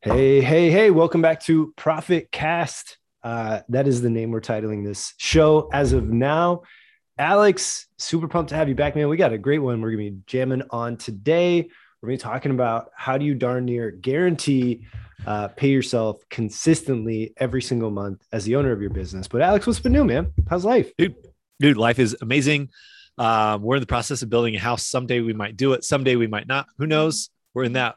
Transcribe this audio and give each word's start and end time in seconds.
Hey, 0.00 0.40
hey, 0.40 0.70
hey, 0.70 0.92
welcome 0.92 1.20
back 1.20 1.40
to 1.46 1.74
Profit 1.76 2.30
Cast. 2.30 2.98
Uh, 3.24 3.62
that 3.68 3.88
is 3.88 4.00
the 4.00 4.08
name 4.08 4.30
we're 4.30 4.40
titling 4.40 4.84
this 4.84 5.12
show 5.16 5.68
as 5.72 5.92
of 5.92 6.08
now. 6.08 6.62
Alex, 7.18 7.88
super 7.98 8.28
pumped 8.28 8.50
to 8.50 8.54
have 8.54 8.68
you 8.68 8.76
back, 8.76 8.94
man. 8.94 9.08
We 9.08 9.16
got 9.16 9.32
a 9.32 9.38
great 9.38 9.58
one 9.58 9.80
we're 9.80 9.90
going 9.90 10.06
to 10.06 10.10
be 10.12 10.22
jamming 10.26 10.62
on 10.70 10.98
today. 10.98 11.62
We're 12.00 12.10
going 12.10 12.18
to 12.18 12.24
be 12.24 12.30
talking 12.30 12.52
about 12.52 12.90
how 12.94 13.18
do 13.18 13.24
you 13.24 13.34
darn 13.34 13.64
near 13.64 13.90
guarantee 13.90 14.86
uh, 15.26 15.48
pay 15.48 15.70
yourself 15.70 16.22
consistently 16.30 17.34
every 17.38 17.60
single 17.60 17.90
month 17.90 18.24
as 18.30 18.44
the 18.44 18.54
owner 18.54 18.70
of 18.70 18.80
your 18.80 18.90
business. 18.90 19.26
But 19.26 19.42
Alex, 19.42 19.66
what's 19.66 19.80
been 19.80 19.94
new, 19.94 20.04
man? 20.04 20.32
How's 20.48 20.64
life? 20.64 20.92
Dude, 20.96 21.16
dude, 21.58 21.76
life 21.76 21.98
is 21.98 22.16
amazing. 22.20 22.68
Um, 23.18 23.62
we're 23.62 23.74
in 23.74 23.82
the 23.82 23.86
process 23.86 24.22
of 24.22 24.30
building 24.30 24.54
a 24.54 24.60
house. 24.60 24.86
Someday 24.86 25.18
we 25.18 25.32
might 25.32 25.56
do 25.56 25.72
it. 25.72 25.82
Someday 25.82 26.14
we 26.14 26.28
might 26.28 26.46
not. 26.46 26.68
Who 26.78 26.86
knows? 26.86 27.30
We're 27.52 27.64
in 27.64 27.72
that 27.72 27.96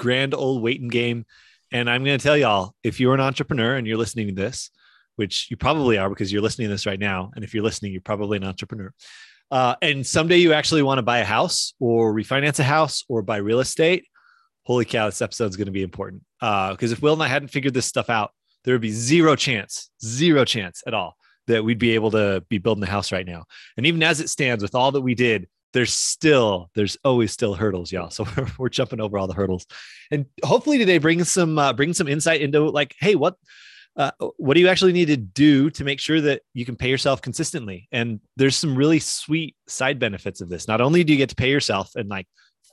grand 0.00 0.34
old 0.34 0.62
waiting 0.62 0.88
game. 0.88 1.26
And 1.70 1.88
I'm 1.88 2.02
going 2.02 2.18
to 2.18 2.22
tell 2.22 2.36
y'all 2.36 2.74
if 2.82 2.98
you're 2.98 3.14
an 3.14 3.20
entrepreneur 3.20 3.76
and 3.76 3.86
you're 3.86 3.98
listening 3.98 4.28
to 4.28 4.34
this, 4.34 4.70
which 5.16 5.48
you 5.50 5.56
probably 5.58 5.98
are 5.98 6.08
because 6.08 6.32
you're 6.32 6.42
listening 6.42 6.68
to 6.68 6.74
this 6.74 6.86
right 6.86 6.98
now. 6.98 7.30
And 7.36 7.44
if 7.44 7.52
you're 7.52 7.62
listening, 7.62 7.92
you're 7.92 8.00
probably 8.00 8.38
an 8.38 8.44
entrepreneur. 8.44 8.92
Uh, 9.50 9.74
and 9.82 10.06
someday 10.06 10.38
you 10.38 10.54
actually 10.54 10.82
want 10.82 10.98
to 10.98 11.02
buy 11.02 11.18
a 11.18 11.24
house 11.24 11.74
or 11.78 12.14
refinance 12.14 12.58
a 12.58 12.64
house 12.64 13.04
or 13.08 13.20
buy 13.20 13.36
real 13.36 13.60
estate. 13.60 14.06
Holy 14.64 14.86
cow, 14.86 15.06
this 15.06 15.20
episode 15.20 15.50
is 15.50 15.56
going 15.56 15.66
to 15.66 15.72
be 15.72 15.82
important. 15.82 16.22
Because 16.40 16.92
uh, 16.92 16.94
if 16.94 17.02
Will 17.02 17.12
and 17.12 17.22
I 17.22 17.28
hadn't 17.28 17.48
figured 17.48 17.74
this 17.74 17.86
stuff 17.86 18.08
out, 18.08 18.30
there 18.64 18.74
would 18.74 18.80
be 18.80 18.90
zero 18.90 19.36
chance, 19.36 19.90
zero 20.02 20.44
chance 20.46 20.82
at 20.86 20.94
all 20.94 21.16
that 21.46 21.62
we'd 21.62 21.78
be 21.78 21.94
able 21.94 22.12
to 22.12 22.42
be 22.48 22.58
building 22.58 22.84
a 22.84 22.90
house 22.90 23.12
right 23.12 23.26
now. 23.26 23.44
And 23.76 23.86
even 23.86 24.02
as 24.02 24.20
it 24.20 24.30
stands, 24.30 24.62
with 24.62 24.74
all 24.74 24.92
that 24.92 25.00
we 25.02 25.14
did, 25.14 25.46
there's 25.72 25.92
still 25.92 26.70
there's 26.74 26.96
always 27.04 27.32
still 27.32 27.54
hurdles 27.54 27.92
y'all. 27.92 28.10
So 28.20 28.26
we're, 28.36 28.46
we're 28.58 28.68
jumping 28.68 29.00
over 29.00 29.18
all 29.18 29.26
the 29.26 29.34
hurdles. 29.34 29.66
And 30.10 30.26
hopefully 30.44 30.78
today 30.78 30.98
bring 30.98 31.22
some 31.24 31.58
uh, 31.58 31.72
bring 31.72 31.92
some 31.92 32.08
insight 32.08 32.40
into 32.40 32.68
like 32.70 32.94
hey 32.98 33.14
what 33.14 33.36
uh, 33.96 34.12
what 34.36 34.54
do 34.54 34.60
you 34.60 34.68
actually 34.68 34.92
need 34.92 35.08
to 35.08 35.16
do 35.16 35.68
to 35.68 35.84
make 35.84 36.00
sure 36.00 36.20
that 36.20 36.42
you 36.54 36.64
can 36.64 36.76
pay 36.76 36.88
yourself 36.88 37.20
consistently? 37.20 37.88
And 37.92 38.20
there's 38.36 38.56
some 38.56 38.76
really 38.76 39.00
sweet 39.00 39.56
side 39.66 39.98
benefits 39.98 40.40
of 40.40 40.48
this. 40.48 40.68
Not 40.68 40.80
only 40.80 41.02
do 41.04 41.12
you 41.12 41.18
get 41.18 41.28
to 41.30 41.34
pay 41.34 41.50
yourself 41.50 41.90
and 41.96 42.08
like 42.08 42.26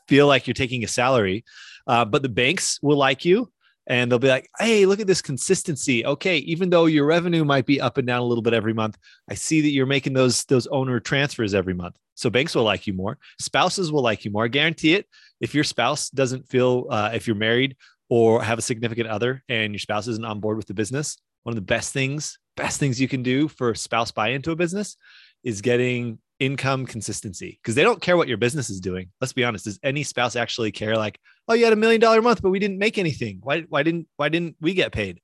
feel 0.08 0.28
like 0.28 0.48
you're 0.48 0.54
taking 0.54 0.84
a 0.84 0.88
salary 0.88 1.44
uh, 1.88 2.06
but 2.06 2.22
the 2.22 2.30
banks 2.30 2.80
will 2.82 2.98
like 2.98 3.26
you 3.26 3.50
and 3.88 4.12
they'll 4.12 4.20
be 4.20 4.28
like, 4.28 4.50
"Hey, 4.60 4.86
look 4.86 5.00
at 5.00 5.08
this 5.08 5.22
consistency. 5.22 6.06
Okay, 6.06 6.38
even 6.40 6.70
though 6.70 6.86
your 6.86 7.06
revenue 7.06 7.44
might 7.46 7.66
be 7.66 7.82
up 7.82 7.98
and 7.98 8.06
down 8.06 8.20
a 8.20 8.26
little 8.26 8.42
bit 8.42 8.54
every 8.54 8.74
month, 8.74 8.98
I 9.30 9.34
see 9.34 9.62
that 9.62 9.72
you're 9.72 9.86
making 9.86 10.14
those 10.14 10.44
those 10.46 10.68
owner 10.68 11.00
transfers 11.00 11.54
every 11.54 11.74
month. 11.74 11.98
So 12.16 12.30
banks 12.30 12.56
will 12.56 12.64
like 12.64 12.88
you 12.88 12.94
more. 12.94 13.18
Spouses 13.40 13.92
will 13.92 14.02
like 14.02 14.26
you 14.26 14.32
more. 14.32 14.46
I 14.46 14.50
guarantee 14.50 14.96
it. 14.96 15.08
If 15.40 15.54
your 15.54 15.64
spouse 15.64 16.10
doesn't 16.10 16.50
feel, 16.50 16.88
uh, 16.90 17.12
if 17.14 17.28
you're 17.28 17.36
married 17.36 17.78
or 18.10 18.42
have 18.42 18.58
a 18.58 18.62
significant 18.62 19.08
other 19.08 19.44
and 19.50 19.72
your 19.72 19.80
spouse 19.80 20.08
isn't 20.08 20.26
on 20.26 20.40
board 20.40 20.58
with 20.58 20.66
the 20.66 20.74
business, 20.74 21.18
one 21.44 21.52
of 21.52 21.56
the 21.56 21.62
best 21.62 21.94
things, 21.94 22.40
best 22.56 22.80
things 22.80 23.00
you 23.00 23.08
can 23.08 23.22
do 23.22 23.48
for 23.48 23.76
spouse 23.76 24.12
buy 24.12 24.30
into 24.30 24.52
a 24.52 24.56
business 24.56 24.98
is 25.44 25.62
getting 25.62 26.18
income 26.40 26.86
consistency 26.86 27.60
because 27.62 27.76
they 27.76 27.84
don't 27.84 28.02
care 28.02 28.18
what 28.18 28.28
your 28.28 28.38
business 28.38 28.70
is 28.70 28.80
doing. 28.80 29.10
Let's 29.22 29.34
be 29.34 29.44
honest. 29.44 29.66
Does 29.66 29.80
any 29.84 30.04
spouse 30.04 30.36
actually 30.36 30.72
care? 30.72 30.96
Like, 30.96 31.20
oh, 31.48 31.54
you 31.54 31.64
had 31.64 31.74
a 31.74 31.78
million 31.78 32.02
dollar 32.02 32.22
month, 32.22 32.42
but 32.42 32.50
we 32.50 32.60
didn't 32.60 32.78
make 32.78 32.98
anything. 32.98 33.40
Why? 33.42 33.62
Why 33.62 33.84
didn't? 33.84 34.08
Why 34.18 34.30
didn't 34.30 34.56
we 34.62 34.74
get 34.74 34.92
paid? 34.92 35.22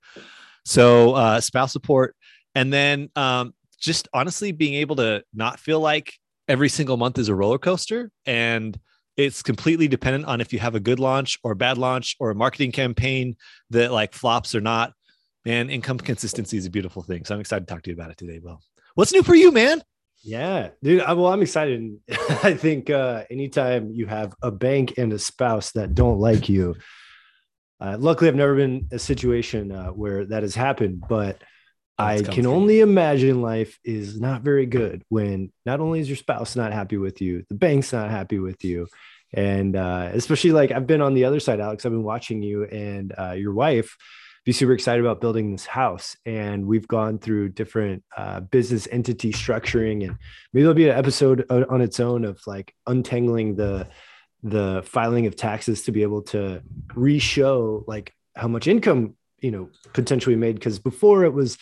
So 0.65 1.13
uh, 1.13 1.41
spouse 1.41 1.73
support, 1.73 2.15
and 2.55 2.71
then 2.71 3.09
um, 3.15 3.53
just 3.79 4.07
honestly 4.13 4.51
being 4.51 4.75
able 4.75 4.95
to 4.97 5.23
not 5.33 5.59
feel 5.59 5.79
like 5.79 6.13
every 6.47 6.69
single 6.69 6.97
month 6.97 7.17
is 7.17 7.29
a 7.29 7.35
roller 7.35 7.57
coaster 7.57 8.11
and 8.25 8.77
it's 9.15 9.43
completely 9.43 9.87
dependent 9.87 10.25
on 10.25 10.41
if 10.41 10.51
you 10.51 10.59
have 10.59 10.75
a 10.75 10.79
good 10.79 10.99
launch 10.99 11.37
or 11.43 11.51
a 11.51 11.55
bad 11.55 11.77
launch 11.77 12.15
or 12.19 12.31
a 12.31 12.35
marketing 12.35 12.71
campaign 12.71 13.35
that 13.69 13.91
like 13.91 14.13
flops 14.13 14.55
or 14.55 14.61
not. 14.61 14.93
Man, 15.45 15.69
income 15.69 15.97
consistency 15.97 16.57
is 16.57 16.65
a 16.65 16.69
beautiful 16.69 17.03
thing. 17.03 17.25
So 17.25 17.35
I'm 17.35 17.41
excited 17.41 17.67
to 17.67 17.73
talk 17.73 17.83
to 17.83 17.89
you 17.89 17.95
about 17.95 18.11
it 18.11 18.17
today, 18.17 18.39
Will. 18.41 18.59
What's 18.95 19.11
new 19.11 19.23
for 19.23 19.35
you, 19.35 19.51
man? 19.51 19.83
Yeah, 20.23 20.69
dude. 20.81 21.01
I, 21.01 21.13
well, 21.13 21.31
I'm 21.31 21.41
excited. 21.41 21.97
I 22.43 22.53
think 22.53 22.89
uh, 22.89 23.25
anytime 23.29 23.91
you 23.91 24.07
have 24.07 24.33
a 24.41 24.51
bank 24.51 24.97
and 24.97 25.11
a 25.11 25.19
spouse 25.19 25.71
that 25.73 25.93
don't 25.93 26.19
like 26.19 26.47
you, 26.47 26.75
uh, 27.81 27.97
luckily 27.99 28.29
I've 28.29 28.35
never 28.35 28.55
been 28.55 28.87
a 28.91 28.99
situation 28.99 29.71
uh, 29.71 29.87
where 29.87 30.25
that 30.25 30.43
has 30.43 30.55
happened, 30.55 31.03
but 31.09 31.41
I 31.97 32.21
can 32.21 32.45
only 32.45 32.79
imagine 32.79 33.41
life 33.41 33.77
is 33.83 34.19
not 34.19 34.41
very 34.41 34.65
good 34.65 35.03
when 35.09 35.51
not 35.65 35.79
only 35.79 35.99
is 35.99 36.09
your 36.09 36.15
spouse 36.15 36.55
not 36.55 36.71
happy 36.73 36.97
with 36.97 37.21
you, 37.21 37.45
the 37.49 37.55
bank's 37.55 37.93
not 37.93 38.09
happy 38.09 38.39
with 38.39 38.63
you. 38.63 38.87
And 39.33 39.75
uh, 39.75 40.09
especially 40.13 40.51
like 40.51 40.71
I've 40.71 40.87
been 40.87 41.01
on 41.01 41.13
the 41.13 41.25
other 41.25 41.39
side, 41.39 41.59
Alex, 41.59 41.85
I've 41.85 41.91
been 41.91 42.03
watching 42.03 42.41
you 42.41 42.63
and 42.63 43.13
uh, 43.17 43.31
your 43.31 43.53
wife 43.53 43.95
be 44.45 44.51
super 44.51 44.73
excited 44.73 44.99
about 45.03 45.21
building 45.21 45.51
this 45.51 45.65
house. 45.65 46.17
And 46.25 46.65
we've 46.65 46.87
gone 46.87 47.17
through 47.17 47.49
different 47.49 48.03
uh, 48.15 48.41
business 48.41 48.87
entity 48.91 49.31
structuring, 49.31 50.05
and 50.05 50.17
maybe 50.51 50.63
there'll 50.63 50.73
be 50.73 50.89
an 50.89 50.97
episode 50.97 51.45
on 51.49 51.81
its 51.81 51.99
own 51.99 52.25
of 52.25 52.41
like 52.45 52.73
untangling 52.87 53.55
the 53.55 53.87
the 54.45 54.83
filing 54.85 55.25
of 55.25 55.37
taxes 55.37 55.83
to 55.83 55.93
be 55.93 56.01
able 56.01 56.21
to 56.21 56.61
re-show 56.95 57.85
like 57.87 58.13
how 58.35 58.49
much 58.49 58.67
income 58.67 59.15
you 59.39 59.51
know 59.51 59.69
potentially 59.93 60.35
made. 60.35 60.55
Because 60.55 60.79
before 60.79 61.23
it 61.23 61.33
was 61.33 61.57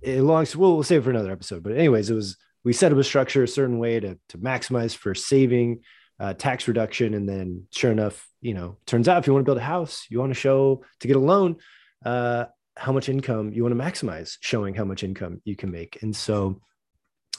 it 0.00 0.22
longs 0.22 0.54
well 0.56 0.74
we'll 0.74 0.82
save 0.82 1.04
for 1.04 1.10
another 1.10 1.32
episode. 1.32 1.62
But 1.62 1.72
anyways 1.72 2.08
it 2.08 2.14
was 2.14 2.36
we 2.64 2.72
set 2.72 2.92
up 2.92 2.98
a 2.98 3.04
structure 3.04 3.42
a 3.42 3.48
certain 3.48 3.78
way 3.78 4.00
to 4.00 4.18
to 4.30 4.38
maximize 4.38 4.96
for 4.96 5.14
saving 5.14 5.80
uh, 6.18 6.32
tax 6.32 6.66
reduction. 6.66 7.12
And 7.12 7.28
then 7.28 7.66
sure 7.70 7.92
enough 7.92 8.26
you 8.40 8.54
know 8.54 8.78
turns 8.86 9.08
out 9.08 9.18
if 9.18 9.26
you 9.26 9.34
want 9.34 9.44
to 9.44 9.48
build 9.48 9.58
a 9.58 9.62
house 9.62 10.06
you 10.08 10.20
want 10.20 10.30
to 10.30 10.38
show 10.38 10.82
to 11.00 11.08
get 11.08 11.16
a 11.16 11.20
loan 11.20 11.56
uh, 12.04 12.46
how 12.76 12.92
much 12.92 13.08
income 13.08 13.52
you 13.52 13.62
want 13.62 13.76
to 13.76 13.82
maximize 13.82 14.36
showing 14.40 14.74
how 14.74 14.84
much 14.84 15.02
income 15.02 15.40
you 15.44 15.56
can 15.56 15.70
make. 15.70 16.02
And 16.02 16.14
so 16.14 16.60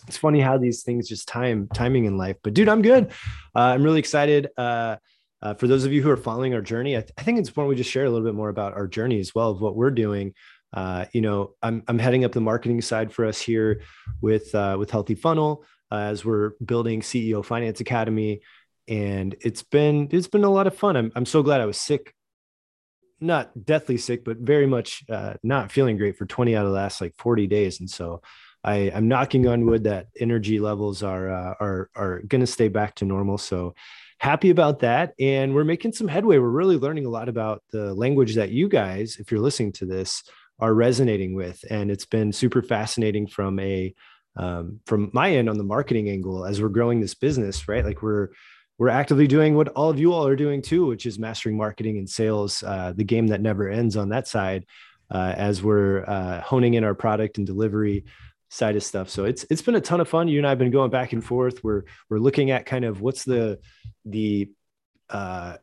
it's 0.07 0.17
funny 0.17 0.39
how 0.39 0.57
these 0.57 0.83
things 0.83 1.07
just 1.07 1.27
time 1.27 1.67
timing 1.73 2.05
in 2.05 2.17
life 2.17 2.37
but 2.41 2.53
dude 2.53 2.69
i'm 2.69 2.81
good. 2.81 3.11
Uh, 3.53 3.59
i'm 3.59 3.83
really 3.83 3.99
excited 3.99 4.47
uh, 4.57 4.95
uh, 5.41 5.53
for 5.55 5.67
those 5.67 5.83
of 5.83 5.91
you 5.91 6.01
who 6.01 6.09
are 6.09 6.17
following 6.17 6.53
our 6.53 6.61
journey 6.61 6.95
I, 6.95 7.01
th- 7.01 7.11
I 7.17 7.23
think 7.23 7.37
it's 7.37 7.49
important 7.49 7.69
we 7.69 7.75
just 7.75 7.91
share 7.91 8.05
a 8.05 8.09
little 8.09 8.25
bit 8.25 8.33
more 8.33 8.49
about 8.49 8.73
our 8.73 8.87
journey 8.87 9.19
as 9.19 9.35
well 9.35 9.51
of 9.51 9.59
what 9.59 9.75
we're 9.75 9.91
doing. 9.91 10.33
Uh, 10.71 11.05
you 11.13 11.21
know, 11.21 11.55
I'm, 11.63 11.83
I'm 11.87 11.97
heading 11.97 12.25
up 12.25 12.31
the 12.31 12.41
marketing 12.41 12.81
side 12.81 13.11
for 13.11 13.25
us 13.25 13.41
here 13.41 13.81
with 14.21 14.53
uh, 14.53 14.75
with 14.77 14.91
Healthy 14.91 15.15
Funnel 15.15 15.65
uh, 15.91 15.95
as 15.95 16.23
we're 16.23 16.51
building 16.63 17.01
CEO 17.01 17.43
Finance 17.43 17.79
Academy, 17.79 18.41
and 18.87 19.35
it's 19.41 19.63
been 19.63 20.09
it's 20.11 20.27
been 20.27 20.43
a 20.43 20.49
lot 20.49 20.67
of 20.67 20.77
fun. 20.77 20.95
I'm 20.95 21.11
I'm 21.15 21.25
so 21.25 21.41
glad 21.41 21.61
I 21.61 21.65
was 21.65 21.79
sick, 21.79 22.13
not 23.21 23.65
deathly 23.65 23.97
sick, 23.97 24.23
but 24.23 24.37
very 24.37 24.67
much 24.67 25.03
uh, 25.09 25.33
not 25.43 25.71
feeling 25.71 25.97
great 25.97 26.17
for 26.17 26.25
20 26.25 26.55
out 26.55 26.65
of 26.65 26.71
the 26.71 26.75
last 26.75 27.01
like 27.01 27.15
40 27.17 27.47
days, 27.47 27.79
and 27.79 27.89
so. 27.89 28.21
I, 28.61 28.91
I'm 28.93 29.07
knocking 29.07 29.47
on 29.47 29.65
wood 29.65 29.85
that 29.85 30.07
energy 30.19 30.59
levels 30.59 31.01
are 31.01 31.31
uh, 31.31 31.53
are 31.61 31.89
are 31.95 32.19
going 32.27 32.41
to 32.41 32.45
stay 32.45 32.67
back 32.67 32.93
to 32.95 33.05
normal. 33.05 33.37
So 33.37 33.73
happy 34.17 34.49
about 34.49 34.79
that. 34.79 35.13
And 35.17 35.55
we're 35.55 35.63
making 35.63 35.93
some 35.93 36.09
headway. 36.09 36.39
We're 36.39 36.49
really 36.49 36.75
learning 36.75 37.05
a 37.05 37.09
lot 37.09 37.29
about 37.29 37.63
the 37.71 37.93
language 37.93 38.35
that 38.35 38.49
you 38.49 38.67
guys, 38.67 39.15
if 39.17 39.31
you're 39.31 39.39
listening 39.39 39.71
to 39.73 39.85
this, 39.85 40.23
are 40.59 40.73
resonating 40.73 41.33
with 41.33 41.63
and 41.69 41.89
it's 41.89 42.05
been 42.05 42.31
super 42.31 42.61
fascinating 42.61 43.27
from 43.27 43.59
a 43.59 43.93
um, 44.35 44.79
from 44.85 45.09
my 45.13 45.31
end 45.31 45.49
on 45.49 45.57
the 45.57 45.63
marketing 45.63 46.09
angle 46.09 46.45
as 46.45 46.61
we're 46.61 46.69
growing 46.69 46.99
this 46.99 47.15
business 47.15 47.67
right 47.67 47.85
like 47.85 48.01
we're 48.01 48.29
we're 48.79 48.89
actively 48.89 49.27
doing 49.27 49.55
what 49.55 49.67
all 49.69 49.89
of 49.89 49.99
you 49.99 50.13
all 50.13 50.25
are 50.25 50.35
doing 50.35 50.61
too 50.61 50.85
which 50.87 51.05
is 51.05 51.19
mastering 51.19 51.55
marketing 51.55 51.97
and 51.97 52.09
sales 52.09 52.63
uh, 52.63 52.91
the 52.95 53.03
game 53.03 53.27
that 53.27 53.41
never 53.41 53.69
ends 53.69 53.95
on 53.95 54.09
that 54.09 54.27
side 54.27 54.65
uh, 55.11 55.33
as 55.37 55.61
we're 55.61 56.03
uh, 56.05 56.41
honing 56.41 56.73
in 56.73 56.83
our 56.83 56.95
product 56.95 57.37
and 57.37 57.45
delivery 57.45 58.05
side 58.49 58.75
of 58.75 58.83
stuff 58.83 59.09
so 59.09 59.25
it's 59.25 59.45
it's 59.51 59.61
been 59.61 59.75
a 59.75 59.81
ton 59.81 60.01
of 60.01 60.09
fun 60.09 60.27
you 60.27 60.39
and 60.39 60.47
i've 60.47 60.57
been 60.57 60.71
going 60.71 60.89
back 60.89 61.13
and 61.13 61.23
forth 61.23 61.63
we're 61.63 61.83
we're 62.09 62.17
looking 62.17 62.49
at 62.49 62.65
kind 62.65 62.83
of 62.83 63.01
what's 63.01 63.23
the 63.23 63.59
the 64.05 64.49
uh, 65.09 65.57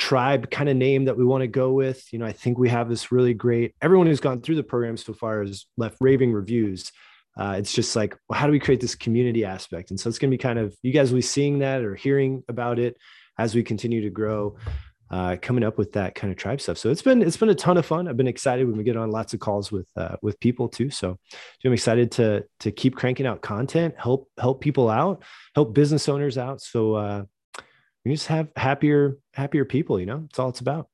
tribe 0.00 0.50
kind 0.50 0.68
of 0.68 0.76
name 0.76 1.04
that 1.04 1.16
we 1.16 1.24
want 1.24 1.42
to 1.42 1.46
go 1.46 1.72
with. 1.72 2.10
You 2.12 2.18
know, 2.18 2.26
I 2.26 2.32
think 2.32 2.58
we 2.58 2.70
have 2.70 2.88
this 2.88 3.12
really 3.12 3.34
great, 3.34 3.74
everyone 3.82 4.06
who's 4.06 4.18
gone 4.18 4.40
through 4.40 4.56
the 4.56 4.62
program 4.62 4.96
so 4.96 5.12
far 5.12 5.42
has 5.42 5.66
left 5.76 5.98
raving 6.00 6.32
reviews. 6.32 6.90
Uh, 7.36 7.54
it's 7.58 7.72
just 7.72 7.96
like, 7.96 8.16
well, 8.28 8.38
how 8.38 8.46
do 8.46 8.52
we 8.52 8.58
create 8.58 8.80
this 8.80 8.94
community 8.94 9.44
aspect? 9.44 9.90
And 9.90 9.98
so 9.98 10.08
it's 10.08 10.18
going 10.18 10.30
to 10.30 10.36
be 10.36 10.42
kind 10.42 10.58
of, 10.58 10.76
you 10.82 10.92
guys 10.92 11.10
will 11.10 11.18
be 11.18 11.22
seeing 11.22 11.60
that 11.60 11.82
or 11.82 11.94
hearing 11.94 12.42
about 12.48 12.78
it 12.78 12.96
as 13.38 13.54
we 13.54 13.62
continue 13.62 14.02
to 14.02 14.10
grow, 14.10 14.56
uh, 15.10 15.36
coming 15.40 15.64
up 15.64 15.78
with 15.78 15.92
that 15.92 16.14
kind 16.14 16.30
of 16.32 16.36
tribe 16.36 16.60
stuff. 16.60 16.78
So 16.78 16.90
it's 16.90 17.02
been, 17.02 17.22
it's 17.22 17.36
been 17.36 17.48
a 17.48 17.54
ton 17.54 17.76
of 17.76 17.86
fun. 17.86 18.08
I've 18.08 18.16
been 18.16 18.28
excited 18.28 18.66
when 18.66 18.76
we 18.76 18.84
get 18.84 18.96
on 18.96 19.10
lots 19.10 19.32
of 19.32 19.40
calls 19.40 19.72
with, 19.72 19.88
uh, 19.96 20.16
with 20.22 20.38
people 20.40 20.68
too. 20.68 20.90
So 20.90 21.18
I'm 21.64 21.72
excited 21.72 22.12
to, 22.12 22.44
to 22.60 22.70
keep 22.70 22.94
cranking 22.94 23.26
out 23.26 23.40
content, 23.40 23.94
help, 23.96 24.28
help 24.38 24.60
people 24.60 24.88
out, 24.88 25.22
help 25.54 25.72
business 25.72 26.08
owners 26.08 26.36
out. 26.36 26.60
So, 26.60 26.94
uh, 26.94 27.24
we 28.04 28.12
just 28.12 28.28
have 28.28 28.48
happier 28.56 29.18
happier 29.34 29.64
people 29.64 30.00
you 30.00 30.06
know 30.06 30.24
it's 30.28 30.38
all 30.38 30.48
it's 30.48 30.60
about 30.60 30.88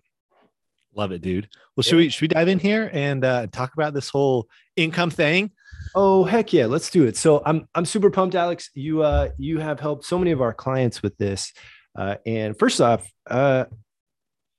love 0.94 1.12
it 1.12 1.20
dude 1.20 1.48
well 1.76 1.82
should 1.82 1.96
we 1.96 2.08
should 2.08 2.22
we 2.22 2.28
dive 2.28 2.48
in 2.48 2.58
here 2.58 2.90
and 2.92 3.24
uh, 3.24 3.46
talk 3.48 3.74
about 3.74 3.94
this 3.94 4.08
whole 4.08 4.48
income 4.76 5.10
thing 5.10 5.50
oh 5.94 6.24
heck 6.24 6.52
yeah 6.52 6.66
let's 6.66 6.90
do 6.90 7.04
it 7.04 7.16
so 7.16 7.42
i'm 7.46 7.68
i'm 7.74 7.84
super 7.84 8.10
pumped 8.10 8.34
alex 8.34 8.70
you 8.74 9.02
uh 9.02 9.28
you 9.38 9.58
have 9.58 9.80
helped 9.80 10.04
so 10.04 10.18
many 10.18 10.30
of 10.30 10.40
our 10.40 10.52
clients 10.52 11.02
with 11.02 11.16
this 11.18 11.52
uh 11.96 12.16
and 12.26 12.58
first 12.58 12.80
off 12.80 13.10
uh 13.30 13.64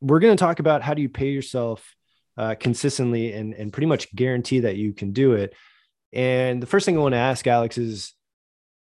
we're 0.02 0.20
going 0.20 0.36
to 0.36 0.40
talk 0.40 0.60
about 0.60 0.82
how 0.82 0.94
do 0.94 1.02
you 1.02 1.10
pay 1.10 1.30
yourself 1.30 1.96
uh, 2.38 2.56
consistently 2.60 3.34
and, 3.34 3.54
and 3.54 3.74
pretty 3.74 3.88
much 3.88 4.14
guarantee 4.16 4.62
that 4.62 4.78
you 4.78 4.94
can 4.94 5.12
do 5.12 5.34
it. 5.34 5.56
And 6.14 6.62
the 6.62 6.68
first 6.68 6.86
thing 6.86 6.98
I 6.98 7.02
want 7.02 7.14
to 7.14 7.18
ask 7.18 7.46
Alex 7.48 7.78
is, 7.78 8.14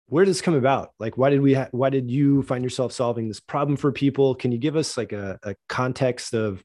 where 0.07 0.25
does 0.25 0.37
this 0.37 0.41
come 0.41 0.55
about? 0.55 0.91
Like, 0.99 1.17
why 1.17 1.29
did 1.29 1.41
we, 1.41 1.53
ha- 1.53 1.67
why 1.71 1.89
did 1.89 2.09
you 2.09 2.41
find 2.43 2.63
yourself 2.63 2.91
solving 2.91 3.27
this 3.27 3.39
problem 3.39 3.77
for 3.77 3.91
people? 3.91 4.33
Can 4.35 4.51
you 4.51 4.57
give 4.57 4.75
us 4.75 4.97
like 4.97 5.11
a, 5.11 5.39
a 5.43 5.55
context 5.67 6.33
of, 6.33 6.63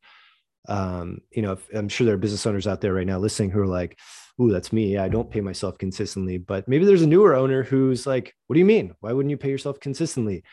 um, 0.68 1.18
you 1.30 1.42
know, 1.42 1.58
I'm 1.74 1.88
sure 1.88 2.06
there 2.06 2.14
are 2.14 2.18
business 2.18 2.46
owners 2.46 2.66
out 2.66 2.80
there 2.80 2.94
right 2.94 3.06
now 3.06 3.18
listening 3.18 3.50
who 3.50 3.60
are 3.60 3.66
like, 3.66 3.98
"Ooh, 4.40 4.50
that's 4.50 4.72
me. 4.72 4.98
I 4.98 5.08
don't 5.08 5.30
pay 5.30 5.40
myself 5.40 5.78
consistently." 5.78 6.38
But 6.38 6.68
maybe 6.68 6.84
there's 6.84 7.02
a 7.02 7.06
newer 7.06 7.34
owner 7.34 7.62
who's 7.62 8.06
like, 8.06 8.34
"What 8.46 8.54
do 8.54 8.60
you 8.60 8.66
mean? 8.66 8.94
Why 9.00 9.12
wouldn't 9.12 9.30
you 9.30 9.36
pay 9.36 9.50
yourself 9.50 9.80
consistently?" 9.80 10.44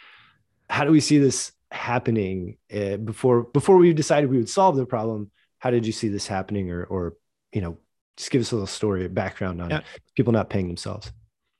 How 0.69 0.85
do 0.85 0.91
we 0.91 1.01
see 1.01 1.17
this 1.17 1.51
happening 1.71 2.57
uh, 2.73 2.97
before 2.97 3.43
before 3.43 3.77
we 3.77 3.93
decided 3.93 4.29
we 4.29 4.37
would 4.37 4.49
solve 4.49 4.75
the 4.75 4.85
problem? 4.85 5.31
How 5.59 5.69
did 5.69 5.85
you 5.85 5.91
see 5.91 6.07
this 6.07 6.27
happening, 6.27 6.71
or 6.71 6.83
or 6.85 7.15
you 7.51 7.61
know, 7.61 7.77
just 8.17 8.31
give 8.31 8.41
us 8.41 8.51
a 8.51 8.55
little 8.55 8.67
story, 8.67 9.07
background 9.07 9.61
on 9.61 9.69
yeah. 9.69 9.81
people 10.15 10.33
not 10.33 10.49
paying 10.49 10.67
themselves. 10.67 11.11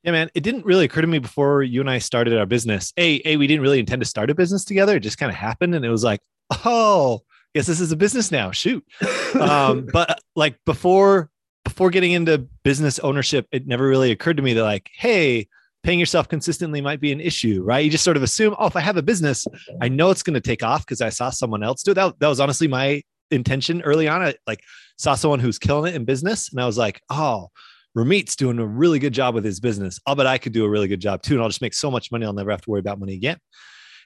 Yeah, 0.04 0.12
man. 0.12 0.30
It 0.34 0.42
didn't 0.42 0.66
really 0.66 0.86
occur 0.86 1.02
to 1.02 1.08
me 1.08 1.20
before 1.20 1.62
you 1.62 1.80
and 1.80 1.90
I 1.90 2.00
started 2.00 2.38
our 2.38 2.46
business. 2.46 2.92
A, 2.98 3.22
a, 3.26 3.38
we 3.38 3.48
didn't 3.48 3.62
really 3.62 3.80
intend 3.80 4.02
to 4.02 4.08
start 4.08 4.30
a 4.30 4.36
business 4.36 4.66
together. 4.66 4.96
It 4.96 5.02
just 5.02 5.18
kind 5.18 5.32
of 5.32 5.36
happened, 5.36 5.76
and 5.76 5.86
it 5.86 5.90
was 5.90 6.04
like, 6.04 6.22
oh, 6.66 7.22
yes, 7.54 7.68
this 7.68 7.80
is 7.80 7.92
a 7.92 7.96
business 7.96 8.32
now. 8.32 8.52
Shoot. 8.52 8.84
um, 9.40 9.88
but 9.92 10.22
like 10.36 10.58
before, 10.66 11.30
before 11.72 11.90
getting 11.90 12.12
into 12.12 12.38
business 12.64 13.00
ownership, 13.00 13.48
it 13.52 13.66
never 13.66 13.88
really 13.88 14.12
occurred 14.12 14.38
to 14.38 14.44
me 14.44 14.54
that 14.54 14.64
like, 14.64 14.90
hey, 14.94 15.48
paying 15.84 16.00
yourself 16.00 16.28
consistently 16.28 16.82
might 16.82 17.00
be 17.00 17.14
an 17.14 17.22
issue, 17.22 17.64
right? 17.64 17.84
You 17.86 17.90
just 17.90 18.04
sort 18.04 18.18
of 18.18 18.24
assume, 18.24 18.56
oh, 18.60 18.68
if 18.68 18.76
I 18.76 18.82
have 18.82 18.98
a 18.98 19.02
business, 19.02 19.48
I 19.82 19.88
know 19.88 20.10
it's 20.10 20.22
going 20.22 20.34
to 20.34 20.42
take 20.42 20.64
off 20.64 20.86
because 20.86 21.00
I 21.00 21.10
saw 21.10 21.30
someone 21.30 21.64
else 21.64 21.82
do 21.82 21.92
it. 21.92 21.94
That, 21.94 22.20
that 22.20 22.28
was 22.28 22.42
honestly 22.42 22.68
my 22.68 23.02
intention 23.32 23.82
early 23.84 24.10
on. 24.10 24.22
I 24.22 24.36
like 24.46 24.60
saw 24.98 25.16
someone 25.16 25.40
who's 25.40 25.58
killing 25.58 25.94
it 25.94 25.96
in 25.96 26.04
business, 26.04 26.52
and 26.52 26.62
I 26.62 26.66
was 26.66 26.78
like, 26.78 27.02
oh 27.10 27.48
Ramit's 27.96 28.36
doing 28.36 28.60
a 28.60 28.66
really 28.66 29.00
good 29.00 29.14
job 29.14 29.34
with 29.34 29.44
his 29.44 29.60
business. 29.60 30.00
I'll 30.06 30.16
bet 30.16 30.28
I 30.28 30.38
could 30.38 30.54
do 30.54 30.66
a 30.66 30.70
really 30.70 30.88
good 30.88 31.02
job 31.02 31.22
too. 31.22 31.36
And 31.36 31.42
I'll 31.42 31.50
just 31.50 31.62
make 31.62 31.74
so 31.74 31.92
much 31.92 32.12
money. 32.12 32.26
I'll 32.26 32.34
never 32.34 32.52
have 32.52 32.62
to 32.62 32.70
worry 32.70 32.80
about 32.80 33.00
money 33.00 33.16
again. 33.16 33.38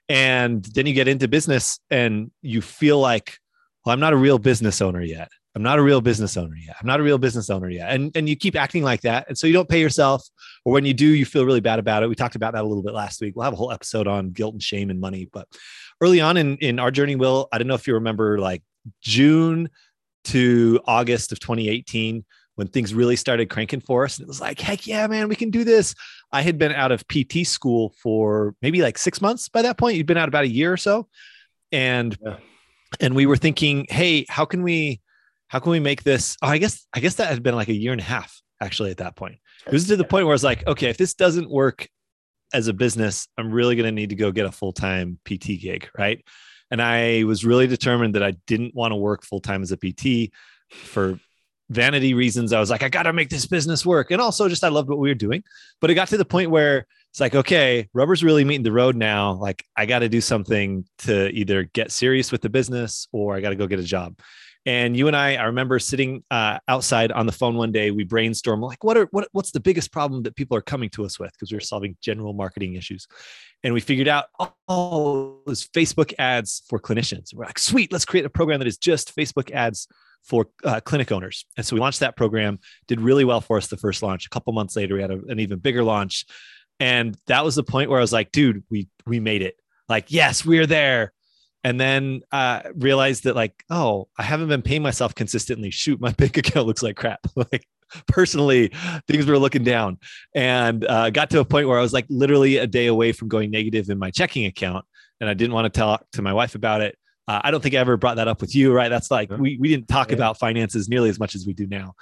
And 0.08 0.64
then 0.64 0.86
you 0.86 0.94
get 0.94 1.08
into 1.08 1.28
business 1.28 1.80
and 1.90 2.32
you 2.42 2.62
feel 2.62 3.00
like, 3.00 3.38
well, 3.86 3.94
I'm 3.94 4.00
not 4.00 4.14
a 4.14 4.18
real 4.18 4.40
business 4.40 4.82
owner 4.82 5.02
yet. 5.02 5.30
I'm 5.56 5.64
not 5.64 5.80
a 5.80 5.82
real 5.82 6.02
business 6.02 6.36
owner 6.36 6.56
yet. 6.58 6.76
I'm 6.80 6.88
not 6.88 7.00
a 7.00 7.04
real 7.04 7.18
business 7.18 7.50
owner 7.50 7.70
yet. 7.70 7.90
And, 7.90 8.16
and 8.16 8.28
you 8.28 8.36
keep 8.36 8.58
acting 8.58 8.84
like 8.84 9.02
that. 9.02 9.26
And 9.30 9.38
so 9.38 9.48
you 9.48 9.54
don't 9.54 9.70
pay 9.70 9.80
yourself, 9.80 10.28
or 10.66 10.74
when 10.74 10.84
you 10.86 10.94
do, 10.94 11.06
you 11.06 11.26
feel 11.26 11.46
really 11.46 11.62
bad 11.62 11.80
about 11.80 12.04
it. 12.04 12.10
We 12.10 12.16
talked 12.16 12.36
about 12.36 12.54
that 12.54 12.64
a 12.64 12.68
little 12.68 12.84
bit 12.84 12.94
last 12.94 13.22
week. 13.22 13.36
We'll 13.36 13.46
have 13.46 13.54
a 13.54 13.58
whole 13.58 13.72
episode 13.72 14.06
on 14.06 14.32
guilt 14.32 14.54
and 14.54 14.62
shame 14.62 14.90
and 14.90 15.00
money. 15.00 15.30
But 15.32 15.48
early 16.02 16.20
on 16.20 16.36
in, 16.36 16.58
in 16.58 16.78
our 16.78 16.92
journey, 16.92 17.16
Will, 17.16 17.48
I 17.54 17.58
don't 17.58 17.68
know 17.68 17.76
if 17.76 17.88
you 17.88 17.94
remember 17.94 18.38
like 18.38 18.64
June 19.02 19.70
to 20.26 20.82
August 20.86 21.32
of 21.32 21.40
2018, 21.40 22.26
when 22.56 22.68
things 22.68 22.94
really 22.94 23.16
started 23.16 23.50
cranking 23.50 23.82
for 23.82 24.06
us. 24.06 24.18
And 24.18 24.26
it 24.26 24.28
was 24.28 24.42
like, 24.42 24.60
heck 24.60 24.88
yeah, 24.88 25.08
man, 25.08 25.28
we 25.28 25.36
can 25.36 25.52
do 25.52 25.64
this. 25.64 25.94
I 26.32 26.42
had 26.42 26.58
been 26.58 26.72
out 26.72 26.92
of 26.92 27.06
PT 27.08 27.46
school 27.46 27.94
for 28.02 28.56
maybe 28.62 28.82
like 28.82 28.98
six 28.98 29.22
months 29.22 29.50
by 29.50 29.62
that 29.62 29.78
point. 29.78 29.98
You'd 29.98 30.08
been 30.08 30.18
out 30.18 30.30
about 30.30 30.46
a 30.46 30.50
year 30.50 30.72
or 30.72 30.78
so. 30.78 31.08
And 31.72 32.18
yeah. 32.22 32.38
and 33.00 33.16
we 33.16 33.26
were 33.26 33.38
thinking, 33.38 33.86
hey, 33.90 34.26
how 34.30 34.46
can 34.46 34.64
we 34.64 35.02
how 35.48 35.60
can 35.60 35.72
we 35.72 35.80
make 35.80 36.04
this? 36.04 36.38
Oh, 36.42 36.48
I 36.48 36.58
guess 36.58 36.86
I 36.94 37.00
guess 37.00 37.16
that 37.16 37.30
had 37.30 37.44
been 37.44 37.56
like 37.56 37.70
a 37.70 37.74
year 37.74 37.92
and 37.92 38.02
a 38.02 38.06
half 38.06 38.42
actually 38.62 38.92
at 38.92 38.98
that 38.98 39.16
point. 39.16 39.38
It 39.66 39.74
was 39.74 39.88
to 39.88 39.98
the 39.98 40.04
point 40.04 40.26
where 40.26 40.34
I 40.34 40.36
was 40.36 40.44
like, 40.44 40.66
okay, 40.68 40.90
if 40.90 40.98
this 40.98 41.14
doesn't 41.14 41.50
work 41.50 41.88
as 42.54 42.68
a 42.68 42.74
business, 42.74 43.28
I'm 43.38 43.52
really 43.52 43.76
going 43.76 43.86
to 43.86 43.92
need 43.92 44.10
to 44.10 44.16
go 44.16 44.32
get 44.32 44.46
a 44.46 44.52
full 44.52 44.74
time 44.74 45.20
PT 45.26 45.60
gig, 45.60 45.90
right? 45.98 46.24
And 46.72 46.82
I 46.82 47.24
was 47.24 47.46
really 47.46 47.68
determined 47.68 48.16
that 48.16 48.24
I 48.24 48.32
didn't 48.48 48.76
want 48.76 48.92
to 48.92 48.96
work 48.96 49.24
full 49.24 49.40
time 49.40 49.62
as 49.62 49.72
a 49.72 49.78
PT 49.78 50.32
for 50.72 51.20
vanity 51.70 52.14
reasons, 52.14 52.54
I 52.54 52.60
was 52.60 52.70
like, 52.70 52.84
I 52.84 52.90
got 52.90 53.04
to 53.04 53.14
make 53.14 53.30
this 53.30 53.46
business 53.46 53.86
work. 53.86 54.12
And 54.12 54.22
also 54.22 54.48
just 54.48 54.64
I 54.64 54.70
loved 54.70 54.90
what 54.90 55.00
we 55.00 55.10
were 55.10 55.16
doing. 55.16 55.44
But 55.82 55.90
it 55.90 55.96
got 55.96 56.10
to 56.10 56.18
the 56.18 56.26
point 56.26 56.52
where 56.52 56.86
it's 57.12 57.20
like, 57.20 57.36
okay, 57.36 57.90
rubber's 57.94 58.24
really 58.24 58.44
meeting 58.44 58.64
the 58.64 58.72
road 58.72 58.96
now. 58.96 59.34
Like 59.34 59.66
I 59.76 59.86
got 59.86 60.00
to 60.00 60.10
do 60.10 60.22
something 60.22 60.86
to 61.00 61.30
either 61.30 61.64
get 61.64 61.92
serious 61.92 62.32
with 62.32 62.42
the 62.42 62.50
business 62.50 63.08
or 63.12 63.36
I 63.36 63.42
got 63.42 63.50
to 63.50 63.56
go 63.56 63.68
get 63.68 63.80
a 63.80 63.84
job. 63.84 64.20
And 64.68 64.98
you 64.98 65.08
and 65.08 65.16
I, 65.16 65.36
I 65.36 65.44
remember 65.44 65.78
sitting 65.78 66.24
uh, 66.32 66.58
outside 66.68 67.12
on 67.12 67.28
the 67.28 67.32
phone 67.32 67.56
one 67.56 67.72
day. 67.72 67.92
We 67.92 68.04
brainstormed 68.04 68.62
like, 68.62 68.84
what 68.84 68.98
are 68.98 69.08
what, 69.12 69.28
what's 69.32 69.52
the 69.52 69.60
biggest 69.60 69.92
problem 69.92 70.24
that 70.24 70.36
people 70.36 70.58
are 70.58 70.62
coming 70.62 70.90
to 70.92 71.06
us 71.06 71.20
with? 71.20 71.32
Because 71.34 71.52
we 71.52 71.58
were 71.58 71.62
solving 71.62 71.96
general 72.02 72.34
marketing 72.34 72.74
issues, 72.74 73.08
and 73.64 73.74
we 73.74 73.80
figured 73.80 74.08
out, 74.08 74.26
oh, 74.68 75.42
was 75.46 75.68
Facebook 75.68 76.14
ads 76.18 76.64
for 76.68 76.80
clinicians. 76.80 77.34
We're 77.34 77.46
like, 77.46 77.60
sweet, 77.60 77.92
let's 77.92 78.06
create 78.06 78.26
a 78.26 78.30
program 78.30 78.60
that 78.60 78.68
is 78.68 78.78
just 78.78 79.16
Facebook 79.16 79.52
ads 79.52 79.88
for 80.24 80.48
uh, 80.64 80.80
clinic 80.80 81.12
owners. 81.12 81.46
And 81.56 81.64
so 81.64 81.76
we 81.76 81.80
launched 81.80 82.00
that 82.00 82.18
program, 82.18 82.58
did 82.88 83.00
really 83.00 83.26
well 83.26 83.42
for 83.42 83.58
us 83.58 83.68
the 83.68 83.78
first 83.78 84.02
launch. 84.02 84.26
A 84.26 84.30
couple 84.30 84.52
months 84.54 84.76
later, 84.76 84.96
we 84.96 85.02
had 85.02 85.12
a, 85.12 85.20
an 85.28 85.40
even 85.40 85.60
bigger 85.60 85.84
launch. 85.84 86.26
And 86.80 87.16
that 87.28 87.46
was 87.46 87.56
the 87.56 87.64
point 87.64 87.92
where 87.92 88.00
I 88.00 88.02
was 88.02 88.12
like, 88.12 88.32
dude, 88.32 88.64
we 88.72 88.88
we 89.06 89.20
made 89.20 89.44
it. 89.44 89.56
Like, 89.88 90.12
yes, 90.12 90.44
we're 90.44 90.66
there. 90.66 91.14
And 91.66 91.82
then 91.82 92.22
uh, 92.32 92.62
realized 92.76 93.24
that 93.24 93.36
like, 93.36 93.64
oh, 93.72 94.08
I 94.20 94.24
haven't 94.24 94.50
been 94.50 94.62
paying 94.62 94.84
myself 94.84 95.16
consistently. 95.16 95.72
Shoot, 95.72 96.00
my 96.00 96.12
bank 96.18 96.38
account 96.38 96.68
looks 96.68 96.84
like 96.84 96.96
crap. 96.96 97.26
like 97.36 97.66
personally, 98.08 98.72
things 99.08 99.26
were 99.26 99.40
looking 99.40 99.64
down, 99.64 99.98
and 100.36 100.86
uh, 100.86 101.10
got 101.10 101.32
to 101.32 101.40
a 101.40 101.46
point 101.46 101.68
where 101.68 101.80
I 101.80 101.82
was 101.82 101.92
like 101.92 102.06
literally 102.08 102.58
a 102.58 102.68
day 102.68 102.86
away 102.86 103.14
from 103.14 103.30
going 103.30 103.50
negative 103.50 103.90
in 103.90 103.98
my 103.98 104.12
checking 104.12 104.46
account, 104.46 104.86
and 105.20 105.28
I 105.28 105.34
didn't 105.34 105.54
want 105.54 105.66
to 105.66 105.76
talk 105.76 106.06
to 106.12 106.22
my 106.22 106.34
wife 106.34 106.54
about 106.54 106.82
it. 106.82 107.00
Uh, 107.28 107.42
I 107.44 107.50
don't 107.50 107.64
think 107.64 107.74
I 107.74 107.80
ever 107.80 107.98
brought 107.98 108.18
that 108.18 108.28
up 108.28 108.42
with 108.42 108.54
you, 108.54 108.72
right? 108.72 108.90
That's 108.90 109.10
like 109.10 109.32
we 109.32 109.58
we 109.60 109.70
didn't 109.70 109.88
talk 109.88 110.10
yeah. 110.10 110.18
about 110.18 110.38
finances 110.38 110.88
nearly 110.88 111.10
as 111.10 111.20
much 111.20 111.34
as 111.34 111.48
we 111.48 111.54
do 111.54 111.66
now, 111.66 111.96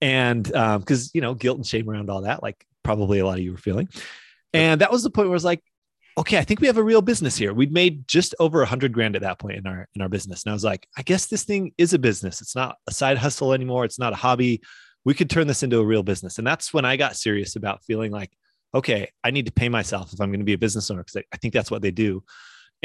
and 0.00 0.42
because 0.42 1.04
um, 1.04 1.10
you 1.14 1.20
know 1.20 1.34
guilt 1.34 1.58
and 1.58 1.66
shame 1.66 1.88
around 1.88 2.10
all 2.10 2.22
that, 2.22 2.42
like 2.42 2.66
probably 2.82 3.20
a 3.20 3.26
lot 3.26 3.38
of 3.38 3.44
you 3.44 3.52
were 3.52 3.58
feeling, 3.58 3.88
and 4.52 4.80
that 4.80 4.90
was 4.90 5.04
the 5.04 5.10
point 5.10 5.28
where 5.28 5.34
I 5.34 5.38
was 5.38 5.44
like, 5.44 5.62
okay, 6.16 6.38
I 6.38 6.44
think 6.44 6.60
we 6.60 6.66
have 6.66 6.76
a 6.76 6.82
real 6.82 7.02
business 7.02 7.36
here. 7.36 7.52
We'd 7.52 7.72
made 7.72 8.06
just 8.06 8.34
over 8.38 8.62
a 8.62 8.66
hundred 8.66 8.92
grand 8.92 9.16
at 9.16 9.22
that 9.22 9.38
point 9.38 9.58
in 9.58 9.66
our 9.66 9.88
in 9.94 10.02
our 10.02 10.08
business, 10.08 10.44
and 10.44 10.50
I 10.50 10.54
was 10.54 10.64
like, 10.64 10.88
I 10.96 11.02
guess 11.02 11.26
this 11.26 11.44
thing 11.44 11.72
is 11.78 11.92
a 11.94 11.98
business. 11.98 12.40
It's 12.40 12.56
not 12.56 12.76
a 12.86 12.92
side 12.92 13.18
hustle 13.18 13.52
anymore. 13.52 13.84
It's 13.84 13.98
not 13.98 14.12
a 14.12 14.16
hobby. 14.16 14.62
We 15.04 15.14
could 15.14 15.28
turn 15.28 15.46
this 15.46 15.62
into 15.62 15.78
a 15.78 15.84
real 15.84 16.02
business, 16.02 16.38
and 16.38 16.46
that's 16.46 16.72
when 16.72 16.84
I 16.84 16.96
got 16.96 17.16
serious 17.16 17.56
about 17.56 17.84
feeling 17.84 18.10
like, 18.10 18.30
okay, 18.74 19.10
I 19.22 19.30
need 19.30 19.46
to 19.46 19.52
pay 19.52 19.68
myself 19.68 20.12
if 20.12 20.20
I'm 20.20 20.30
going 20.30 20.40
to 20.40 20.44
be 20.44 20.54
a 20.54 20.58
business 20.58 20.90
owner 20.90 21.02
because 21.02 21.16
I, 21.16 21.24
I 21.32 21.36
think 21.36 21.54
that's 21.54 21.70
what 21.70 21.82
they 21.82 21.90
do 21.90 22.22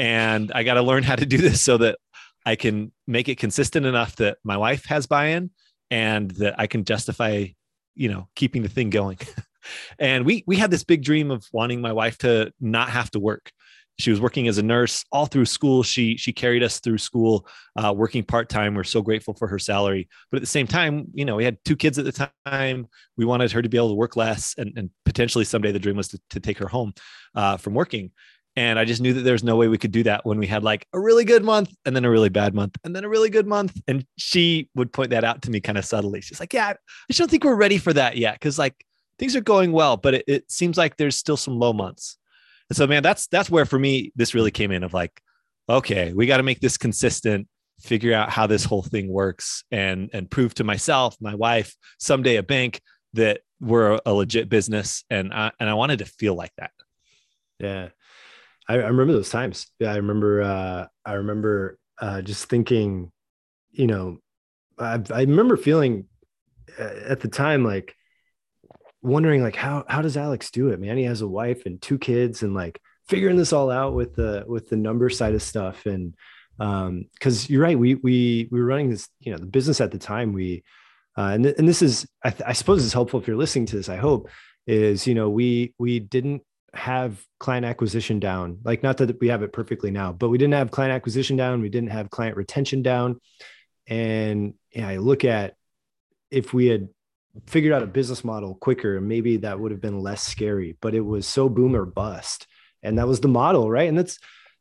and 0.00 0.50
I 0.54 0.62
got 0.62 0.74
to 0.74 0.82
learn 0.82 1.02
how 1.02 1.14
to 1.14 1.26
do 1.26 1.36
this 1.36 1.60
so 1.60 1.76
that 1.76 1.98
I 2.46 2.56
can 2.56 2.90
make 3.06 3.28
it 3.28 3.36
consistent 3.36 3.84
enough 3.84 4.16
that 4.16 4.38
my 4.42 4.56
wife 4.56 4.86
has 4.86 5.06
buy-in 5.06 5.50
and 5.90 6.30
that 6.32 6.58
I 6.58 6.66
can 6.66 6.84
justify, 6.84 7.48
you 7.94 8.08
know, 8.08 8.26
keeping 8.34 8.62
the 8.62 8.70
thing 8.70 8.88
going. 8.88 9.18
and 9.98 10.24
we 10.24 10.44
we 10.46 10.56
had 10.56 10.70
this 10.70 10.84
big 10.84 11.02
dream 11.02 11.30
of 11.30 11.46
wanting 11.52 11.80
my 11.80 11.92
wife 11.92 12.18
to 12.18 12.52
not 12.60 12.90
have 12.90 13.10
to 13.12 13.20
work. 13.20 13.52
She 13.98 14.10
was 14.10 14.20
working 14.20 14.48
as 14.48 14.56
a 14.56 14.62
nurse 14.62 15.04
all 15.12 15.26
through 15.26 15.44
school. 15.44 15.82
She 15.82 16.16
she 16.16 16.32
carried 16.32 16.62
us 16.62 16.80
through 16.80 16.98
school, 16.98 17.46
uh, 17.76 17.92
working 17.94 18.24
part 18.24 18.48
time. 18.48 18.74
We're 18.74 18.84
so 18.84 19.02
grateful 19.02 19.34
for 19.34 19.46
her 19.48 19.58
salary, 19.58 20.08
but 20.30 20.38
at 20.38 20.42
the 20.42 20.46
same 20.46 20.66
time, 20.66 21.06
you 21.12 21.24
know, 21.24 21.36
we 21.36 21.44
had 21.44 21.58
two 21.64 21.76
kids 21.76 21.98
at 21.98 22.04
the 22.06 22.30
time. 22.46 22.88
We 23.16 23.24
wanted 23.24 23.52
her 23.52 23.62
to 23.62 23.68
be 23.68 23.76
able 23.76 23.90
to 23.90 23.94
work 23.94 24.16
less, 24.16 24.54
and, 24.56 24.72
and 24.76 24.90
potentially 25.04 25.44
someday 25.44 25.72
the 25.72 25.78
dream 25.78 25.96
was 25.96 26.08
to, 26.08 26.20
to 26.30 26.40
take 26.40 26.58
her 26.58 26.68
home 26.68 26.94
uh, 27.34 27.58
from 27.58 27.74
working. 27.74 28.10
And 28.56 28.78
I 28.78 28.84
just 28.84 29.00
knew 29.00 29.12
that 29.12 29.20
there's 29.20 29.44
no 29.44 29.56
way 29.56 29.68
we 29.68 29.78
could 29.78 29.92
do 29.92 30.02
that 30.04 30.26
when 30.26 30.38
we 30.38 30.46
had 30.46 30.64
like 30.64 30.86
a 30.92 30.98
really 30.98 31.24
good 31.24 31.44
month 31.44 31.72
and 31.84 31.94
then 31.94 32.04
a 32.04 32.10
really 32.10 32.28
bad 32.28 32.52
month 32.52 32.76
and 32.82 32.94
then 32.96 33.04
a 33.04 33.08
really 33.08 33.30
good 33.30 33.46
month. 33.46 33.80
And 33.86 34.04
she 34.18 34.68
would 34.74 34.92
point 34.92 35.10
that 35.10 35.22
out 35.22 35.42
to 35.42 35.50
me 35.50 35.60
kind 35.60 35.78
of 35.78 35.84
subtly. 35.84 36.20
She's 36.20 36.40
like, 36.40 36.52
Yeah, 36.52 36.68
I 36.68 36.74
just 37.08 37.18
don't 37.18 37.30
think 37.30 37.44
we're 37.44 37.54
ready 37.54 37.78
for 37.78 37.92
that 37.92 38.16
yet. 38.16 38.40
Cause 38.40 38.58
like 38.58 38.84
things 39.20 39.36
are 39.36 39.42
going 39.42 39.70
well, 39.70 39.98
but 39.98 40.14
it, 40.14 40.24
it 40.26 40.50
seems 40.50 40.78
like 40.78 40.96
there's 40.96 41.14
still 41.14 41.36
some 41.36 41.58
low 41.58 41.74
months. 41.74 42.16
And 42.70 42.76
so, 42.76 42.86
man, 42.86 43.02
that's 43.02 43.26
that's 43.26 43.50
where 43.50 43.66
for 43.66 43.78
me 43.78 44.12
this 44.16 44.34
really 44.34 44.50
came 44.50 44.70
in 44.72 44.82
of 44.82 44.94
like, 44.94 45.20
okay, 45.68 46.14
we 46.14 46.26
got 46.26 46.38
to 46.38 46.42
make 46.42 46.60
this 46.60 46.78
consistent, 46.78 47.46
figure 47.80 48.14
out 48.14 48.30
how 48.30 48.46
this 48.46 48.64
whole 48.64 48.82
thing 48.82 49.08
works, 49.08 49.62
and 49.70 50.08
and 50.14 50.30
prove 50.30 50.54
to 50.54 50.64
myself, 50.64 51.16
my 51.20 51.34
wife, 51.34 51.76
someday 51.98 52.36
a 52.36 52.42
bank 52.42 52.80
that 53.12 53.40
we're 53.60 54.00
a 54.06 54.12
legit 54.12 54.48
business. 54.48 55.04
And 55.10 55.34
I, 55.34 55.52
and 55.60 55.68
I 55.68 55.74
wanted 55.74 55.98
to 55.98 56.06
feel 56.06 56.34
like 56.34 56.52
that. 56.56 56.70
Yeah. 57.58 57.88
I, 58.68 58.74
I 58.74 58.86
remember 58.86 59.12
those 59.12 59.30
times. 59.30 59.66
Yeah, 59.78 59.92
I 59.92 59.96
remember. 59.96 60.42
Uh, 60.42 60.86
I 61.04 61.12
remember 61.14 61.78
uh, 62.00 62.22
just 62.22 62.48
thinking, 62.48 63.12
you 63.70 63.86
know, 63.86 64.18
I, 64.78 65.02
I 65.12 65.20
remember 65.20 65.58
feeling 65.58 66.06
uh, 66.78 66.90
at 67.06 67.20
the 67.20 67.28
time 67.28 67.64
like 67.64 67.94
wondering 69.02 69.42
like 69.42 69.56
how 69.56 69.84
how 69.88 70.02
does 70.02 70.16
Alex 70.16 70.50
do 70.50 70.68
it, 70.68 70.80
man? 70.80 70.96
He 70.96 71.04
has 71.04 71.20
a 71.20 71.28
wife 71.28 71.66
and 71.66 71.80
two 71.80 71.98
kids, 71.98 72.42
and 72.42 72.54
like 72.54 72.80
figuring 73.08 73.36
this 73.36 73.52
all 73.52 73.70
out 73.70 73.94
with 73.94 74.14
the 74.14 74.44
with 74.46 74.68
the 74.68 74.76
number 74.76 75.08
side 75.10 75.34
of 75.34 75.42
stuff 75.42 75.84
and 75.86 76.14
um 76.60 77.06
because 77.14 77.50
you're 77.50 77.62
right 77.62 77.78
we 77.78 77.96
we 77.96 78.46
we 78.52 78.60
were 78.60 78.66
running 78.66 78.90
this 78.90 79.08
you 79.18 79.32
know 79.32 79.38
the 79.38 79.46
business 79.46 79.80
at 79.80 79.90
the 79.90 79.98
time 79.98 80.32
we 80.32 80.62
uh, 81.18 81.30
and, 81.32 81.42
th- 81.42 81.56
and 81.58 81.66
this 81.66 81.82
is 81.82 82.06
I, 82.22 82.30
th- 82.30 82.42
I 82.46 82.52
suppose 82.52 82.84
it's 82.84 82.92
helpful 82.92 83.18
if 83.18 83.26
you're 83.26 83.36
listening 83.36 83.66
to 83.66 83.76
this 83.76 83.88
i 83.88 83.96
hope 83.96 84.28
is 84.66 85.06
you 85.06 85.14
know 85.14 85.28
we 85.28 85.74
we 85.78 85.98
didn't 85.98 86.42
have 86.74 87.24
client 87.38 87.66
acquisition 87.66 88.20
down. 88.20 88.58
Like, 88.64 88.82
not 88.82 88.98
that 88.98 89.20
we 89.20 89.28
have 89.28 89.42
it 89.42 89.52
perfectly 89.52 89.90
now, 89.90 90.12
but 90.12 90.28
we 90.28 90.38
didn't 90.38 90.54
have 90.54 90.70
client 90.70 90.92
acquisition 90.92 91.36
down. 91.36 91.60
We 91.60 91.68
didn't 91.68 91.90
have 91.90 92.10
client 92.10 92.36
retention 92.36 92.82
down. 92.82 93.20
And 93.86 94.54
yeah, 94.70 94.88
I 94.88 94.98
look 94.98 95.24
at 95.24 95.54
if 96.30 96.54
we 96.54 96.66
had 96.66 96.88
figured 97.46 97.72
out 97.72 97.82
a 97.82 97.86
business 97.86 98.24
model 98.24 98.54
quicker, 98.54 99.00
maybe 99.00 99.38
that 99.38 99.58
would 99.58 99.70
have 99.70 99.80
been 99.80 100.00
less 100.00 100.22
scary, 100.22 100.76
but 100.80 100.94
it 100.94 101.00
was 101.00 101.26
so 101.26 101.48
boom 101.48 101.76
or 101.76 101.84
bust. 101.84 102.46
And 102.82 102.98
that 102.98 103.08
was 103.08 103.20
the 103.20 103.28
model, 103.28 103.70
right? 103.70 103.88
And 103.88 103.96
that's 103.96 104.18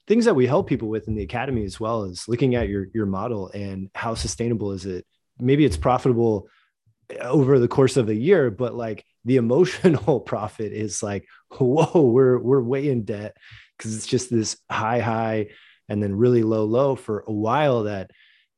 things 0.07 0.25
that 0.25 0.35
we 0.35 0.47
help 0.47 0.67
people 0.67 0.89
with 0.89 1.07
in 1.07 1.15
the 1.15 1.23
academy 1.23 1.63
as 1.63 1.79
well 1.79 2.03
is 2.03 2.27
looking 2.27 2.55
at 2.55 2.67
your 2.67 2.87
your 2.93 3.05
model 3.05 3.49
and 3.53 3.89
how 3.95 4.15
sustainable 4.15 4.71
is 4.71 4.85
it. 4.85 5.05
Maybe 5.39 5.65
it's 5.65 5.77
profitable 5.77 6.49
eh, 7.09 7.17
over 7.19 7.59
the 7.59 7.67
course 7.67 7.95
of 7.95 8.09
a 8.09 8.15
year, 8.15 8.51
but 8.51 8.75
like 8.75 9.05
the 9.25 9.35
emotional 9.43 10.19
profit 10.19 10.73
is 10.73 11.01
like, 11.01 11.27
whoa, 11.57 12.01
we're 12.01 12.39
we're 12.39 12.61
way 12.61 12.89
in 12.89 13.03
debt 13.03 13.37
because 13.77 13.95
it's 13.95 14.07
just 14.07 14.29
this 14.29 14.57
high 14.69 14.99
high 14.99 15.47
and 15.87 16.03
then 16.03 16.15
really 16.15 16.43
low 16.43 16.65
low 16.65 16.95
for 16.95 17.23
a 17.27 17.31
while 17.31 17.83
that 17.83 18.11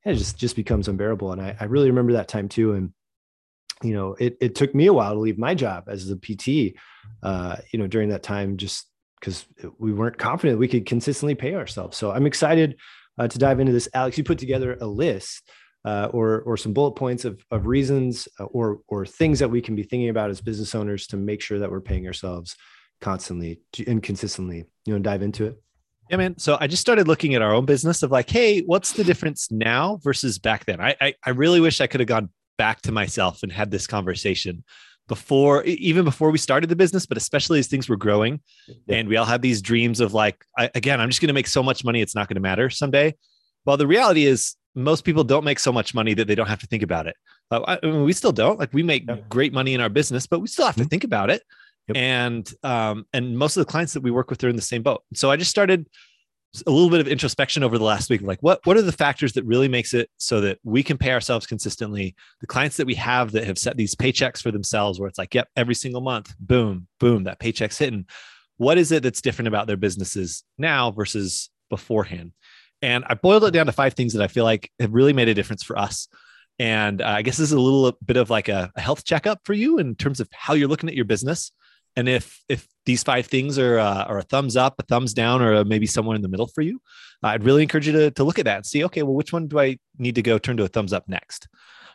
it 0.04 0.16
just 0.16 0.38
just 0.38 0.56
becomes 0.56 0.88
unbearable. 0.88 1.32
And 1.32 1.42
I, 1.42 1.56
I 1.60 1.66
really 1.66 1.90
remember 1.90 2.14
that 2.14 2.28
time 2.28 2.50
too. 2.50 2.74
And 2.74 2.94
you 3.84 3.94
know, 3.94 4.16
it 4.20 4.38
it 4.40 4.56
took 4.56 4.74
me 4.76 4.88
a 4.88 4.94
while 4.94 5.14
to 5.14 5.20
leave 5.20 5.38
my 5.38 5.56
job 5.56 5.86
as 5.88 6.10
a 6.10 6.16
PT. 6.16 6.76
Uh, 7.24 7.58
you 7.72 7.80
know, 7.80 7.88
during 7.88 8.10
that 8.10 8.24
time, 8.24 8.58
just 8.58 8.88
because 9.20 9.46
we 9.78 9.94
weren't 9.94 10.18
confident 10.18 10.60
we 10.60 10.68
could 10.68 10.86
consistently 10.86 11.36
pay 11.36 11.54
ourselves. 11.54 11.96
So 11.96 12.12
I'm 12.12 12.26
excited 12.26 12.78
uh, 13.18 13.28
to 13.28 13.38
dive 13.38 13.60
into 13.60 13.72
this. 13.72 13.88
Alex, 13.94 14.18
you 14.18 14.24
put 14.24 14.40
together 14.40 14.78
a 14.82 14.88
list 14.88 15.50
uh, 15.86 16.10
or 16.12 16.42
or 16.42 16.58
some 16.58 16.74
bullet 16.74 16.94
points 16.94 17.26
of 17.26 17.44
of 17.52 17.66
reasons 17.66 18.28
uh, 18.40 18.46
or 18.46 18.80
or 18.88 19.06
things 19.06 19.40
that 19.40 19.50
we 19.50 19.62
can 19.62 19.76
be 19.76 19.84
thinking 19.84 20.10
about 20.10 20.30
as 20.30 20.42
business 20.42 20.76
owners 20.76 21.08
to 21.08 21.18
make 21.18 21.42
sure 21.42 21.60
that 21.60 21.72
we're 21.72 21.82
paying 21.82 22.08
ourselves 22.08 22.56
constantly 23.00 23.62
and 23.88 24.04
consistently. 24.04 24.66
You 24.86 24.94
know, 24.94 25.00
dive 25.00 25.22
into 25.22 25.46
it. 25.46 25.62
Yeah, 26.10 26.18
man. 26.18 26.38
So 26.38 26.58
I 26.60 26.68
just 26.68 26.82
started 26.82 27.08
looking 27.08 27.36
at 27.36 27.42
our 27.42 27.54
own 27.54 27.66
business 27.66 28.04
of 28.04 28.12
like, 28.12 28.30
hey, 28.30 28.62
what's 28.62 28.94
the 28.94 29.04
difference 29.04 29.50
now 29.50 30.00
versus 30.04 30.40
back 30.40 30.66
then? 30.66 30.82
I 30.82 30.96
I, 31.00 31.14
I 31.26 31.30
really 31.32 31.60
wish 31.60 31.80
I 31.82 31.88
could 31.88 32.00
have 32.00 32.08
gone 32.08 32.30
back 32.62 32.82
to 32.82 32.92
myself 32.92 33.42
and 33.44 33.52
had 33.52 33.72
this 33.72 33.88
conversation 33.88 34.64
before 35.08 35.64
even 35.64 36.06
before 36.06 36.30
we 36.30 36.38
started 36.38 36.70
the 36.70 36.76
business 36.76 37.08
but 37.08 37.18
especially 37.18 37.60
as 37.60 37.68
things 37.68 37.90
were 37.90 37.98
growing 37.98 38.40
yeah. 38.68 38.98
and 38.98 39.10
we 39.10 39.18
all 39.18 39.26
had 39.26 39.42
these 39.42 39.62
dreams 39.62 40.00
of 40.00 40.14
like 40.14 40.38
I, 40.58 40.70
again 40.76 41.02
i'm 41.02 41.10
just 41.10 41.22
going 41.22 41.34
to 41.34 41.40
make 41.42 41.48
so 41.48 41.64
much 41.64 41.84
money 41.84 42.02
it's 42.02 42.16
not 42.16 42.28
going 42.28 42.40
to 42.42 42.48
matter 42.50 42.70
someday 42.70 43.16
well 43.66 43.78
the 43.78 43.88
reality 43.88 44.26
is 44.26 44.56
most 44.76 45.04
people 45.04 45.24
don't 45.24 45.44
make 45.44 45.60
so 45.60 45.72
much 45.72 45.94
money 45.94 46.14
that 46.14 46.28
they 46.28 46.36
don't 46.36 46.48
have 46.48 46.60
to 46.60 46.68
think 46.68 46.84
about 46.84 47.08
it. 47.08 47.16
Uh, 47.50 47.78
I 47.84 47.86
mean, 47.86 48.04
we 48.04 48.14
still 48.14 48.32
don't. 48.32 48.60
Like 48.60 48.74
we 48.74 48.84
make 48.84 49.06
great 49.30 49.54
money 49.54 49.74
in 49.74 49.82
our 49.82 49.90
business, 49.90 50.28
but 50.28 50.40
we 50.40 50.48
still 50.48 50.66
have 50.66 50.76
to 50.76 50.82
mm-hmm. 50.82 50.90
think 50.90 51.04
about 51.04 51.30
it. 51.30 51.44
Yep. 51.88 51.98
And 51.98 52.54
um, 52.64 53.06
and 53.12 53.38
most 53.38 53.58
of 53.58 53.66
the 53.66 53.70
clients 53.70 53.94
that 53.94 54.04
we 54.04 54.12
work 54.12 54.30
with 54.30 54.44
are 54.44 54.50
in 54.50 54.56
the 54.56 54.62
same 54.62 54.84
boat. 54.84 55.04
So 55.14 55.30
I 55.32 55.36
just 55.36 55.52
started 55.52 55.90
a 56.68 56.72
little 56.72 56.90
bit 56.90 57.00
of 57.00 57.08
introspection 57.08 57.64
over 57.64 57.78
the 57.78 57.84
last 57.84 58.10
week. 58.10 58.22
Like 58.22 58.40
what 58.42 58.60
what 58.66 58.78
are 58.78 58.82
the 58.82 58.92
factors 58.92 59.34
that 59.34 59.46
really 59.46 59.68
makes 59.68 59.94
it 59.94 60.10
so 60.18 60.42
that 60.42 60.60
we 60.64 60.84
can 60.84 60.98
pay 60.98 61.12
ourselves 61.12 61.48
consistently? 61.48 62.16
The 62.42 62.48
clients 62.48 62.78
that 62.78 62.88
we 62.88 62.96
have 62.96 63.32
that 63.32 63.46
have 63.46 63.58
set 63.58 63.78
these 63.78 63.96
paychecks 63.96 64.42
for 64.42 64.52
themselves, 64.52 65.00
where 65.00 65.08
it's 65.08 65.18
like, 65.18 65.34
yep, 65.34 65.48
every 65.56 65.76
single 65.76 66.02
month, 66.02 66.34
boom, 66.40 66.88
boom, 67.00 67.24
that 67.24 67.40
paycheck's 67.40 67.78
hitting. 67.78 68.06
What 68.58 68.78
is 68.78 68.92
it 68.92 69.04
that's 69.04 69.22
different 69.22 69.48
about 69.48 69.68
their 69.68 69.78
businesses 69.78 70.44
now 70.58 70.92
versus 70.92 71.50
beforehand? 71.70 72.34
And 72.82 73.04
I 73.08 73.14
boiled 73.14 73.44
it 73.46 73.52
down 73.52 73.68
to 73.68 73.72
five 73.72 73.94
things 73.94 74.14
that 74.14 74.24
I 74.24 74.28
feel 74.28 74.44
like 74.44 74.72
have 74.80 74.94
really 74.94 75.14
made 75.14 75.30
a 75.30 75.34
difference 75.34 75.64
for 75.64 75.78
us. 75.78 76.08
And 76.60 77.02
uh, 77.02 77.08
I 77.08 77.22
guess 77.22 77.38
this 77.38 77.50
is 77.50 77.54
a 77.54 77.60
little 77.60 77.98
bit 78.06 78.18
of 78.18 78.30
like 78.30 78.50
a, 78.50 78.72
a, 78.76 78.82
health 78.82 79.04
checkup 79.04 79.40
for 79.46 79.54
you 79.54 79.80
in 79.80 79.96
terms 79.96 80.20
of 80.20 80.28
how 80.32 80.54
you're 80.54 80.68
looking 80.68 80.90
at 80.90 80.96
your 80.96 81.06
business. 81.06 81.52
And 81.96 82.08
if 82.08 82.42
if 82.48 82.68
these 82.86 83.04
five 83.04 83.28
things 83.28 83.60
are 83.60 83.80
uh, 83.80 84.06
are 84.06 84.20
a 84.20 84.24
thumbs 84.24 84.56
up, 84.56 84.76
a 84.80 84.84
thumbs 84.84 85.14
down, 85.14 85.42
or 85.42 85.64
maybe 85.66 85.86
somewhere 85.86 86.16
in 86.16 86.22
the 86.22 86.30
middle 86.30 86.48
for 86.48 86.62
you, 86.62 86.82
I'd 87.22 87.44
really 87.44 87.64
encourage 87.64 87.88
you 87.88 87.94
to, 87.94 88.12
to 88.12 88.24
look 88.24 88.40
at 88.40 88.46
that 88.46 88.58
and 88.58 88.66
see, 88.66 88.84
okay, 88.86 89.04
well, 89.04 89.14
which 89.14 89.34
one 89.34 89.48
do 89.48 89.60
I 89.60 89.78
need 89.98 90.16
to 90.16 90.22
go 90.22 90.38
turn 90.38 90.58
to 90.58 90.64
a 90.64 90.68
thumbs 90.68 90.94
up 90.94 91.08
next? 91.08 91.48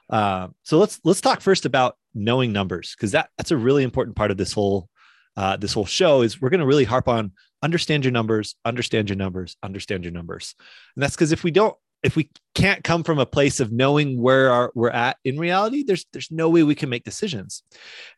Uh, 0.08 0.48
so 0.62 0.78
let's 0.78 1.00
let's 1.04 1.20
talk 1.20 1.40
first 1.40 1.66
about 1.66 1.96
knowing 2.14 2.52
numbers 2.52 2.94
because 2.96 3.12
that 3.12 3.30
that's 3.36 3.50
a 3.50 3.56
really 3.56 3.82
important 3.82 4.16
part 4.16 4.30
of 4.30 4.36
this 4.36 4.52
whole 4.52 4.88
uh, 5.36 5.56
this 5.56 5.72
whole 5.72 5.86
show 5.86 6.22
is 6.22 6.40
we're 6.40 6.50
going 6.50 6.60
to 6.60 6.66
really 6.66 6.84
harp 6.84 7.08
on 7.08 7.32
understand 7.62 8.04
your 8.04 8.12
numbers, 8.12 8.54
understand 8.64 9.08
your 9.08 9.16
numbers, 9.16 9.56
understand 9.62 10.04
your 10.04 10.12
numbers. 10.12 10.54
And 10.94 11.02
that's 11.02 11.14
because 11.14 11.32
if 11.32 11.42
we 11.42 11.50
don't, 11.50 11.76
if 12.02 12.16
we 12.16 12.30
can't 12.54 12.84
come 12.84 13.02
from 13.02 13.18
a 13.18 13.26
place 13.26 13.60
of 13.60 13.72
knowing 13.72 14.20
where 14.20 14.50
our, 14.50 14.72
we're 14.74 14.90
at 14.90 15.16
in 15.24 15.38
reality, 15.38 15.82
there's 15.82 16.06
there's 16.12 16.30
no 16.30 16.48
way 16.48 16.62
we 16.62 16.74
can 16.74 16.88
make 16.88 17.04
decisions. 17.04 17.62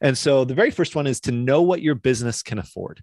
And 0.01 0.17
so 0.17 0.45
the 0.45 0.55
very 0.55 0.71
first 0.71 0.95
one 0.95 1.07
is 1.07 1.21
to 1.23 1.33
know 1.33 1.63
what 1.63 1.83
your 1.83 1.95
business 1.95 2.43
can 2.43 2.59
afford. 2.59 3.03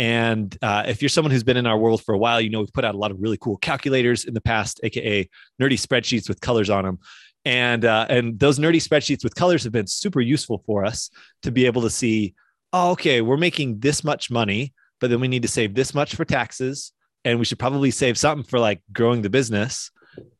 And 0.00 0.56
uh, 0.62 0.84
if 0.86 1.02
you're 1.02 1.08
someone 1.08 1.32
who's 1.32 1.42
been 1.42 1.56
in 1.56 1.66
our 1.66 1.78
world 1.78 2.04
for 2.04 2.14
a 2.14 2.18
while, 2.18 2.40
you 2.40 2.50
know 2.50 2.60
we've 2.60 2.72
put 2.72 2.84
out 2.84 2.94
a 2.94 2.98
lot 2.98 3.10
of 3.10 3.20
really 3.20 3.38
cool 3.38 3.56
calculators 3.56 4.24
in 4.24 4.34
the 4.34 4.40
past, 4.40 4.80
aka 4.82 5.28
nerdy 5.60 5.78
spreadsheets 5.80 6.28
with 6.28 6.40
colors 6.40 6.70
on 6.70 6.84
them. 6.84 6.98
And 7.44 7.84
uh, 7.84 8.06
and 8.08 8.38
those 8.38 8.58
nerdy 8.58 8.82
spreadsheets 8.82 9.24
with 9.24 9.34
colors 9.34 9.64
have 9.64 9.72
been 9.72 9.86
super 9.86 10.20
useful 10.20 10.62
for 10.66 10.84
us 10.84 11.10
to 11.42 11.50
be 11.50 11.66
able 11.66 11.82
to 11.82 11.90
see, 11.90 12.34
oh, 12.72 12.90
okay, 12.92 13.20
we're 13.20 13.36
making 13.36 13.80
this 13.80 14.04
much 14.04 14.30
money 14.30 14.72
but 15.00 15.10
then 15.10 15.20
we 15.20 15.28
need 15.28 15.42
to 15.42 15.48
save 15.48 15.74
this 15.74 15.94
much 15.94 16.14
for 16.14 16.24
taxes 16.24 16.92
and 17.24 17.38
we 17.38 17.44
should 17.44 17.58
probably 17.58 17.90
save 17.90 18.18
something 18.18 18.44
for 18.44 18.58
like 18.58 18.80
growing 18.92 19.22
the 19.22 19.30
business 19.30 19.90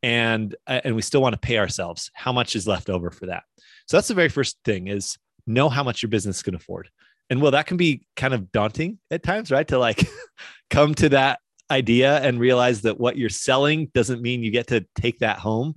and 0.03 0.55
uh, 0.67 0.81
and 0.83 0.95
we 0.95 1.01
still 1.01 1.21
want 1.21 1.33
to 1.33 1.39
pay 1.39 1.57
ourselves. 1.57 2.11
How 2.13 2.31
much 2.31 2.55
is 2.55 2.67
left 2.67 2.89
over 2.89 3.11
for 3.11 3.27
that? 3.27 3.43
So 3.87 3.97
that's 3.97 4.07
the 4.07 4.13
very 4.13 4.29
first 4.29 4.57
thing 4.63 4.87
is 4.87 5.17
know 5.47 5.69
how 5.69 5.83
much 5.83 6.01
your 6.01 6.09
business 6.09 6.43
can 6.43 6.55
afford. 6.55 6.89
And 7.29 7.41
well 7.41 7.51
that 7.51 7.67
can 7.67 7.77
be 7.77 8.05
kind 8.15 8.33
of 8.33 8.51
daunting 8.51 8.99
at 9.11 9.23
times 9.23 9.51
right? 9.51 9.67
To 9.67 9.79
like 9.79 10.07
come 10.69 10.95
to 10.95 11.09
that 11.09 11.39
idea 11.71 12.19
and 12.19 12.39
realize 12.39 12.81
that 12.81 12.99
what 12.99 13.17
you're 13.17 13.29
selling 13.29 13.87
doesn't 13.93 14.21
mean 14.21 14.43
you 14.43 14.51
get 14.51 14.67
to 14.67 14.85
take 14.95 15.19
that 15.19 15.39
home. 15.39 15.73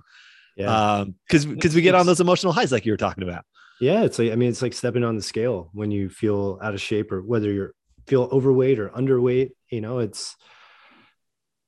Yeah. 0.55 0.97
Um 0.99 1.15
because 1.27 1.45
because 1.45 1.75
we 1.75 1.81
get 1.81 1.95
on 1.95 2.05
those 2.05 2.19
emotional 2.19 2.53
highs 2.53 2.71
like 2.71 2.85
you 2.85 2.93
were 2.93 2.97
talking 2.97 3.23
about. 3.23 3.45
Yeah 3.79 4.03
it's 4.03 4.19
like 4.19 4.31
i 4.31 4.35
mean 4.35 4.49
it's 4.49 4.61
like 4.61 4.73
stepping 4.73 5.03
on 5.03 5.15
the 5.15 5.21
scale 5.21 5.69
when 5.73 5.91
you 5.91 6.09
feel 6.09 6.59
out 6.61 6.73
of 6.73 6.81
shape 6.81 7.11
or 7.11 7.21
whether 7.21 7.51
you're 7.51 7.73
feel 8.07 8.29
overweight 8.31 8.79
or 8.79 8.89
underweight 8.89 9.51
you 9.69 9.81
know 9.81 9.99
it's 9.99 10.35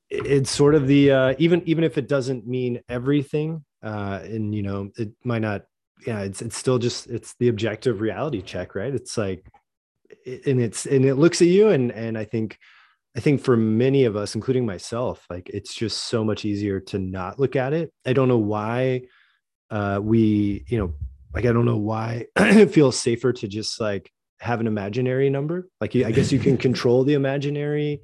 it's 0.08 0.50
sort 0.50 0.74
of 0.74 0.86
the 0.86 1.10
uh, 1.10 1.34
even 1.38 1.62
even 1.66 1.84
if 1.84 1.98
it 1.98 2.08
doesn't 2.08 2.46
mean 2.46 2.80
everything 2.88 3.64
uh, 3.82 4.20
and 4.22 4.54
you 4.54 4.62
know 4.62 4.90
it 4.96 5.12
might 5.24 5.42
not 5.42 5.62
yeah 6.06 6.20
it's 6.20 6.42
it's 6.42 6.56
still 6.56 6.78
just 6.78 7.06
it's 7.08 7.34
the 7.38 7.48
objective 7.48 8.00
reality 8.00 8.42
check 8.42 8.74
right? 8.74 8.94
It's 8.94 9.16
like 9.16 9.44
and 10.26 10.60
it's 10.60 10.86
and 10.86 11.04
it 11.04 11.14
looks 11.14 11.40
at 11.42 11.48
you 11.48 11.68
and 11.68 11.90
and 11.92 12.16
i 12.16 12.24
think 12.24 12.58
i 13.16 13.20
think 13.20 13.40
for 13.40 13.56
many 13.56 14.04
of 14.04 14.16
us 14.16 14.34
including 14.34 14.66
myself 14.66 15.24
like 15.30 15.48
it's 15.52 15.74
just 15.74 16.04
so 16.04 16.24
much 16.24 16.44
easier 16.44 16.80
to 16.80 16.98
not 16.98 17.38
look 17.38 17.56
at 17.56 17.72
it. 17.72 17.92
I 18.04 18.12
don't 18.12 18.28
know 18.28 18.38
why 18.38 19.02
uh 19.70 19.98
we 20.02 20.64
you 20.68 20.78
know 20.78 20.94
like 21.34 21.44
i 21.44 21.52
don't 21.52 21.64
know 21.64 21.76
why 21.76 22.26
it 22.36 22.70
feels 22.70 22.98
safer 22.98 23.32
to 23.32 23.48
just 23.48 23.80
like 23.80 24.10
have 24.38 24.60
an 24.60 24.66
imaginary 24.66 25.30
number. 25.30 25.68
Like 25.80 25.96
i 25.96 26.10
guess 26.10 26.30
you 26.30 26.38
can 26.38 26.56
control 26.66 27.04
the 27.04 27.14
imaginary 27.14 28.02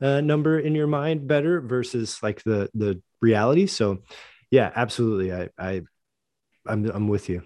uh, 0.00 0.20
number 0.20 0.58
in 0.58 0.74
your 0.74 0.86
mind 0.86 1.26
better 1.26 1.60
versus 1.60 2.22
like 2.22 2.42
the 2.44 2.68
the 2.74 3.00
reality. 3.20 3.66
So 3.66 3.98
yeah 4.50 4.70
absolutely. 4.74 5.32
I 5.32 5.48
i 5.58 5.82
i'm, 6.66 6.90
I'm 6.90 7.08
with 7.08 7.28
you. 7.28 7.42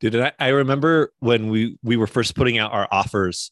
Dude 0.00 0.16
I, 0.16 0.32
I 0.38 0.48
remember 0.48 1.12
when 1.20 1.48
we 1.48 1.78
we 1.82 1.96
were 1.96 2.06
first 2.06 2.34
putting 2.34 2.58
out 2.58 2.72
our 2.72 2.88
offers 2.90 3.50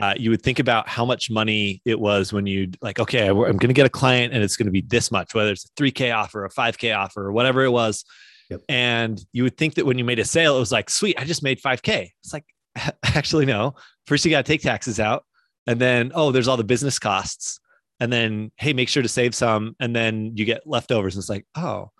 uh, 0.00 0.14
you 0.16 0.30
would 0.30 0.42
think 0.42 0.60
about 0.60 0.88
how 0.88 1.04
much 1.04 1.28
money 1.28 1.82
it 1.84 1.98
was 1.98 2.32
when 2.32 2.46
you 2.46 2.70
like 2.80 3.00
okay 3.00 3.26
i'm 3.26 3.34
going 3.34 3.58
to 3.58 3.72
get 3.72 3.84
a 3.84 3.90
client 3.90 4.32
and 4.32 4.40
it's 4.40 4.56
going 4.56 4.66
to 4.66 4.72
be 4.72 4.80
this 4.80 5.10
much 5.10 5.34
whether 5.34 5.50
it's 5.50 5.64
a 5.64 5.68
3k 5.82 6.16
offer 6.16 6.44
a 6.44 6.50
5k 6.50 6.96
offer 6.96 7.26
or 7.26 7.32
whatever 7.32 7.64
it 7.64 7.70
was. 7.70 8.04
Yep. 8.48 8.60
And 8.68 9.20
you 9.32 9.42
would 9.42 9.56
think 9.56 9.74
that 9.74 9.86
when 9.86 9.98
you 9.98 10.04
made 10.04 10.20
a 10.20 10.24
sale, 10.24 10.56
it 10.56 10.60
was 10.60 10.70
like, 10.70 10.88
sweet, 10.88 11.18
I 11.18 11.24
just 11.24 11.42
made 11.42 11.60
5K. 11.60 12.10
It's 12.22 12.32
like, 12.32 12.44
actually 13.02 13.44
no. 13.44 13.74
First 14.06 14.24
you 14.24 14.30
got 14.30 14.46
to 14.46 14.52
take 14.52 14.62
taxes 14.62 15.00
out 15.00 15.24
and 15.66 15.80
then 15.80 16.12
oh 16.14 16.30
there's 16.32 16.48
all 16.48 16.56
the 16.56 16.64
business 16.64 16.98
costs 16.98 17.60
and 18.00 18.12
then 18.12 18.50
hey 18.56 18.72
make 18.72 18.88
sure 18.88 19.02
to 19.02 19.08
save 19.08 19.34
some 19.34 19.74
and 19.80 19.94
then 19.94 20.32
you 20.34 20.44
get 20.44 20.66
leftovers 20.66 21.14
and 21.14 21.22
it's 21.22 21.28
like 21.28 21.46
oh 21.56 21.90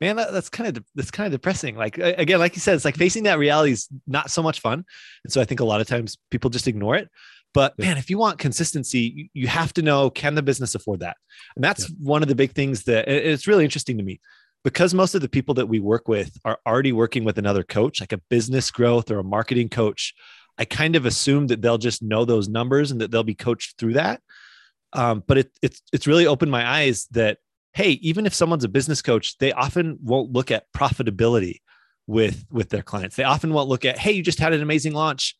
man 0.00 0.16
that, 0.16 0.32
that's 0.32 0.48
kind 0.48 0.76
of 0.76 0.84
that's 0.94 1.10
kind 1.10 1.26
of 1.26 1.32
depressing 1.32 1.76
like 1.76 1.98
again 1.98 2.38
like 2.38 2.54
you 2.54 2.60
said 2.60 2.74
it's 2.74 2.84
like 2.84 2.96
facing 2.96 3.24
that 3.24 3.38
reality 3.38 3.72
is 3.72 3.88
not 4.06 4.30
so 4.30 4.42
much 4.42 4.60
fun 4.60 4.84
and 5.24 5.32
so 5.32 5.40
i 5.40 5.44
think 5.44 5.60
a 5.60 5.64
lot 5.64 5.80
of 5.80 5.86
times 5.86 6.16
people 6.30 6.50
just 6.50 6.68
ignore 6.68 6.96
it 6.96 7.08
but 7.52 7.78
man 7.78 7.96
if 7.96 8.10
you 8.10 8.18
want 8.18 8.38
consistency 8.38 9.30
you 9.34 9.46
have 9.46 9.72
to 9.72 9.82
know 9.82 10.10
can 10.10 10.34
the 10.34 10.42
business 10.42 10.74
afford 10.74 11.00
that 11.00 11.16
and 11.56 11.64
that's 11.64 11.88
yeah. 11.88 11.96
one 12.00 12.22
of 12.22 12.28
the 12.28 12.34
big 12.34 12.52
things 12.52 12.84
that 12.84 13.08
it's 13.08 13.46
really 13.46 13.64
interesting 13.64 13.96
to 13.96 14.04
me 14.04 14.20
because 14.64 14.94
most 14.94 15.14
of 15.14 15.20
the 15.20 15.28
people 15.28 15.54
that 15.54 15.66
we 15.66 15.78
work 15.78 16.08
with 16.08 16.38
are 16.44 16.58
already 16.66 16.92
working 16.92 17.22
with 17.22 17.38
another 17.38 17.62
coach, 17.62 18.00
like 18.00 18.12
a 18.12 18.20
business 18.30 18.70
growth 18.70 19.10
or 19.10 19.18
a 19.18 19.24
marketing 19.24 19.68
coach, 19.68 20.14
I 20.58 20.64
kind 20.64 20.96
of 20.96 21.04
assume 21.04 21.48
that 21.48 21.60
they'll 21.60 21.78
just 21.78 22.02
know 22.02 22.24
those 22.24 22.48
numbers 22.48 22.90
and 22.90 23.00
that 23.00 23.10
they'll 23.10 23.22
be 23.22 23.34
coached 23.34 23.78
through 23.78 23.94
that. 23.94 24.22
Um, 24.94 25.22
but 25.26 25.38
it, 25.38 25.58
it's 25.60 25.82
it's 25.92 26.06
really 26.06 26.26
opened 26.26 26.50
my 26.50 26.66
eyes 26.66 27.06
that 27.10 27.38
hey, 27.72 27.90
even 28.02 28.24
if 28.24 28.34
someone's 28.34 28.64
a 28.64 28.68
business 28.68 29.02
coach, 29.02 29.36
they 29.38 29.52
often 29.52 29.98
won't 30.00 30.32
look 30.32 30.50
at 30.50 30.72
profitability 30.72 31.60
with 32.06 32.46
with 32.50 32.70
their 32.70 32.82
clients. 32.82 33.16
They 33.16 33.24
often 33.24 33.52
won't 33.52 33.68
look 33.68 33.84
at 33.84 33.98
hey, 33.98 34.12
you 34.12 34.22
just 34.22 34.38
had 34.38 34.52
an 34.52 34.62
amazing 34.62 34.94
launch, 34.94 35.36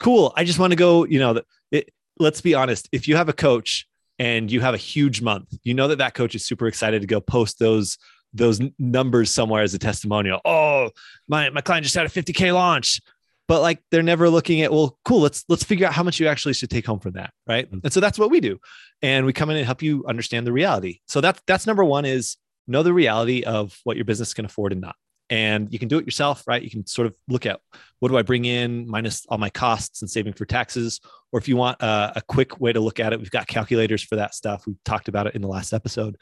cool. 0.00 0.32
I 0.36 0.44
just 0.44 0.58
want 0.58 0.72
to 0.72 0.76
go. 0.76 1.04
You 1.04 1.18
know, 1.18 1.40
it, 1.70 1.90
let's 2.18 2.40
be 2.40 2.54
honest. 2.54 2.88
If 2.92 3.06
you 3.06 3.16
have 3.16 3.28
a 3.28 3.32
coach 3.32 3.86
and 4.18 4.50
you 4.50 4.60
have 4.60 4.74
a 4.74 4.78
huge 4.78 5.20
month, 5.20 5.54
you 5.62 5.74
know 5.74 5.88
that 5.88 5.98
that 5.98 6.14
coach 6.14 6.34
is 6.34 6.44
super 6.44 6.66
excited 6.66 7.02
to 7.02 7.06
go 7.06 7.20
post 7.20 7.58
those 7.58 7.98
those 8.32 8.60
numbers 8.78 9.30
somewhere 9.30 9.62
as 9.62 9.74
a 9.74 9.78
testimonial. 9.78 10.40
Oh, 10.44 10.90
my 11.28 11.50
my 11.50 11.60
client 11.60 11.84
just 11.84 11.94
had 11.94 12.06
a 12.06 12.08
50k 12.08 12.52
launch. 12.52 13.00
But 13.46 13.60
like 13.60 13.82
they're 13.90 14.02
never 14.02 14.30
looking 14.30 14.62
at, 14.62 14.72
well, 14.72 14.98
cool, 15.04 15.20
let's 15.20 15.44
let's 15.48 15.64
figure 15.64 15.86
out 15.86 15.92
how 15.92 16.02
much 16.02 16.18
you 16.18 16.26
actually 16.26 16.54
should 16.54 16.70
take 16.70 16.86
home 16.86 17.00
from 17.00 17.12
that. 17.12 17.32
Right. 17.46 17.66
Mm-hmm. 17.66 17.80
And 17.84 17.92
so 17.92 18.00
that's 18.00 18.18
what 18.18 18.30
we 18.30 18.40
do. 18.40 18.58
And 19.02 19.26
we 19.26 19.32
come 19.32 19.50
in 19.50 19.56
and 19.56 19.66
help 19.66 19.82
you 19.82 20.04
understand 20.08 20.46
the 20.46 20.52
reality. 20.52 21.00
So 21.06 21.20
that's 21.20 21.40
that's 21.46 21.66
number 21.66 21.84
one 21.84 22.04
is 22.04 22.36
know 22.66 22.82
the 22.82 22.92
reality 22.92 23.42
of 23.42 23.78
what 23.84 23.96
your 23.96 24.06
business 24.06 24.32
can 24.32 24.44
afford 24.44 24.72
and 24.72 24.80
not. 24.80 24.96
And 25.30 25.72
you 25.72 25.78
can 25.78 25.88
do 25.88 25.98
it 25.98 26.04
yourself, 26.04 26.44
right? 26.46 26.62
You 26.62 26.70
can 26.70 26.86
sort 26.86 27.06
of 27.06 27.16
look 27.28 27.46
at 27.46 27.60
what 27.98 28.10
do 28.10 28.18
I 28.18 28.22
bring 28.22 28.44
in 28.44 28.86
minus 28.86 29.24
all 29.28 29.38
my 29.38 29.50
costs 29.50 30.02
and 30.02 30.10
saving 30.10 30.34
for 30.34 30.44
taxes. 30.44 31.00
Or 31.32 31.38
if 31.38 31.48
you 31.48 31.56
want 31.56 31.80
a, 31.80 32.12
a 32.16 32.22
quick 32.26 32.60
way 32.60 32.72
to 32.72 32.80
look 32.80 33.00
at 33.00 33.12
it, 33.12 33.18
we've 33.18 33.30
got 33.30 33.46
calculators 33.46 34.02
for 34.02 34.16
that 34.16 34.34
stuff. 34.34 34.66
We 34.66 34.76
talked 34.84 35.08
about 35.08 35.26
it 35.26 35.34
in 35.34 35.42
the 35.42 35.48
last 35.48 35.72
episode. 35.72 36.16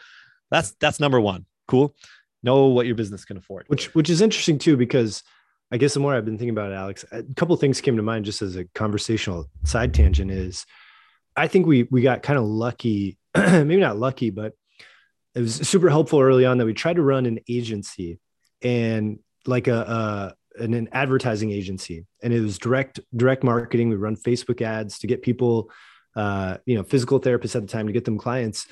That's 0.50 0.74
that's 0.80 1.00
number 1.00 1.20
one. 1.20 1.46
Cool. 1.68 1.94
Know 2.42 2.66
what 2.66 2.86
your 2.86 2.94
business 2.94 3.24
can 3.24 3.36
afford. 3.36 3.64
Which 3.68 3.94
which 3.94 4.10
is 4.10 4.20
interesting 4.20 4.58
too, 4.58 4.76
because 4.76 5.22
I 5.72 5.78
guess 5.78 5.94
the 5.94 6.00
more 6.00 6.14
I've 6.14 6.26
been 6.26 6.36
thinking 6.36 6.50
about 6.50 6.70
it, 6.70 6.74
Alex, 6.74 7.02
a 7.10 7.22
couple 7.34 7.56
things 7.56 7.80
came 7.80 7.96
to 7.96 8.02
mind 8.02 8.26
just 8.26 8.42
as 8.42 8.56
a 8.56 8.66
conversational 8.74 9.48
side 9.64 9.94
tangent 9.94 10.30
is 10.30 10.66
I 11.34 11.48
think 11.48 11.66
we 11.66 11.84
we 11.84 12.02
got 12.02 12.22
kind 12.22 12.38
of 12.38 12.44
lucky, 12.44 13.16
maybe 13.34 13.78
not 13.78 13.96
lucky, 13.96 14.28
but 14.28 14.52
it 15.34 15.40
was 15.40 15.54
super 15.54 15.88
helpful 15.88 16.20
early 16.20 16.44
on 16.44 16.58
that 16.58 16.66
we 16.66 16.74
tried 16.74 16.96
to 16.96 17.02
run 17.02 17.24
an 17.24 17.40
agency 17.48 18.20
and 18.60 19.18
like 19.46 19.66
a, 19.66 20.34
a 20.58 20.62
an, 20.62 20.74
an 20.74 20.90
advertising 20.92 21.50
agency. 21.50 22.04
And 22.22 22.34
it 22.34 22.40
was 22.42 22.58
direct 22.58 23.00
direct 23.16 23.42
marketing. 23.42 23.88
We 23.88 23.96
run 23.96 24.16
facebook 24.16 24.60
ads 24.60 24.98
to 24.98 25.06
get 25.06 25.22
people 25.22 25.70
uh, 26.14 26.58
you 26.66 26.76
know 26.76 26.82
physical 26.82 27.18
therapists 27.18 27.56
at 27.56 27.62
the 27.62 27.68
time 27.68 27.86
to 27.86 27.94
get 27.94 28.04
them 28.04 28.18
clients. 28.18 28.66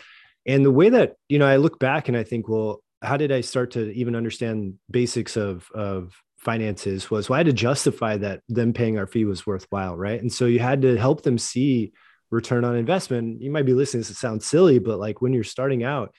And 0.45 0.67
the 0.67 0.71
way 0.71 0.91
that 0.91 1.17
you 1.31 1.39
know 1.39 1.47
i 1.47 1.57
look 1.57 1.79
back 1.79 2.09
and 2.09 2.17
i 2.17 2.25
think 2.25 2.49
well 2.49 2.83
how 3.03 3.17
did 3.17 3.31
i 3.31 3.41
start 3.41 3.71
to 3.73 3.91
even 3.93 4.15
understand 4.15 4.75
basics 4.91 5.37
of 5.37 5.71
of 5.73 6.15
finances 6.41 7.11
was 7.11 7.29
well 7.29 7.37
i 7.37 7.41
had 7.41 7.47
to 7.47 7.53
justify 7.53 8.17
that 8.17 8.41
them 8.49 8.73
paying 8.73 8.99
our 8.99 9.07
fee 9.07 9.25
was 9.25 9.47
worthwhile 9.47 9.97
right 9.97 10.21
and 10.21 10.33
so 10.33 10.47
you 10.47 10.59
had 10.59 10.83
to 10.83 10.97
help 10.97 11.23
them 11.23 11.39
see 11.39 11.93
return 12.31 12.65
on 12.65 12.77
investment 12.77 13.41
you 13.43 13.51
might 13.51 13.67
be 13.67 13.75
listening 13.75 14.03
to 14.03 14.09
this 14.09 14.19
sounds 14.19 14.47
silly 14.47 14.79
but 14.79 14.99
like 14.99 15.21
when 15.21 15.33
you're 15.33 15.45
starting 15.45 15.85
out 15.85 16.15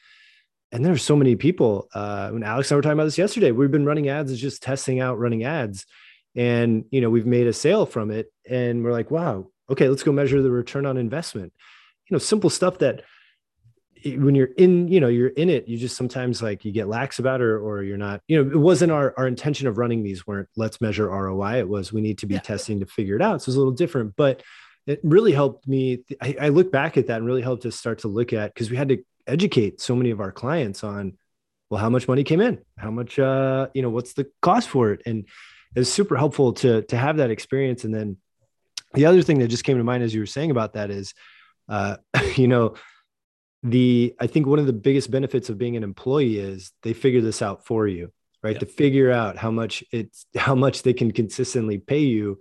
and 0.71 0.85
there's 0.85 1.03
so 1.03 1.15
many 1.15 1.35
people. 1.35 1.89
Uh, 1.93 2.29
when 2.29 2.43
Alex 2.43 2.71
and 2.71 2.75
I 2.75 2.77
were 2.77 2.81
talking 2.81 2.93
about 2.93 3.05
this 3.05 3.17
yesterday, 3.17 3.51
we've 3.51 3.71
been 3.71 3.85
running 3.85 4.09
ads, 4.09 4.31
is 4.31 4.39
just 4.39 4.63
testing 4.63 4.99
out 4.99 5.19
running 5.19 5.43
ads, 5.43 5.85
and 6.35 6.85
you 6.91 7.01
know 7.01 7.09
we've 7.09 7.25
made 7.25 7.47
a 7.47 7.53
sale 7.53 7.85
from 7.85 8.11
it, 8.11 8.31
and 8.49 8.83
we're 8.83 8.93
like, 8.93 9.11
wow, 9.11 9.47
okay, 9.69 9.89
let's 9.89 10.03
go 10.03 10.11
measure 10.11 10.41
the 10.41 10.51
return 10.51 10.85
on 10.85 10.97
investment. 10.97 11.51
You 12.09 12.15
know, 12.15 12.19
simple 12.19 12.49
stuff 12.49 12.79
that 12.79 13.03
when 14.03 14.35
you're 14.35 14.49
in, 14.57 14.87
you 14.87 14.99
know, 14.99 15.07
you're 15.07 15.29
in 15.29 15.49
it, 15.49 15.67
you 15.67 15.77
just 15.77 15.95
sometimes 15.95 16.41
like 16.41 16.65
you 16.65 16.71
get 16.71 16.87
lax 16.87 17.19
about 17.19 17.41
it, 17.41 17.45
or, 17.45 17.59
or 17.59 17.83
you're 17.83 17.97
not. 17.97 18.21
You 18.27 18.43
know, 18.43 18.51
it 18.51 18.57
wasn't 18.57 18.91
our 18.91 19.13
our 19.17 19.27
intention 19.27 19.67
of 19.67 19.77
running 19.77 20.03
these 20.03 20.25
weren't 20.25 20.49
let's 20.55 20.81
measure 20.81 21.09
ROI. 21.09 21.59
It 21.59 21.69
was 21.69 21.93
we 21.93 22.01
need 22.01 22.17
to 22.19 22.25
be 22.25 22.35
yeah. 22.35 22.41
testing 22.41 22.79
to 22.79 22.85
figure 22.85 23.15
it 23.15 23.21
out. 23.21 23.41
So 23.41 23.49
it's 23.49 23.55
a 23.55 23.59
little 23.59 23.73
different, 23.73 24.15
but 24.15 24.43
it 24.87 24.99
really 25.03 25.31
helped 25.31 25.67
me. 25.67 26.03
I, 26.21 26.35
I 26.41 26.49
look 26.49 26.71
back 26.71 26.97
at 26.97 27.07
that 27.07 27.17
and 27.17 27.25
really 27.25 27.41
helped 27.41 27.65
us 27.65 27.75
start 27.75 27.99
to 27.99 28.07
look 28.07 28.33
at 28.33 28.53
because 28.53 28.69
we 28.69 28.77
had 28.77 28.89
to 28.89 29.03
educate 29.27 29.81
so 29.81 29.95
many 29.95 30.11
of 30.11 30.19
our 30.19 30.31
clients 30.31 30.83
on 30.83 31.17
well 31.69 31.79
how 31.79 31.89
much 31.89 32.07
money 32.07 32.23
came 32.23 32.41
in 32.41 32.59
how 32.77 32.91
much 32.91 33.19
uh 33.19 33.67
you 33.73 33.81
know 33.81 33.89
what's 33.89 34.13
the 34.13 34.27
cost 34.41 34.67
for 34.67 34.91
it 34.91 35.01
and 35.05 35.25
it's 35.75 35.89
super 35.89 36.17
helpful 36.17 36.53
to 36.53 36.81
to 36.83 36.97
have 36.97 37.17
that 37.17 37.31
experience 37.31 37.83
and 37.83 37.93
then 37.93 38.17
the 38.93 39.05
other 39.05 39.21
thing 39.21 39.39
that 39.39 39.47
just 39.47 39.63
came 39.63 39.77
to 39.77 39.83
mind 39.83 40.03
as 40.03 40.13
you 40.13 40.19
were 40.19 40.25
saying 40.25 40.51
about 40.51 40.73
that 40.73 40.89
is 40.89 41.13
uh 41.69 41.97
you 42.35 42.47
know 42.47 42.73
the 43.63 44.15
i 44.19 44.25
think 44.25 44.47
one 44.47 44.59
of 44.59 44.65
the 44.65 44.73
biggest 44.73 45.11
benefits 45.11 45.49
of 45.49 45.57
being 45.57 45.77
an 45.77 45.83
employee 45.83 46.39
is 46.39 46.71
they 46.81 46.93
figure 46.93 47.21
this 47.21 47.41
out 47.41 47.65
for 47.65 47.87
you 47.87 48.11
right? 48.43 48.59
To 48.59 48.65
figure 48.65 49.11
out 49.11 49.37
how 49.37 49.51
much 49.51 49.83
it's 49.91 50.25
how 50.35 50.55
much 50.55 50.83
they 50.83 50.93
can 50.93 51.11
consistently 51.11 51.77
pay 51.77 51.99
you. 51.99 52.39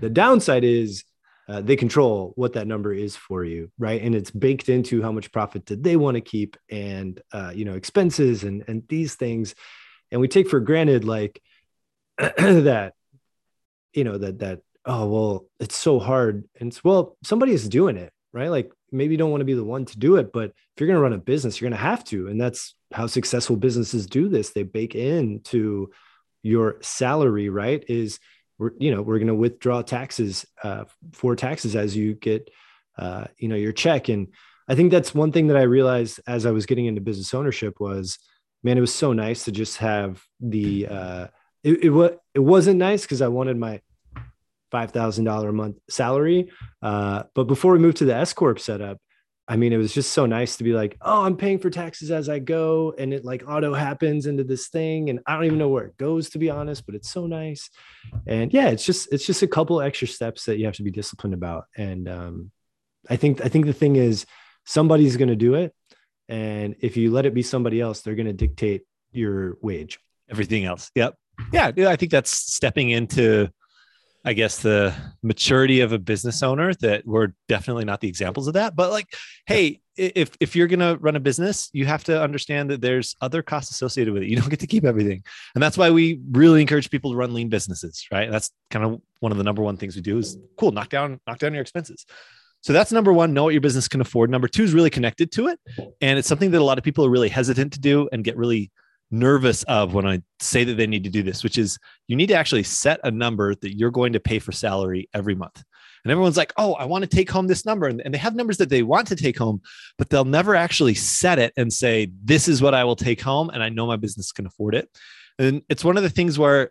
The 0.00 0.10
downside 0.10 0.64
is 0.64 1.04
uh, 1.48 1.60
they 1.60 1.76
control 1.76 2.32
what 2.36 2.52
that 2.52 2.66
number 2.66 2.92
is 2.92 3.16
for 3.16 3.44
you 3.44 3.70
right? 3.78 4.02
And 4.02 4.14
it's 4.14 4.30
baked 4.30 4.68
into 4.68 5.02
how 5.02 5.12
much 5.12 5.32
profit 5.32 5.64
did 5.64 5.82
they 5.82 5.96
want 5.96 6.16
to 6.16 6.20
keep 6.20 6.56
and 6.70 7.20
uh, 7.32 7.52
you 7.54 7.64
know 7.64 7.74
expenses 7.74 8.44
and 8.44 8.64
and 8.68 8.82
these 8.88 9.14
things. 9.14 9.54
And 10.10 10.20
we 10.20 10.28
take 10.28 10.48
for 10.48 10.60
granted 10.60 11.04
like 11.04 11.40
that 12.18 12.94
you 13.92 14.04
know 14.04 14.18
that 14.18 14.40
that 14.40 14.60
oh 14.84 15.06
well 15.06 15.46
it's 15.58 15.76
so 15.76 15.98
hard. 15.98 16.48
And 16.58 16.72
it's 16.72 16.82
well 16.82 17.16
somebody 17.22 17.52
is 17.52 17.68
doing 17.68 17.96
it 17.96 18.12
right? 18.32 18.50
Like 18.50 18.72
maybe 18.92 19.14
you 19.14 19.18
don't 19.18 19.30
want 19.30 19.40
to 19.40 19.46
be 19.46 19.54
the 19.54 19.64
one 19.64 19.84
to 19.86 19.98
do 19.98 20.16
it 20.16 20.32
but 20.32 20.50
if 20.50 20.80
you're 20.80 20.88
going 20.88 20.96
to 20.96 21.02
run 21.02 21.12
a 21.12 21.18
business 21.18 21.60
you're 21.60 21.70
going 21.70 21.78
to 21.78 21.84
have 21.84 22.04
to 22.04 22.28
and 22.28 22.40
that's 22.40 22.74
how 22.92 23.06
successful 23.06 23.56
businesses 23.56 24.06
do 24.06 24.28
this. 24.28 24.50
They 24.50 24.64
bake 24.64 24.94
into 24.94 25.90
your 26.42 26.76
salary 26.80 27.48
right? 27.48 27.84
Is 27.88 28.18
we're 28.58 28.72
you 28.78 28.94
know 28.94 29.02
we're 29.02 29.18
going 29.18 29.28
to 29.28 29.34
withdraw 29.34 29.82
taxes 29.82 30.44
uh, 30.62 30.84
for 31.12 31.36
taxes 31.36 31.76
as 31.76 31.96
you 31.96 32.14
get 32.14 32.50
uh, 32.98 33.26
you 33.38 33.48
know 33.48 33.56
your 33.56 33.72
check. 33.72 34.08
And 34.08 34.28
i 34.70 34.74
think 34.74 34.90
that's 34.90 35.14
one 35.14 35.32
thing 35.32 35.48
that 35.48 35.56
i 35.56 35.62
realized 35.62 36.20
as 36.26 36.46
i 36.46 36.50
was 36.50 36.64
getting 36.64 36.86
into 36.86 37.00
business 37.00 37.34
ownership 37.34 37.78
was 37.80 38.18
man 38.62 38.78
it 38.78 38.80
was 38.80 38.94
so 38.94 39.12
nice 39.12 39.44
to 39.44 39.52
just 39.52 39.76
have 39.78 40.22
the 40.40 40.86
uh, 40.86 41.26
it, 41.62 41.84
it, 41.84 42.20
it 42.34 42.38
wasn't 42.38 42.78
nice 42.78 43.02
because 43.02 43.20
i 43.20 43.28
wanted 43.28 43.58
my 43.58 43.80
$5000 44.72 45.48
a 45.48 45.52
month 45.52 45.76
salary 45.88 46.50
uh, 46.82 47.24
but 47.34 47.44
before 47.44 47.72
we 47.72 47.78
moved 47.78 47.98
to 47.98 48.04
the 48.04 48.14
s 48.14 48.32
corp 48.32 48.58
setup 48.58 48.98
I 49.50 49.56
mean, 49.56 49.72
it 49.72 49.78
was 49.78 49.92
just 49.92 50.12
so 50.12 50.26
nice 50.26 50.58
to 50.58 50.64
be 50.64 50.74
like, 50.74 50.96
oh, 51.02 51.24
I'm 51.24 51.36
paying 51.36 51.58
for 51.58 51.70
taxes 51.70 52.12
as 52.12 52.28
I 52.28 52.38
go. 52.38 52.94
And 52.96 53.12
it 53.12 53.24
like 53.24 53.42
auto 53.48 53.74
happens 53.74 54.26
into 54.26 54.44
this 54.44 54.68
thing. 54.68 55.10
And 55.10 55.18
I 55.26 55.34
don't 55.34 55.44
even 55.44 55.58
know 55.58 55.68
where 55.68 55.86
it 55.86 55.96
goes, 55.96 56.30
to 56.30 56.38
be 56.38 56.50
honest, 56.50 56.86
but 56.86 56.94
it's 56.94 57.10
so 57.10 57.26
nice. 57.26 57.68
And 58.28 58.54
yeah, 58.54 58.68
it's 58.68 58.86
just, 58.86 59.12
it's 59.12 59.26
just 59.26 59.42
a 59.42 59.48
couple 59.48 59.80
extra 59.80 60.06
steps 60.06 60.44
that 60.44 60.58
you 60.58 60.66
have 60.66 60.76
to 60.76 60.84
be 60.84 60.92
disciplined 60.92 61.34
about. 61.34 61.64
And 61.76 62.08
um, 62.08 62.52
I 63.08 63.16
think, 63.16 63.44
I 63.44 63.48
think 63.48 63.66
the 63.66 63.72
thing 63.72 63.96
is 63.96 64.24
somebody's 64.66 65.16
going 65.16 65.30
to 65.30 65.36
do 65.36 65.54
it. 65.54 65.74
And 66.28 66.76
if 66.78 66.96
you 66.96 67.10
let 67.10 67.26
it 67.26 67.34
be 67.34 67.42
somebody 67.42 67.80
else, 67.80 68.02
they're 68.02 68.14
going 68.14 68.26
to 68.26 68.32
dictate 68.32 68.82
your 69.10 69.58
wage. 69.62 69.98
Everything 70.30 70.64
else. 70.64 70.92
Yep. 70.94 71.16
Yeah. 71.52 71.72
I 71.76 71.96
think 71.96 72.12
that's 72.12 72.30
stepping 72.30 72.90
into 72.90 73.50
I 74.24 74.34
guess 74.34 74.60
the 74.60 74.94
maturity 75.22 75.80
of 75.80 75.92
a 75.92 75.98
business 75.98 76.42
owner 76.42 76.74
that 76.74 77.06
we're 77.06 77.28
definitely 77.48 77.86
not 77.86 78.00
the 78.00 78.08
examples 78.08 78.48
of 78.48 78.54
that. 78.54 78.76
But 78.76 78.90
like, 78.90 79.06
hey, 79.46 79.80
if 79.96 80.36
if 80.40 80.54
you're 80.54 80.66
gonna 80.66 80.96
run 80.96 81.16
a 81.16 81.20
business, 81.20 81.70
you 81.72 81.86
have 81.86 82.04
to 82.04 82.22
understand 82.22 82.70
that 82.70 82.82
there's 82.82 83.16
other 83.20 83.42
costs 83.42 83.70
associated 83.70 84.12
with 84.12 84.22
it. 84.22 84.28
You 84.28 84.36
don't 84.36 84.50
get 84.50 84.60
to 84.60 84.66
keep 84.66 84.84
everything, 84.84 85.22
and 85.54 85.62
that's 85.62 85.78
why 85.78 85.90
we 85.90 86.20
really 86.30 86.60
encourage 86.60 86.90
people 86.90 87.12
to 87.12 87.16
run 87.16 87.32
lean 87.32 87.48
businesses. 87.48 88.06
Right? 88.12 88.30
That's 88.30 88.50
kind 88.70 88.84
of 88.84 89.00
one 89.20 89.32
of 89.32 89.38
the 89.38 89.44
number 89.44 89.62
one 89.62 89.76
things 89.76 89.96
we 89.96 90.02
do 90.02 90.18
is 90.18 90.36
cool, 90.58 90.72
knock 90.72 90.90
down 90.90 91.20
knock 91.26 91.38
down 91.38 91.54
your 91.54 91.62
expenses. 91.62 92.04
So 92.62 92.74
that's 92.74 92.92
number 92.92 93.12
one. 93.12 93.32
Know 93.32 93.44
what 93.44 93.54
your 93.54 93.62
business 93.62 93.88
can 93.88 94.02
afford. 94.02 94.28
Number 94.28 94.48
two 94.48 94.64
is 94.64 94.74
really 94.74 94.90
connected 94.90 95.32
to 95.32 95.48
it, 95.48 95.58
and 96.02 96.18
it's 96.18 96.28
something 96.28 96.50
that 96.50 96.60
a 96.60 96.64
lot 96.64 96.76
of 96.76 96.84
people 96.84 97.06
are 97.06 97.10
really 97.10 97.30
hesitant 97.30 97.72
to 97.72 97.80
do 97.80 98.08
and 98.12 98.22
get 98.22 98.36
really 98.36 98.70
nervous 99.10 99.62
of 99.64 99.94
when 99.94 100.06
I 100.06 100.22
say 100.38 100.64
that 100.64 100.74
they 100.74 100.86
need 100.86 101.04
to 101.04 101.10
do 101.10 101.22
this, 101.22 101.42
which 101.42 101.58
is 101.58 101.78
you 102.06 102.16
need 102.16 102.28
to 102.28 102.34
actually 102.34 102.62
set 102.62 103.00
a 103.04 103.10
number 103.10 103.54
that 103.54 103.76
you're 103.76 103.90
going 103.90 104.12
to 104.12 104.20
pay 104.20 104.38
for 104.38 104.52
salary 104.52 105.08
every 105.14 105.34
month. 105.34 105.62
And 106.04 106.10
everyone's 106.10 106.36
like, 106.36 106.52
oh, 106.56 106.74
I 106.74 106.86
want 106.86 107.02
to 107.02 107.10
take 107.14 107.30
home 107.30 107.46
this 107.46 107.66
number. 107.66 107.86
And, 107.86 108.00
and 108.00 108.14
they 108.14 108.18
have 108.18 108.34
numbers 108.34 108.56
that 108.58 108.70
they 108.70 108.82
want 108.82 109.08
to 109.08 109.16
take 109.16 109.36
home, 109.36 109.60
but 109.98 110.08
they'll 110.08 110.24
never 110.24 110.54
actually 110.54 110.94
set 110.94 111.38
it 111.38 111.52
and 111.56 111.72
say, 111.72 112.10
this 112.24 112.48
is 112.48 112.62
what 112.62 112.74
I 112.74 112.84
will 112.84 112.96
take 112.96 113.20
home. 113.20 113.50
And 113.50 113.62
I 113.62 113.68
know 113.68 113.86
my 113.86 113.96
business 113.96 114.32
can 114.32 114.46
afford 114.46 114.74
it. 114.74 114.88
And 115.38 115.62
it's 115.68 115.84
one 115.84 115.96
of 115.96 116.02
the 116.02 116.10
things 116.10 116.38
where 116.38 116.70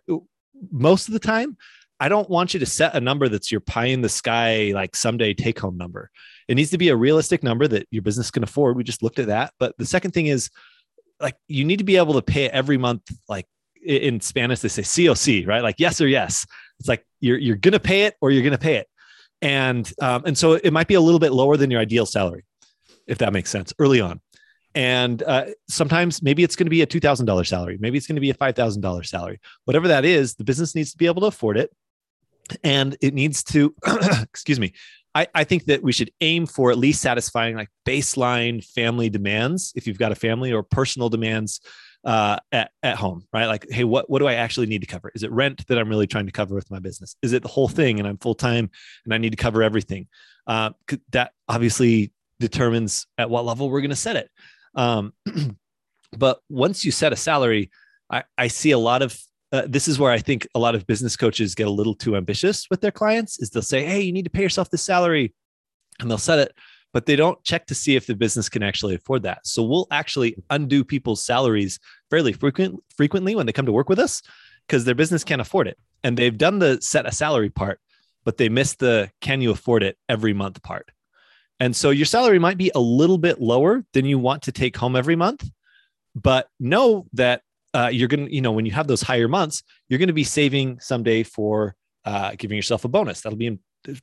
most 0.72 1.08
of 1.08 1.14
the 1.14 1.20
time, 1.20 1.56
I 2.00 2.08
don't 2.08 2.30
want 2.30 2.54
you 2.54 2.60
to 2.60 2.66
set 2.66 2.96
a 2.96 3.00
number 3.00 3.28
that's 3.28 3.52
your 3.52 3.60
pie 3.60 3.86
in 3.86 4.00
the 4.00 4.08
sky, 4.08 4.72
like 4.74 4.96
someday 4.96 5.34
take 5.34 5.58
home 5.58 5.76
number. 5.76 6.10
It 6.48 6.54
needs 6.54 6.70
to 6.70 6.78
be 6.78 6.88
a 6.88 6.96
realistic 6.96 7.42
number 7.42 7.68
that 7.68 7.86
your 7.90 8.02
business 8.02 8.30
can 8.30 8.42
afford. 8.42 8.76
We 8.76 8.84
just 8.84 9.02
looked 9.02 9.18
at 9.18 9.26
that. 9.26 9.52
But 9.58 9.76
the 9.76 9.86
second 9.86 10.12
thing 10.12 10.26
is, 10.26 10.50
like 11.20 11.36
you 11.48 11.64
need 11.64 11.78
to 11.78 11.84
be 11.84 11.96
able 11.96 12.14
to 12.14 12.22
pay 12.22 12.48
every 12.48 12.78
month 12.78 13.02
like 13.28 13.46
in 13.84 14.20
spanish 14.20 14.60
they 14.60 14.68
say 14.68 14.82
coc 14.82 15.46
right? 15.46 15.62
Like 15.62 15.76
yes 15.78 16.00
or 16.00 16.08
yes. 16.08 16.46
It's 16.78 16.88
like 16.88 17.04
you're 17.20 17.38
you're 17.38 17.56
gonna 17.56 17.80
pay 17.80 18.04
it 18.04 18.14
or 18.20 18.30
you're 18.30 18.42
gonna 18.42 18.58
pay 18.58 18.76
it. 18.76 18.88
And 19.42 19.90
um, 20.00 20.24
and 20.26 20.36
so 20.36 20.52
it 20.52 20.72
might 20.72 20.88
be 20.88 20.94
a 20.94 21.00
little 21.00 21.20
bit 21.20 21.32
lower 21.32 21.56
than 21.56 21.70
your 21.70 21.80
ideal 21.80 22.06
salary 22.06 22.44
if 23.06 23.18
that 23.18 23.32
makes 23.32 23.50
sense 23.50 23.72
early 23.78 24.00
on. 24.00 24.20
And 24.74 25.22
uh, 25.24 25.46
sometimes 25.68 26.22
maybe 26.22 26.44
it's 26.44 26.54
going 26.54 26.66
to 26.66 26.70
be 26.70 26.82
a 26.82 26.86
$2000 26.86 27.46
salary 27.46 27.76
maybe 27.80 27.98
it's 27.98 28.06
going 28.06 28.16
to 28.16 28.20
be 28.20 28.30
a 28.30 28.34
$5000 28.34 29.06
salary. 29.06 29.40
Whatever 29.64 29.88
that 29.88 30.04
is 30.04 30.34
the 30.34 30.44
business 30.44 30.74
needs 30.74 30.92
to 30.92 30.98
be 30.98 31.06
able 31.06 31.22
to 31.22 31.26
afford 31.26 31.58
it. 31.58 31.70
And 32.62 32.96
it 33.00 33.14
needs 33.14 33.42
to 33.44 33.74
excuse 34.22 34.60
me 34.60 34.74
I, 35.14 35.26
I 35.34 35.44
think 35.44 35.64
that 35.64 35.82
we 35.82 35.92
should 35.92 36.10
aim 36.20 36.46
for 36.46 36.70
at 36.70 36.78
least 36.78 37.02
satisfying 37.02 37.56
like 37.56 37.68
baseline 37.86 38.64
family 38.64 39.10
demands 39.10 39.72
if 39.74 39.86
you've 39.86 39.98
got 39.98 40.12
a 40.12 40.16
family 40.16 40.52
or 40.52 40.62
personal 40.62 41.08
demands 41.08 41.60
uh, 42.04 42.38
at, 42.52 42.70
at 42.82 42.96
home, 42.96 43.26
right? 43.32 43.46
Like, 43.46 43.66
hey, 43.70 43.84
what, 43.84 44.08
what 44.08 44.20
do 44.20 44.28
I 44.28 44.34
actually 44.34 44.66
need 44.66 44.80
to 44.82 44.86
cover? 44.86 45.10
Is 45.14 45.22
it 45.22 45.30
rent 45.32 45.66
that 45.66 45.78
I'm 45.78 45.88
really 45.88 46.06
trying 46.06 46.26
to 46.26 46.32
cover 46.32 46.54
with 46.54 46.70
my 46.70 46.78
business? 46.78 47.16
Is 47.22 47.32
it 47.32 47.42
the 47.42 47.48
whole 47.48 47.68
thing 47.68 47.98
and 47.98 48.08
I'm 48.08 48.18
full 48.18 48.34
time 48.34 48.70
and 49.04 49.12
I 49.12 49.18
need 49.18 49.30
to 49.30 49.36
cover 49.36 49.62
everything? 49.62 50.08
Uh, 50.46 50.70
that 51.10 51.32
obviously 51.48 52.12
determines 52.38 53.06
at 53.18 53.28
what 53.28 53.44
level 53.44 53.68
we're 53.68 53.80
going 53.80 53.90
to 53.90 53.96
set 53.96 54.16
it. 54.16 54.30
Um, 54.74 55.12
but 56.16 56.40
once 56.48 56.84
you 56.84 56.90
set 56.90 57.12
a 57.12 57.16
salary, 57.16 57.70
I, 58.10 58.24
I 58.38 58.48
see 58.48 58.70
a 58.70 58.78
lot 58.78 59.02
of 59.02 59.18
uh, 59.52 59.62
this 59.66 59.88
is 59.88 59.98
where 59.98 60.12
I 60.12 60.18
think 60.18 60.46
a 60.54 60.58
lot 60.58 60.74
of 60.74 60.86
business 60.86 61.16
coaches 61.16 61.54
get 61.54 61.66
a 61.66 61.70
little 61.70 61.94
too 61.94 62.16
ambitious 62.16 62.66
with 62.70 62.80
their 62.80 62.92
clients 62.92 63.40
is 63.40 63.50
they'll 63.50 63.62
say, 63.62 63.84
Hey, 63.84 64.00
you 64.00 64.12
need 64.12 64.24
to 64.24 64.30
pay 64.30 64.42
yourself 64.42 64.70
this 64.70 64.82
salary 64.82 65.34
and 65.98 66.10
they'll 66.10 66.18
set 66.18 66.38
it 66.38 66.54
but 66.92 67.06
they 67.06 67.16
don't 67.16 67.42
check 67.44 67.66
to 67.66 67.74
see 67.74 67.96
if 67.96 68.06
the 68.06 68.14
business 68.14 68.48
can 68.48 68.62
actually 68.62 68.94
afford 68.94 69.22
that. 69.22 69.46
So 69.46 69.62
we'll 69.62 69.86
actually 69.90 70.36
undo 70.50 70.84
people's 70.84 71.24
salaries 71.24 71.78
fairly 72.10 72.32
frequent, 72.32 72.82
frequently 72.96 73.34
when 73.34 73.46
they 73.46 73.52
come 73.52 73.66
to 73.66 73.72
work 73.72 73.88
with 73.88 73.98
us 73.98 74.22
because 74.66 74.84
their 74.84 74.94
business 74.94 75.24
can't 75.24 75.40
afford 75.40 75.68
it. 75.68 75.78
And 76.02 76.16
they've 76.16 76.36
done 76.36 76.58
the 76.58 76.80
set 76.80 77.06
a 77.06 77.12
salary 77.12 77.50
part, 77.50 77.80
but 78.24 78.38
they 78.38 78.48
missed 78.48 78.78
the 78.78 79.10
can 79.20 79.40
you 79.40 79.50
afford 79.50 79.82
it 79.82 79.98
every 80.08 80.32
month 80.32 80.62
part. 80.62 80.90
And 81.60 81.76
so 81.76 81.90
your 81.90 82.06
salary 82.06 82.38
might 82.38 82.58
be 82.58 82.72
a 82.74 82.80
little 82.80 83.18
bit 83.18 83.40
lower 83.40 83.84
than 83.92 84.06
you 84.06 84.18
want 84.18 84.42
to 84.42 84.52
take 84.52 84.76
home 84.76 84.96
every 84.96 85.16
month, 85.16 85.48
but 86.14 86.48
know 86.58 87.06
that 87.12 87.42
uh, 87.74 87.90
you're 87.92 88.08
going 88.08 88.26
to, 88.26 88.34
you 88.34 88.40
know, 88.40 88.52
when 88.52 88.66
you 88.66 88.72
have 88.72 88.86
those 88.86 89.02
higher 89.02 89.28
months, 89.28 89.62
you're 89.88 89.98
going 89.98 90.08
to 90.08 90.12
be 90.12 90.24
saving 90.24 90.80
someday 90.80 91.22
for 91.22 91.74
uh, 92.04 92.32
giving 92.36 92.56
yourself 92.56 92.84
a 92.84 92.88
bonus. 92.88 93.20
That'll 93.20 93.38
be 93.38 93.46
in, 93.46 93.58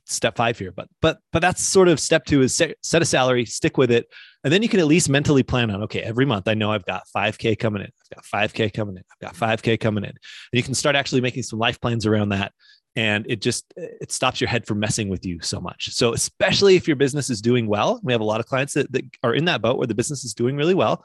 step 0.06 0.36
five 0.36 0.58
here 0.58 0.72
but 0.72 0.88
but 1.00 1.18
but 1.32 1.40
that's 1.40 1.62
sort 1.62 1.86
of 1.86 2.00
step 2.00 2.24
two 2.24 2.42
is 2.42 2.54
set, 2.54 2.74
set 2.82 3.00
a 3.00 3.04
salary 3.04 3.44
stick 3.44 3.76
with 3.78 3.90
it 3.90 4.08
and 4.42 4.52
then 4.52 4.62
you 4.62 4.68
can 4.68 4.80
at 4.80 4.86
least 4.86 5.08
mentally 5.08 5.42
plan 5.42 5.70
on 5.70 5.82
okay 5.82 6.00
every 6.00 6.24
month 6.26 6.48
i 6.48 6.54
know 6.54 6.72
i've 6.72 6.84
got 6.84 7.04
5k 7.16 7.58
coming 7.58 7.82
in 7.82 7.88
i've 7.88 8.16
got 8.16 8.24
5k 8.24 8.72
coming 8.72 8.96
in 8.96 9.04
i've 9.12 9.20
got 9.20 9.34
5k 9.36 9.78
coming 9.78 10.04
in. 10.04 10.10
And 10.10 10.18
you 10.52 10.62
can 10.62 10.74
start 10.74 10.96
actually 10.96 11.20
making 11.20 11.44
some 11.44 11.58
life 11.58 11.80
plans 11.80 12.06
around 12.06 12.30
that 12.30 12.52
and 12.96 13.24
it 13.28 13.40
just 13.40 13.72
it 13.76 14.10
stops 14.10 14.40
your 14.40 14.48
head 14.48 14.66
from 14.66 14.80
messing 14.80 15.08
with 15.08 15.24
you 15.24 15.40
so 15.40 15.60
much. 15.60 15.90
So 15.92 16.12
especially 16.14 16.74
if 16.74 16.88
your 16.88 16.96
business 16.96 17.30
is 17.30 17.40
doing 17.40 17.68
well 17.68 18.00
we 18.02 18.12
have 18.12 18.20
a 18.20 18.24
lot 18.24 18.40
of 18.40 18.46
clients 18.46 18.74
that, 18.74 18.90
that 18.92 19.04
are 19.22 19.34
in 19.34 19.44
that 19.44 19.62
boat 19.62 19.78
where 19.78 19.86
the 19.86 19.94
business 19.94 20.24
is 20.24 20.34
doing 20.34 20.56
really 20.56 20.74
well. 20.74 21.04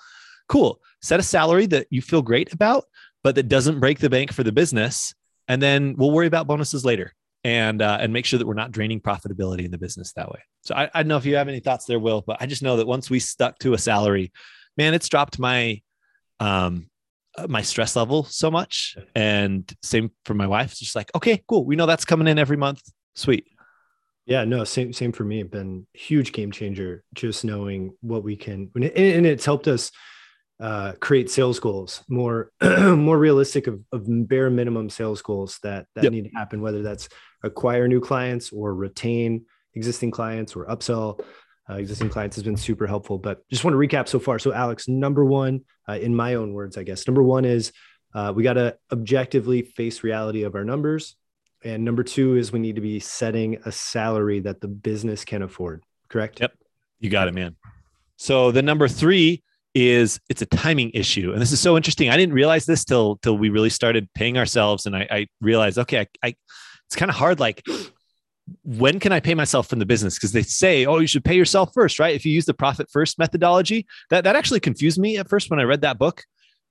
Cool 0.49 0.79
set 1.03 1.19
a 1.19 1.23
salary 1.23 1.67
that 1.67 1.85
you 1.91 2.01
feel 2.01 2.23
great 2.23 2.51
about 2.51 2.85
but 3.23 3.35
that 3.35 3.47
doesn't 3.47 3.79
break 3.79 3.99
the 3.99 4.09
bank 4.09 4.33
for 4.33 4.43
the 4.43 4.51
business 4.51 5.13
and 5.47 5.61
then 5.61 5.95
we'll 5.97 6.11
worry 6.11 6.27
about 6.27 6.47
bonuses 6.47 6.83
later 6.83 7.13
and 7.43 7.81
uh, 7.81 7.97
and 7.99 8.13
make 8.13 8.25
sure 8.25 8.39
that 8.39 8.47
we're 8.47 8.53
not 8.53 8.71
draining 8.71 9.01
profitability 9.01 9.65
in 9.65 9.71
the 9.71 9.77
business 9.77 10.13
that 10.13 10.29
way. 10.31 10.39
So 10.61 10.75
I, 10.75 10.89
I 10.93 11.03
don't 11.03 11.09
know 11.09 11.17
if 11.17 11.25
you 11.25 11.35
have 11.35 11.47
any 11.47 11.59
thoughts 11.59 11.85
there, 11.85 11.99
Will, 11.99 12.23
but 12.25 12.37
I 12.39 12.45
just 12.45 12.63
know 12.63 12.77
that 12.77 12.87
once 12.87 13.09
we 13.09 13.19
stuck 13.19 13.59
to 13.59 13.73
a 13.73 13.77
salary, 13.77 14.31
man, 14.77 14.93
it's 14.93 15.09
dropped 15.09 15.39
my 15.39 15.81
um 16.39 16.89
uh, 17.37 17.47
my 17.47 17.61
stress 17.61 17.95
level 17.95 18.23
so 18.25 18.49
much. 18.51 18.95
And 19.15 19.71
same 19.81 20.11
for 20.25 20.33
my 20.35 20.47
wife. 20.47 20.71
It's 20.71 20.79
just 20.79 20.95
like, 20.95 21.09
okay, 21.15 21.43
cool. 21.47 21.65
We 21.65 21.75
know 21.75 21.85
that's 21.85 22.05
coming 22.05 22.27
in 22.27 22.37
every 22.37 22.57
month. 22.57 22.81
Sweet. 23.15 23.47
Yeah, 24.25 24.45
no, 24.45 24.63
same 24.63 24.93
same 24.93 25.11
for 25.11 25.25
me. 25.25 25.43
Been 25.43 25.85
huge 25.93 26.31
game 26.31 26.51
changer. 26.51 27.03
Just 27.13 27.43
knowing 27.43 27.93
what 27.99 28.23
we 28.23 28.37
can, 28.37 28.71
and 28.75 29.25
it's 29.25 29.43
helped 29.43 29.67
us 29.67 29.91
uh, 30.63 30.93
create 31.01 31.29
sales 31.29 31.59
goals 31.59 32.03
more 32.07 32.51
more 32.61 33.17
realistic 33.17 33.67
of, 33.67 33.81
of, 33.91 34.05
bare 34.27 34.49
minimum 34.49 34.89
sales 34.89 35.21
goals 35.21 35.59
that 35.61 35.85
that 35.93 36.05
yep. 36.05 36.13
need 36.13 36.23
to 36.23 36.29
happen 36.35 36.61
whether 36.61 36.81
that's 36.81 37.09
acquire 37.43 37.87
new 37.87 37.99
clients 37.99 38.51
or 38.51 38.73
retain 38.73 39.45
existing 39.75 40.09
clients 40.09 40.55
or 40.55 40.65
upsell. 40.67 41.19
Uh, 41.69 41.75
existing 41.75 42.09
clients 42.09 42.35
has 42.35 42.43
been 42.43 42.57
super 42.57 42.87
helpful 42.87 43.17
but 43.17 43.47
just 43.49 43.63
want 43.63 43.73
to 43.73 43.77
recap 43.77 44.07
so 44.07 44.19
far. 44.19 44.39
So 44.39 44.53
alex 44.53 44.87
number 44.87 45.23
one 45.25 45.61
uh, 45.87 45.93
in 45.93 46.15
my 46.15 46.35
own 46.35 46.53
words 46.53 46.77
i 46.77 46.83
guess 46.83 47.07
number 47.07 47.23
one 47.23 47.45
is 47.45 47.71
uh, 48.13 48.31
we 48.35 48.43
got 48.43 48.53
to 48.53 48.77
objectively 48.91 49.63
face 49.63 50.03
reality 50.03 50.43
of 50.43 50.55
our 50.55 50.63
numbers. 50.63 51.15
And 51.63 51.83
number 51.83 52.03
two 52.03 52.35
is 52.35 52.51
we 52.51 52.59
need 52.59 52.75
to 52.75 52.81
be 52.81 52.99
setting 52.99 53.57
a 53.65 53.71
salary 53.71 54.41
that 54.41 54.61
the 54.61 54.67
business 54.67 55.25
can 55.25 55.41
afford 55.41 55.83
correct? 56.09 56.39
Yep. 56.39 56.53
You 56.99 57.09
got 57.09 57.27
it 57.27 57.33
man. 57.33 57.55
So 58.17 58.51
the 58.51 58.61
number 58.61 58.87
three 58.87 59.43
is 59.73 60.19
it's 60.29 60.41
a 60.41 60.45
timing 60.45 60.91
issue. 60.93 61.31
And 61.31 61.41
this 61.41 61.51
is 61.51 61.59
so 61.59 61.75
interesting. 61.75 62.09
I 62.09 62.17
didn't 62.17 62.35
realize 62.35 62.65
this 62.65 62.85
till 62.85 63.17
till 63.17 63.37
we 63.37 63.49
really 63.49 63.69
started 63.69 64.07
paying 64.13 64.37
ourselves. 64.37 64.85
And 64.85 64.95
I, 64.95 65.07
I 65.09 65.27
realized, 65.41 65.77
okay, 65.79 65.99
I, 65.99 66.07
I 66.23 66.35
it's 66.87 66.95
kind 66.95 67.09
of 67.09 67.15
hard. 67.15 67.39
Like, 67.39 67.63
when 68.63 68.99
can 68.99 69.11
I 69.11 69.19
pay 69.19 69.33
myself 69.33 69.67
from 69.67 69.79
the 69.79 69.85
business? 69.85 70.15
Because 70.15 70.31
they 70.31 70.43
say, 70.43 70.85
oh, 70.85 70.99
you 70.99 71.07
should 71.07 71.25
pay 71.25 71.35
yourself 71.35 71.71
first, 71.73 71.99
right? 71.99 72.15
If 72.15 72.25
you 72.25 72.33
use 72.33 72.45
the 72.45 72.53
profit 72.53 72.87
first 72.91 73.17
methodology, 73.17 73.87
that 74.09 74.25
that 74.25 74.35
actually 74.35 74.59
confused 74.59 74.99
me 74.99 75.17
at 75.17 75.29
first 75.29 75.49
when 75.49 75.59
I 75.59 75.63
read 75.63 75.81
that 75.81 75.97
book. 75.97 76.23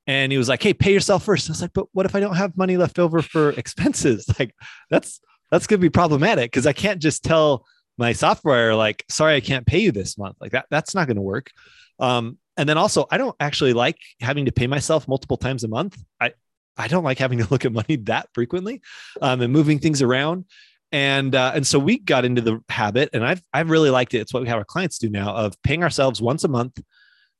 And 0.06 0.32
he 0.32 0.38
was 0.38 0.48
like, 0.48 0.62
hey, 0.62 0.74
pay 0.74 0.92
yourself 0.92 1.24
first. 1.24 1.48
I 1.48 1.52
was 1.52 1.62
like, 1.62 1.72
but 1.72 1.86
what 1.92 2.06
if 2.06 2.14
I 2.14 2.20
don't 2.20 2.36
have 2.36 2.56
money 2.56 2.76
left 2.76 2.98
over 2.98 3.22
for 3.22 3.50
expenses? 3.50 4.28
Like, 4.38 4.54
that's 4.90 5.20
that's 5.50 5.66
gonna 5.66 5.80
be 5.80 5.90
problematic 5.90 6.50
because 6.50 6.66
I 6.66 6.72
can't 6.72 7.00
just 7.00 7.22
tell 7.24 7.66
my 7.98 8.12
software 8.12 8.74
like, 8.74 9.04
sorry, 9.08 9.36
I 9.36 9.40
can't 9.40 9.66
pay 9.66 9.80
you 9.80 9.92
this 9.92 10.16
month. 10.16 10.36
Like 10.40 10.52
that, 10.52 10.66
that's 10.70 10.94
not 10.94 11.06
gonna 11.06 11.22
work. 11.22 11.50
Um, 11.98 12.38
and 12.56 12.68
then 12.68 12.78
also 12.78 13.06
I 13.10 13.18
don't 13.18 13.36
actually 13.40 13.72
like 13.72 13.96
having 14.20 14.46
to 14.46 14.52
pay 14.52 14.66
myself 14.66 15.08
multiple 15.08 15.36
times 15.36 15.64
a 15.64 15.68
month. 15.68 16.02
I 16.20 16.32
I 16.76 16.88
don't 16.88 17.04
like 17.04 17.18
having 17.18 17.38
to 17.38 17.46
look 17.50 17.64
at 17.64 17.72
money 17.72 17.96
that 17.96 18.28
frequently 18.34 18.80
um, 19.20 19.40
and 19.40 19.52
moving 19.52 19.78
things 19.78 20.02
around. 20.02 20.46
And 20.90 21.34
uh, 21.34 21.52
and 21.54 21.66
so 21.66 21.78
we 21.78 21.98
got 21.98 22.26
into 22.26 22.42
the 22.42 22.60
habit, 22.68 23.08
and 23.14 23.24
I've 23.24 23.40
I've 23.54 23.70
really 23.70 23.88
liked 23.88 24.12
it. 24.12 24.18
It's 24.18 24.34
what 24.34 24.42
we 24.42 24.48
have 24.50 24.58
our 24.58 24.64
clients 24.64 24.98
do 24.98 25.08
now 25.08 25.34
of 25.34 25.54
paying 25.62 25.82
ourselves 25.82 26.20
once 26.20 26.44
a 26.44 26.48
month, 26.48 26.78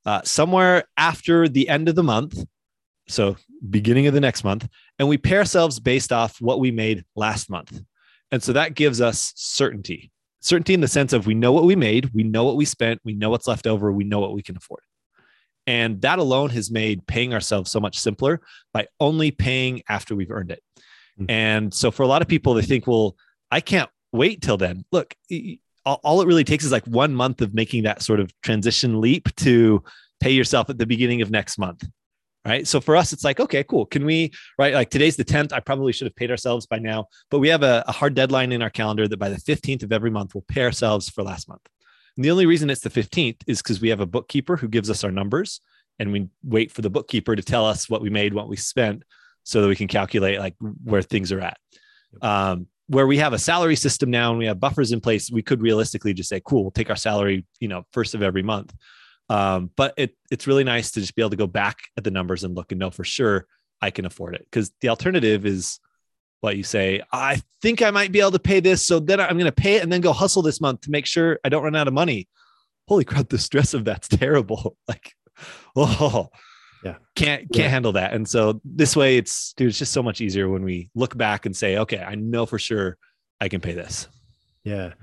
uh, 0.05 0.21
somewhere 0.23 0.85
after 0.97 1.47
the 1.47 1.69
end 1.69 1.87
of 1.87 1.93
the 1.93 2.01
month, 2.01 2.43
so 3.07 3.37
beginning 3.69 4.07
of 4.07 4.15
the 4.15 4.21
next 4.21 4.43
month, 4.43 4.67
and 4.97 5.07
we 5.07 5.19
pay 5.19 5.37
ourselves 5.37 5.79
based 5.79 6.11
off 6.11 6.41
what 6.41 6.59
we 6.59 6.71
made 6.71 7.05
last 7.15 7.47
month, 7.47 7.79
and 8.31 8.41
so 8.41 8.53
that 8.53 8.73
gives 8.73 9.01
us 9.01 9.33
certainty. 9.35 10.11
Certainty 10.39 10.73
in 10.73 10.81
the 10.81 10.87
sense 10.87 11.13
of 11.13 11.27
we 11.27 11.35
know 11.35 11.51
what 11.51 11.65
we 11.65 11.75
made, 11.75 12.09
we 12.11 12.23
know 12.23 12.45
what 12.45 12.57
we 12.57 12.65
spent, 12.65 13.01
we 13.05 13.13
know 13.13 13.29
what's 13.29 13.47
left 13.47 13.67
over, 13.67 13.91
we 13.91 14.03
know 14.03 14.19
what 14.19 14.33
we 14.33 14.41
can 14.41 14.57
afford. 14.57 14.81
And 15.65 16.01
that 16.01 16.19
alone 16.19 16.49
has 16.51 16.71
made 16.71 17.05
paying 17.07 17.33
ourselves 17.33 17.71
so 17.71 17.79
much 17.79 17.97
simpler 17.97 18.41
by 18.73 18.87
only 18.99 19.31
paying 19.31 19.81
after 19.87 20.15
we've 20.15 20.31
earned 20.31 20.51
it. 20.51 20.61
Mm-hmm. 21.19 21.29
And 21.29 21.73
so 21.73 21.91
for 21.91 22.03
a 22.03 22.07
lot 22.07 22.21
of 22.21 22.27
people, 22.27 22.53
they 22.53 22.63
think, 22.63 22.87
well, 22.87 23.15
I 23.51 23.61
can't 23.61 23.89
wait 24.11 24.41
till 24.41 24.57
then. 24.57 24.83
Look, 24.91 25.15
all 25.85 26.21
it 26.21 26.27
really 26.27 26.43
takes 26.43 26.65
is 26.65 26.71
like 26.71 26.85
one 26.85 27.13
month 27.13 27.41
of 27.41 27.53
making 27.53 27.83
that 27.83 28.01
sort 28.01 28.19
of 28.19 28.31
transition 28.41 28.99
leap 29.01 29.33
to 29.37 29.83
pay 30.19 30.31
yourself 30.31 30.69
at 30.69 30.77
the 30.77 30.85
beginning 30.85 31.21
of 31.21 31.31
next 31.31 31.57
month. 31.57 31.83
Right. 32.45 32.67
So 32.67 32.81
for 32.81 32.97
us, 32.97 33.13
it's 33.13 33.23
like, 33.23 33.39
okay, 33.39 33.63
cool. 33.63 33.85
Can 33.85 34.03
we, 34.05 34.33
right? 34.59 34.73
Like 34.73 34.89
today's 34.89 35.15
the 35.15 35.23
10th. 35.23 35.53
I 35.53 35.61
probably 35.61 35.93
should 35.93 36.07
have 36.07 36.15
paid 36.15 36.29
ourselves 36.29 36.65
by 36.65 36.77
now, 36.77 37.05
but 37.31 37.39
we 37.39 37.47
have 37.47 37.63
a, 37.63 37.85
a 37.87 37.93
hard 37.93 38.15
deadline 38.15 38.51
in 38.51 38.61
our 38.61 38.69
calendar 38.69 39.07
that 39.07 39.15
by 39.15 39.29
the 39.29 39.37
15th 39.37 39.81
of 39.81 39.93
every 39.93 40.11
month, 40.11 40.35
we'll 40.35 40.43
pay 40.49 40.63
ourselves 40.63 41.07
for 41.07 41.23
last 41.23 41.47
month. 41.47 41.61
And 42.15 42.25
the 42.25 42.31
only 42.31 42.45
reason 42.45 42.69
it's 42.69 42.81
the 42.81 42.89
15th 42.89 43.41
is 43.47 43.61
because 43.61 43.81
we 43.81 43.89
have 43.89 43.99
a 43.99 44.05
bookkeeper 44.05 44.57
who 44.57 44.67
gives 44.67 44.89
us 44.89 45.03
our 45.03 45.11
numbers 45.11 45.59
and 45.99 46.11
we 46.11 46.27
wait 46.43 46.71
for 46.71 46.81
the 46.81 46.89
bookkeeper 46.89 47.35
to 47.35 47.41
tell 47.41 47.65
us 47.65 47.89
what 47.89 48.01
we 48.01 48.09
made, 48.09 48.33
what 48.33 48.49
we 48.49 48.55
spent, 48.55 49.03
so 49.43 49.61
that 49.61 49.67
we 49.67 49.75
can 49.75 49.87
calculate 49.87 50.39
like 50.39 50.55
where 50.83 51.01
things 51.01 51.31
are 51.31 51.41
at. 51.41 51.57
Um, 52.21 52.67
where 52.87 53.07
we 53.07 53.17
have 53.17 53.33
a 53.33 53.39
salary 53.39 53.75
system 53.75 54.11
now 54.11 54.29
and 54.29 54.39
we 54.39 54.45
have 54.45 54.59
buffers 54.59 54.91
in 54.91 54.99
place, 54.99 55.31
we 55.31 55.41
could 55.41 55.61
realistically 55.61 56.13
just 56.13 56.29
say, 56.29 56.41
cool, 56.43 56.63
we'll 56.63 56.71
take 56.71 56.89
our 56.89 56.95
salary, 56.95 57.45
you 57.59 57.67
know, 57.67 57.83
first 57.93 58.13
of 58.13 58.21
every 58.21 58.43
month. 58.43 58.73
Um, 59.29 59.71
but 59.75 59.93
it, 59.97 60.15
it's 60.29 60.47
really 60.47 60.63
nice 60.63 60.91
to 60.91 60.99
just 60.99 61.15
be 61.15 61.21
able 61.21 61.31
to 61.31 61.37
go 61.37 61.47
back 61.47 61.79
at 61.97 62.03
the 62.03 62.11
numbers 62.11 62.43
and 62.43 62.55
look 62.55 62.71
and 62.71 62.79
know 62.79 62.91
for 62.91 63.03
sure 63.03 63.47
I 63.81 63.89
can 63.89 64.05
afford 64.05 64.35
it. 64.35 64.45
Because 64.49 64.71
the 64.81 64.89
alternative 64.89 65.45
is 65.45 65.79
what 66.43 66.57
you 66.57 66.63
say, 66.63 67.01
I 67.13 67.41
think 67.61 67.81
I 67.81 67.89
might 67.89 68.11
be 68.11 68.19
able 68.19 68.31
to 68.31 68.39
pay 68.39 68.59
this. 68.59 68.85
So 68.85 68.99
then 68.99 69.21
I'm 69.21 69.37
going 69.37 69.45
to 69.45 69.51
pay 69.51 69.75
it 69.75 69.83
and 69.83 69.91
then 69.91 70.01
go 70.01 70.11
hustle 70.11 70.41
this 70.41 70.59
month 70.59 70.81
to 70.81 70.91
make 70.91 71.05
sure 71.05 71.39
I 71.45 71.49
don't 71.49 71.63
run 71.63 71.75
out 71.75 71.87
of 71.87 71.93
money. 71.93 72.27
Holy 72.87 73.05
crap, 73.05 73.29
the 73.29 73.37
stress 73.37 73.73
of 73.73 73.85
that's 73.85 74.07
terrible. 74.09 74.75
like, 74.87 75.13
oh, 75.75 76.27
yeah, 76.83 76.95
can't 77.15 77.43
can't 77.43 77.55
yeah. 77.55 77.67
handle 77.69 77.93
that. 77.93 78.13
And 78.13 78.27
so 78.27 78.59
this 78.65 78.93
way, 78.93 79.15
it's 79.15 79.53
dude, 79.53 79.69
it's 79.69 79.79
just 79.79 79.93
so 79.93 80.03
much 80.03 80.19
easier 80.19 80.49
when 80.49 80.65
we 80.65 80.89
look 80.95 81.17
back 81.17 81.45
and 81.45 81.55
say, 81.55 81.77
okay, 81.77 81.99
I 81.99 82.15
know 82.15 82.45
for 82.45 82.59
sure 82.59 82.97
I 83.39 83.47
can 83.47 83.61
pay 83.61 83.73
this. 83.73 84.09
Yeah. 84.65 84.93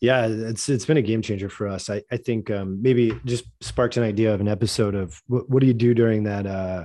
Yeah, 0.00 0.28
it's 0.28 0.68
it's 0.68 0.86
been 0.86 0.96
a 0.96 1.02
game 1.02 1.20
changer 1.20 1.50
for 1.50 1.66
us. 1.66 1.90
I, 1.90 2.02
I 2.10 2.16
think 2.16 2.48
um, 2.50 2.80
maybe 2.80 3.12
just 3.24 3.44
sparked 3.60 3.96
an 3.96 4.04
idea 4.04 4.32
of 4.32 4.40
an 4.40 4.48
episode 4.48 4.94
of 4.94 5.20
what, 5.26 5.50
what 5.50 5.60
do 5.60 5.66
you 5.66 5.74
do 5.74 5.92
during 5.92 6.22
that 6.22 6.46
uh, 6.46 6.84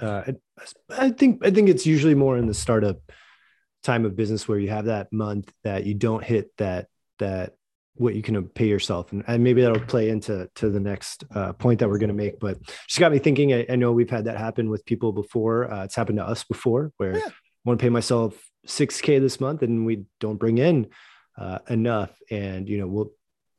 uh, 0.00 0.32
I 0.90 1.10
think 1.10 1.44
I 1.44 1.50
think 1.50 1.68
it's 1.68 1.86
usually 1.86 2.14
more 2.14 2.36
in 2.36 2.46
the 2.46 2.54
startup 2.54 2.98
time 3.82 4.04
of 4.04 4.16
business 4.16 4.48
where 4.48 4.58
you 4.58 4.70
have 4.70 4.86
that 4.86 5.12
month 5.12 5.52
that 5.64 5.86
you 5.86 5.94
don't 5.94 6.24
hit 6.24 6.50
that 6.58 6.88
that 7.18 7.54
what 7.94 8.14
you 8.14 8.22
can 8.22 8.48
pay 8.48 8.66
yourself. 8.66 9.12
And, 9.12 9.24
and 9.26 9.42
maybe 9.42 9.62
that'll 9.62 9.80
play 9.80 10.08
into 10.08 10.48
to 10.56 10.70
the 10.70 10.80
next 10.80 11.24
uh, 11.34 11.52
point 11.52 11.80
that 11.80 11.88
we're 11.88 11.98
going 11.98 12.08
to 12.08 12.14
make 12.14 12.38
but 12.38 12.62
just 12.62 13.00
got 13.00 13.12
me 13.12 13.18
thinking. 13.18 13.52
I, 13.52 13.66
I, 13.68 13.76
know 13.76 13.92
we've 13.92 14.10
had 14.10 14.26
that 14.26 14.36
happen 14.36 14.70
with 14.70 14.84
people 14.84 15.12
before. 15.12 15.72
Uh, 15.72 15.84
it's 15.84 15.96
happened 15.96 16.18
to 16.18 16.24
us 16.24 16.44
before 16.44 16.92
where 16.96 17.16
yeah. 17.16 17.24
i 17.26 17.32
want 17.64 17.80
to 17.80 17.82
pay 17.82 17.90
myself 17.90 18.40
6k 18.66 19.20
this 19.20 19.40
month 19.40 19.62
and 19.62 19.84
we 19.84 20.04
don't 20.20 20.36
bring 20.36 20.58
in 20.58 20.88
uh, 21.36 21.58
enough. 21.68 22.10
And 22.30 22.68
you 22.68 22.78
know 22.78 22.86
we'll 22.86 23.12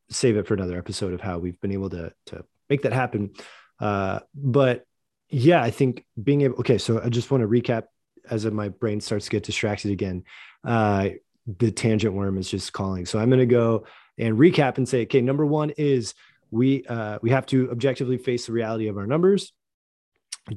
save 0.10 0.38
it 0.38 0.48
for 0.48 0.54
another 0.54 0.78
episode 0.78 1.14
of 1.14 1.22
how 1.22 1.38
we've 1.38 1.60
been 1.60 1.74
able 1.74 1.90
to 1.92 2.14
to 2.28 2.46
make 2.70 2.84
that 2.84 2.94
happen. 2.94 3.32
Uh, 3.80 4.20
but 4.34 4.86
Yeah, 5.30 5.62
I 5.62 5.72
think 5.72 6.06
being 6.22 6.42
able. 6.42 6.56
Okay, 6.60 6.78
so 6.78 7.02
I 7.02 7.10
just 7.10 7.30
want 7.30 7.42
to 7.42 7.48
recap 7.48 7.84
as 8.30 8.46
my 8.46 8.70
brain 8.70 9.00
starts 9.00 9.26
to 9.26 9.32
get 9.32 9.44
distracted 9.44 9.92
again. 9.92 10.24
Uh, 10.64 11.10
the 11.58 11.72
tangent 11.72 12.14
worm 12.14 12.38
is 12.38 12.50
just 12.50 12.74
calling. 12.74 13.06
So 13.06 13.20
I'm 13.20 13.30
going 13.30 13.40
to 13.40 13.46
go 13.46 13.86
and 14.18 14.38
recap 14.38 14.78
and 14.78 14.88
say, 14.88 15.04
okay, 15.04 15.22
number 15.22 15.46
one 15.46 15.72
is 15.72 16.14
we 16.52 16.86
uh, 16.86 17.20
we 17.22 17.30
have 17.30 17.46
to 17.48 17.72
objectively 17.72 18.18
face 18.18 18.48
the 18.48 18.54
reality 18.54 18.88
of 18.88 18.98
our 18.98 19.08
numbers. 19.08 19.54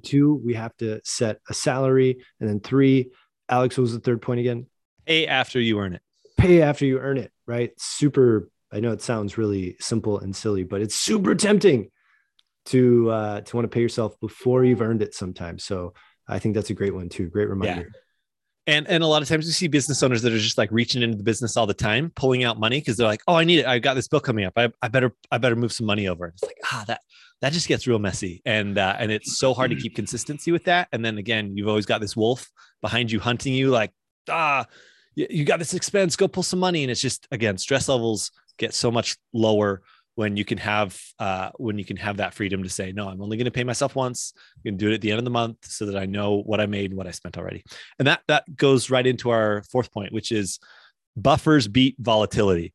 Two, 0.03 0.41
we 0.45 0.55
have 0.55 0.75
to 0.79 1.01
set 1.05 1.41
a 1.51 1.55
salary, 1.55 2.25
and 2.41 2.49
then 2.49 2.61
three, 2.61 3.11
Alex, 3.49 3.77
what 3.77 3.83
was 3.83 3.93
the 3.93 4.01
third 4.01 4.23
point 4.23 4.41
again? 4.41 4.67
Pay 5.05 5.27
after 5.27 5.61
you 5.61 5.79
earn 5.81 5.95
it. 5.95 6.03
Pay 6.39 6.63
after 6.63 6.87
you 6.87 6.99
earn 6.99 7.19
it. 7.19 7.31
Right? 7.47 7.73
Super. 7.79 8.49
I 8.73 8.81
know 8.81 8.93
it 8.93 9.03
sounds 9.03 9.37
really 9.37 9.77
simple 9.81 10.19
and 10.19 10.35
silly, 10.35 10.65
but 10.65 10.81
it's 10.81 10.95
super 10.95 11.35
tempting 11.35 11.91
to 12.67 13.11
uh, 13.11 13.41
to 13.41 13.57
want 13.57 13.65
to 13.65 13.69
pay 13.69 13.81
yourself 13.81 14.19
before 14.21 14.65
you've 14.65 14.83
earned 14.83 15.03
it 15.03 15.15
sometimes. 15.15 15.65
So 15.65 15.95
I 16.29 16.39
think 16.39 16.55
that's 16.55 16.71
a 16.71 16.75
great 16.75 16.95
one 16.95 17.09
too. 17.09 17.29
Great 17.29 17.49
reminder. 17.49 17.91
Yeah. 17.93 17.99
And 18.75 18.87
and 18.87 19.03
a 19.03 19.07
lot 19.07 19.23
of 19.23 19.29
times 19.29 19.45
we 19.45 19.53
see 19.53 19.67
business 19.67 20.03
owners 20.03 20.23
that 20.23 20.33
are 20.33 20.39
just 20.39 20.57
like 20.57 20.71
reaching 20.71 21.03
into 21.03 21.17
the 21.17 21.25
business 21.25 21.57
all 21.57 21.67
the 21.67 21.75
time, 21.75 22.13
pulling 22.15 22.45
out 22.45 22.61
money 22.61 22.79
because 22.79 22.97
they're 22.97 23.09
like, 23.09 23.23
oh, 23.27 23.35
I 23.35 23.43
need 23.43 23.59
it. 23.59 23.67
I've 23.67 23.83
got 23.83 23.95
this 23.95 24.07
bill 24.07 24.21
coming 24.21 24.45
up. 24.45 24.53
I, 24.57 24.71
I 24.81 24.89
better 24.89 25.13
I 25.33 25.39
better 25.39 25.57
move 25.57 25.73
some 25.73 25.87
money 25.87 26.07
over. 26.07 26.29
It's 26.29 26.45
like 26.45 26.59
ah 26.67 26.85
that 26.87 27.01
that 27.41 27.53
just 27.53 27.67
gets 27.67 27.89
real 27.89 27.99
messy, 27.99 28.41
and 28.47 28.79
uh, 28.79 28.95
and 29.01 29.11
it's 29.11 29.37
so 29.37 29.53
hard 29.53 29.71
to 29.71 29.77
keep 29.77 29.97
consistency 29.97 30.53
with 30.53 30.65
that. 30.65 30.87
And 30.93 31.05
then 31.05 31.19
again, 31.19 31.57
you've 31.57 31.67
always 31.67 31.87
got 31.87 32.01
this 32.01 32.17
wolf 32.17 32.49
behind 32.81 33.11
you 33.11 33.19
hunting 33.19 33.53
you, 33.53 33.71
like 33.71 33.91
ah, 34.31 34.65
you, 35.17 35.27
you 35.29 35.45
got 35.45 35.59
this 35.59 35.75
expense, 35.75 36.15
go 36.15 36.29
pull 36.29 36.45
some 36.45 36.61
money, 36.61 36.85
and 36.85 36.91
it's 36.91 37.01
just 37.01 37.27
again 37.33 37.59
stress 37.59 37.89
levels 37.89 38.31
get 38.59 38.75
so 38.75 38.93
much 38.93 39.17
lower 39.33 39.83
when 40.15 40.37
you 40.37 40.45
can 40.45 40.59
have 40.59 40.99
uh, 41.19 41.51
when 41.57 41.79
you 41.79 41.85
can 41.85 41.97
have 41.97 42.19
that 42.19 42.35
freedom 42.35 42.63
to 42.63 42.69
say 42.69 42.93
no 42.93 43.09
i'm 43.09 43.21
only 43.21 43.37
going 43.37 43.45
to 43.45 43.51
pay 43.51 43.65
myself 43.65 43.95
once 43.95 44.33
you 44.63 44.71
can 44.71 44.77
do 44.77 44.91
it 44.91 44.95
at 44.95 45.01
the 45.01 45.11
end 45.11 45.19
of 45.19 45.25
the 45.25 45.31
month 45.31 45.57
so 45.63 45.87
that 45.87 45.97
i 45.97 46.07
know 46.07 46.43
what 46.43 46.61
i 46.61 46.67
made 46.67 46.91
and 46.91 46.99
what 46.99 47.07
i 47.07 47.11
spent 47.11 47.39
already. 47.39 47.63
And 47.99 48.09
that 48.09 48.21
that 48.29 48.57
goes 48.57 48.91
right 48.91 49.07
into 49.07 49.31
our 49.31 49.63
fourth 49.71 49.93
point 49.93 50.13
which 50.13 50.33
is 50.33 50.59
buffers 51.17 51.69
beat 51.69 51.97
volatility. 51.99 52.73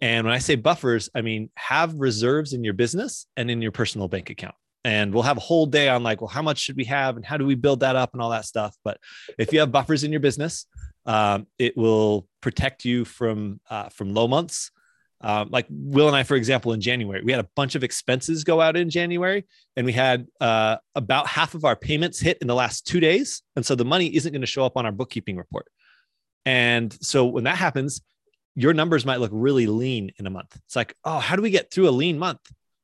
And 0.00 0.26
when 0.26 0.34
i 0.34 0.38
say 0.38 0.56
buffers 0.56 1.10
i 1.14 1.22
mean 1.22 1.50
have 1.54 1.94
reserves 1.94 2.52
in 2.52 2.64
your 2.64 2.74
business 2.74 3.26
and 3.36 3.50
in 3.50 3.62
your 3.62 3.72
personal 3.72 4.08
bank 4.08 4.30
account. 4.30 4.54
And 4.86 5.14
we'll 5.14 5.22
have 5.22 5.38
a 5.38 5.40
whole 5.40 5.66
day 5.66 5.88
on 5.88 6.02
like 6.02 6.20
well 6.20 6.28
how 6.28 6.42
much 6.42 6.58
should 6.58 6.76
we 6.76 6.84
have 6.84 7.16
and 7.16 7.24
how 7.24 7.36
do 7.36 7.46
we 7.46 7.54
build 7.54 7.80
that 7.80 7.96
up 7.96 8.10
and 8.12 8.20
all 8.20 8.30
that 8.30 8.44
stuff. 8.44 8.76
But 8.84 8.98
if 9.38 9.52
you 9.52 9.60
have 9.60 9.72
buffers 9.72 10.04
in 10.04 10.10
your 10.10 10.20
business 10.20 10.66
um, 11.06 11.46
it 11.58 11.76
will 11.76 12.26
protect 12.40 12.84
you 12.84 13.04
from 13.04 13.60
uh, 13.70 13.88
from 13.90 14.14
low 14.14 14.26
months 14.26 14.70
um, 15.24 15.48
like 15.50 15.66
Will 15.70 16.06
and 16.06 16.14
I, 16.14 16.22
for 16.22 16.36
example, 16.36 16.74
in 16.74 16.82
January, 16.82 17.22
we 17.24 17.32
had 17.32 17.40
a 17.40 17.48
bunch 17.56 17.74
of 17.74 17.82
expenses 17.82 18.44
go 18.44 18.60
out 18.60 18.76
in 18.76 18.90
January, 18.90 19.46
and 19.74 19.86
we 19.86 19.92
had 19.92 20.26
uh, 20.38 20.76
about 20.94 21.26
half 21.26 21.54
of 21.54 21.64
our 21.64 21.74
payments 21.74 22.20
hit 22.20 22.36
in 22.42 22.46
the 22.46 22.54
last 22.54 22.86
two 22.86 23.00
days. 23.00 23.42
And 23.56 23.64
so 23.64 23.74
the 23.74 23.86
money 23.86 24.14
isn't 24.14 24.30
going 24.30 24.42
to 24.42 24.46
show 24.46 24.66
up 24.66 24.76
on 24.76 24.84
our 24.84 24.92
bookkeeping 24.92 25.38
report. 25.38 25.66
And 26.44 26.92
so 27.00 27.24
when 27.24 27.44
that 27.44 27.56
happens, 27.56 28.02
your 28.54 28.74
numbers 28.74 29.06
might 29.06 29.18
look 29.18 29.30
really 29.32 29.66
lean 29.66 30.12
in 30.18 30.26
a 30.26 30.30
month. 30.30 30.54
It's 30.66 30.76
like, 30.76 30.94
oh, 31.04 31.18
how 31.18 31.36
do 31.36 31.42
we 31.42 31.50
get 31.50 31.72
through 31.72 31.88
a 31.88 31.90
lean 31.90 32.18
month? 32.18 32.40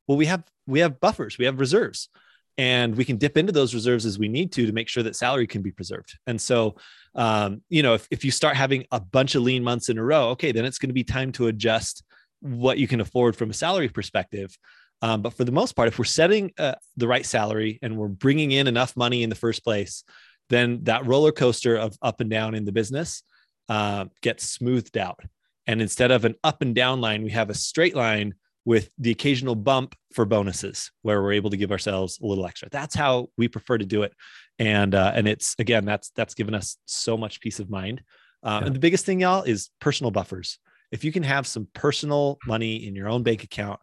Well, 0.08 0.16
we 0.16 0.24
have 0.24 0.42
we 0.66 0.80
have 0.80 0.98
buffers, 0.98 1.36
we 1.36 1.44
have 1.44 1.60
reserves, 1.60 2.08
and 2.56 2.96
we 2.96 3.04
can 3.04 3.18
dip 3.18 3.36
into 3.36 3.52
those 3.52 3.74
reserves 3.74 4.06
as 4.06 4.18
we 4.18 4.28
need 4.28 4.50
to 4.52 4.64
to 4.64 4.72
make 4.72 4.88
sure 4.88 5.02
that 5.02 5.14
salary 5.14 5.46
can 5.46 5.60
be 5.60 5.72
preserved. 5.72 6.18
And 6.26 6.40
so, 6.40 6.76
um, 7.14 7.60
you 7.68 7.82
know, 7.82 7.94
if, 7.94 8.08
if 8.10 8.24
you 8.24 8.30
start 8.30 8.56
having 8.56 8.86
a 8.90 8.98
bunch 8.98 9.34
of 9.34 9.42
lean 9.42 9.62
months 9.62 9.90
in 9.90 9.98
a 9.98 10.02
row, 10.02 10.30
okay, 10.30 10.52
then 10.52 10.64
it's 10.64 10.78
going 10.78 10.88
to 10.88 10.94
be 10.94 11.04
time 11.04 11.32
to 11.32 11.48
adjust 11.48 12.02
what 12.40 12.78
you 12.78 12.88
can 12.88 13.00
afford 13.00 13.36
from 13.36 13.50
a 13.50 13.54
salary 13.54 13.88
perspective. 13.88 14.56
Um, 15.02 15.22
but 15.22 15.32
for 15.32 15.44
the 15.44 15.52
most 15.52 15.72
part, 15.72 15.88
if 15.88 15.98
we're 15.98 16.04
setting 16.04 16.52
uh, 16.58 16.74
the 16.96 17.08
right 17.08 17.24
salary 17.24 17.78
and 17.82 17.96
we're 17.96 18.08
bringing 18.08 18.52
in 18.52 18.66
enough 18.66 18.96
money 18.96 19.22
in 19.22 19.30
the 19.30 19.36
first 19.36 19.64
place, 19.64 20.04
then 20.50 20.80
that 20.84 21.06
roller 21.06 21.32
coaster 21.32 21.76
of 21.76 21.96
up 22.02 22.20
and 22.20 22.28
down 22.28 22.54
in 22.54 22.64
the 22.64 22.72
business 22.72 23.22
uh, 23.68 24.06
gets 24.20 24.50
smoothed 24.50 24.98
out. 24.98 25.20
And 25.66 25.80
instead 25.80 26.10
of 26.10 26.24
an 26.24 26.34
up 26.42 26.60
and 26.62 26.74
down 26.74 27.00
line, 27.00 27.22
we 27.22 27.30
have 27.30 27.50
a 27.50 27.54
straight 27.54 27.94
line 27.94 28.34
with 28.64 28.90
the 28.98 29.10
occasional 29.10 29.54
bump 29.54 29.94
for 30.12 30.24
bonuses 30.24 30.90
where 31.02 31.22
we're 31.22 31.32
able 31.32 31.50
to 31.50 31.56
give 31.56 31.70
ourselves 31.70 32.18
a 32.22 32.26
little 32.26 32.46
extra. 32.46 32.68
That's 32.70 32.94
how 32.94 33.28
we 33.38 33.48
prefer 33.48 33.78
to 33.78 33.86
do 33.86 34.02
it. 34.02 34.12
And 34.58 34.94
uh, 34.94 35.12
and 35.14 35.26
it's 35.26 35.54
again 35.58 35.84
that's 35.84 36.10
that's 36.10 36.34
given 36.34 36.54
us 36.54 36.76
so 36.84 37.16
much 37.16 37.40
peace 37.40 37.60
of 37.60 37.70
mind. 37.70 38.02
Uh, 38.42 38.58
yeah. 38.60 38.66
And 38.66 38.74
the 38.74 38.80
biggest 38.80 39.06
thing, 39.06 39.20
y'all, 39.20 39.42
is 39.42 39.70
personal 39.80 40.10
buffers 40.10 40.58
if 40.90 41.04
you 41.04 41.12
can 41.12 41.22
have 41.22 41.46
some 41.46 41.68
personal 41.74 42.38
money 42.46 42.86
in 42.86 42.94
your 42.94 43.08
own 43.08 43.22
bank 43.22 43.44
account 43.44 43.80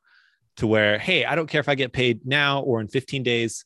to 0.57 0.67
where, 0.67 0.97
hey, 0.97 1.25
I 1.25 1.35
don't 1.35 1.47
care 1.47 1.61
if 1.61 1.69
I 1.69 1.75
get 1.75 1.93
paid 1.93 2.25
now 2.25 2.61
or 2.61 2.81
in 2.81 2.87
15 2.87 3.23
days. 3.23 3.65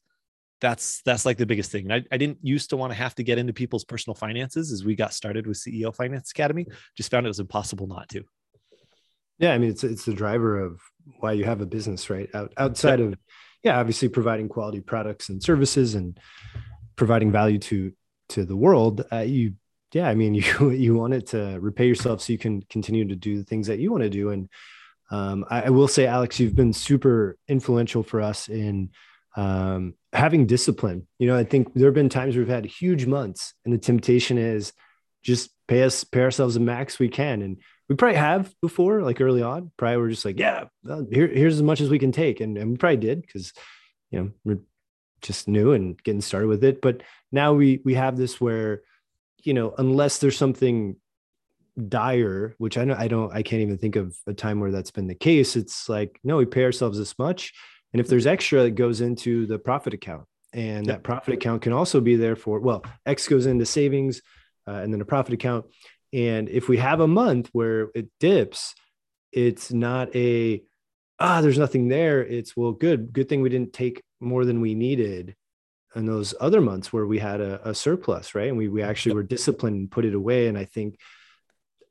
That's 0.60 1.02
that's 1.04 1.26
like 1.26 1.38
the 1.38 1.48
biggest 1.48 1.72
thing. 1.72 1.92
I, 1.92 2.04
I 2.12 2.18
didn't 2.18 2.38
used 2.44 2.70
to 2.70 2.78
want 2.78 2.92
to 2.92 2.96
have 2.96 3.16
to 3.16 3.24
get 3.24 3.40
into 3.40 3.52
people's 3.52 3.84
personal 3.84 4.14
finances 4.14 4.72
as 4.72 4.86
we 4.86 4.96
got 4.96 5.12
started 5.12 5.48
with 5.48 5.58
CEO 5.58 5.96
Finance 5.96 6.30
Academy. 6.30 6.68
Just 6.96 7.10
found 7.10 7.26
it 7.26 7.30
was 7.30 7.40
impossible 7.40 7.88
not 7.88 8.10
to. 8.10 8.24
Yeah, 9.40 9.54
I 9.54 9.58
mean 9.58 9.72
it's 9.72 9.84
it's 9.84 10.06
the 10.06 10.14
driver 10.14 10.60
of 10.60 10.80
why 11.20 11.32
you 11.32 11.46
have 11.46 11.62
a 11.62 11.66
business, 11.66 12.12
right? 12.12 12.30
Out, 12.36 12.54
outside 12.58 13.00
of 13.00 13.16
yeah, 13.64 13.80
obviously 13.80 14.08
providing 14.08 14.50
quality 14.50 14.82
products 14.82 15.30
and 15.30 15.42
services 15.42 15.96
and 15.96 16.20
providing 16.96 17.32
value 17.32 17.58
to 17.58 17.92
to 18.30 18.46
the 18.46 18.56
world, 18.56 19.04
uh, 19.12 19.18
you 19.18 19.54
yeah, 19.94 20.08
I 20.08 20.16
mean, 20.16 20.34
you 20.36 20.72
you 20.72 20.96
want 20.96 21.14
it 21.14 21.28
to 21.28 21.58
repay 21.60 21.88
yourself 21.88 22.22
so 22.22 22.34
you 22.34 22.40
can 22.40 22.62
continue 22.64 23.08
to 23.08 23.16
do 23.16 23.38
the 23.38 23.44
things 23.44 23.68
that 23.68 23.80
you 23.80 23.92
want 23.92 24.04
to 24.04 24.10
do. 24.10 24.30
And 24.30 24.50
um, 25.10 25.46
I, 25.50 25.64
I, 25.64 25.70
will 25.70 25.90
say, 25.90 26.06
Alex, 26.06 26.40
you've 26.40 26.56
been 26.56 26.72
super 26.72 27.38
influential 27.50 28.02
for 28.02 28.22
us 28.22 28.48
in 28.48 28.92
um, 29.36 29.94
having 30.14 30.46
discipline. 30.46 31.06
You 31.20 31.28
know, 31.28 31.38
I 31.38 31.44
think 31.44 31.74
there 31.74 31.88
have 31.88 31.94
been 31.94 32.10
times 32.10 32.38
we've 32.38 32.48
had 32.48 32.66
huge 32.66 33.06
months, 33.06 33.54
and 33.66 33.74
the 33.74 33.78
temptation 33.78 34.38
is 34.38 34.74
just 35.24 35.52
pay 35.68 35.84
us 35.84 36.04
pay 36.04 36.22
ourselves 36.22 36.56
the 36.56 36.60
max 36.60 36.98
we 36.98 37.10
can, 37.10 37.42
and 37.42 37.58
we 37.90 37.96
probably 37.96 38.18
have 38.18 38.54
before, 38.62 39.02
like 39.04 39.20
early 39.20 39.42
on. 39.42 39.72
Probably 39.78 39.98
we're 39.98 40.10
just 40.10 40.26
like, 40.26 40.40
yeah, 40.40 40.66
here, 41.12 41.28
here's 41.28 41.56
as 41.56 41.64
much 41.64 41.82
as 41.82 41.90
we 41.90 42.00
can 42.00 42.12
take, 42.12 42.40
and, 42.40 42.58
and 42.58 42.72
we 42.72 42.78
probably 42.78 42.98
did 42.98 43.22
because 43.22 43.54
you 44.12 44.20
know 44.20 44.32
we're 44.46 44.60
just 45.22 45.48
new 45.48 45.74
and 45.74 46.02
getting 46.04 46.22
started 46.22 46.48
with 46.48 46.64
it. 46.64 46.82
But 46.82 47.04
now 47.32 47.54
we 47.54 47.82
we 47.84 47.96
have 47.96 48.18
this 48.18 48.40
where 48.40 48.82
you 49.44 49.54
know, 49.54 49.74
unless 49.78 50.20
there's 50.20 50.38
something 50.38 50.96
dire, 51.88 52.56
which 52.58 52.78
I 52.78 52.86
know 52.86 52.96
I 52.98 53.08
don't, 53.08 53.34
I 53.34 53.44
can't 53.44 53.62
even 53.62 53.78
think 53.78 53.96
of 53.96 54.16
a 54.28 54.34
time 54.34 54.60
where 54.60 54.72
that's 54.72 54.92
been 54.92 55.08
the 55.08 55.16
case. 55.16 55.56
It's 55.56 55.88
like, 55.90 56.20
no, 56.24 56.38
we 56.38 56.46
pay 56.46 56.64
ourselves 56.64 56.98
this 56.98 57.18
much. 57.18 57.54
And 57.94 58.00
if 58.00 58.08
there's 58.08 58.28
extra, 58.28 58.64
it 58.66 58.76
goes 58.76 59.02
into 59.02 59.46
the 59.46 59.60
profit 59.60 59.94
account. 59.94 60.26
And 60.54 60.86
yep. 60.86 60.98
that 60.98 61.04
profit 61.04 61.34
account 61.34 61.62
can 61.62 61.74
also 61.74 62.02
be 62.02 62.16
there 62.16 62.36
for, 62.36 62.60
well, 62.60 62.84
X 63.06 63.28
goes 63.28 63.46
into 63.46 63.66
savings 63.66 64.22
uh, 64.68 64.72
and 64.72 64.94
then 64.94 65.02
a 65.02 65.06
profit 65.06 65.34
account. 65.34 65.66
And 66.14 66.50
if 66.50 66.68
we 66.68 66.78
have 66.78 67.00
a 67.00 67.08
month 67.08 67.50
where 67.54 67.90
it 67.96 68.10
dips, 68.20 68.76
it's 69.32 69.72
not 69.72 70.14
a, 70.16 70.62
ah, 71.20 71.42
there's 71.42 71.58
nothing 71.58 71.88
there. 71.88 72.26
It's, 72.26 72.56
well, 72.56 72.74
good, 72.74 73.14
good 73.14 73.30
thing 73.30 73.42
we 73.42 73.50
didn't 73.50 73.74
take 73.74 74.04
more 74.20 74.44
than 74.44 74.60
we 74.60 74.76
needed 74.76 75.36
in 75.96 76.06
those 76.06 76.34
other 76.40 76.62
months 76.62 76.94
where 76.94 77.06
we 77.06 77.20
had 77.20 77.42
a, 77.42 77.70
a 77.70 77.76
surplus, 77.76 78.34
right? 78.34 78.48
And 78.48 78.58
we, 78.58 78.68
we 78.68 78.82
actually 78.82 79.16
were 79.16 79.24
disciplined 79.24 79.76
and 79.76 79.92
put 79.92 80.06
it 80.06 80.16
away. 80.16 80.48
And 80.48 80.58
I 80.58 80.66
think, 80.66 80.98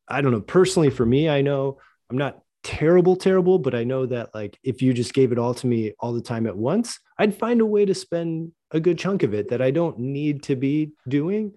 I 0.08 0.20
don't 0.20 0.32
know, 0.32 0.40
personally 0.40 0.90
for 0.90 1.04
me, 1.04 1.28
I 1.28 1.42
know 1.42 1.78
I'm 2.10 2.18
not 2.18 2.40
terrible, 2.62 3.16
terrible, 3.16 3.58
but 3.58 3.74
I 3.74 3.84
know 3.84 4.06
that 4.06 4.34
like 4.34 4.58
if 4.62 4.82
you 4.82 4.92
just 4.92 5.14
gave 5.14 5.32
it 5.32 5.38
all 5.38 5.54
to 5.54 5.66
me 5.66 5.92
all 6.00 6.12
the 6.12 6.22
time 6.22 6.46
at 6.46 6.56
once, 6.56 6.98
I'd 7.18 7.36
find 7.36 7.60
a 7.60 7.66
way 7.66 7.84
to 7.84 7.94
spend 7.94 8.52
a 8.70 8.80
good 8.80 8.98
chunk 8.98 9.22
of 9.22 9.34
it 9.34 9.48
that 9.50 9.62
I 9.62 9.70
don't 9.70 9.98
need 9.98 10.44
to 10.44 10.56
be 10.56 10.92
doing. 11.08 11.54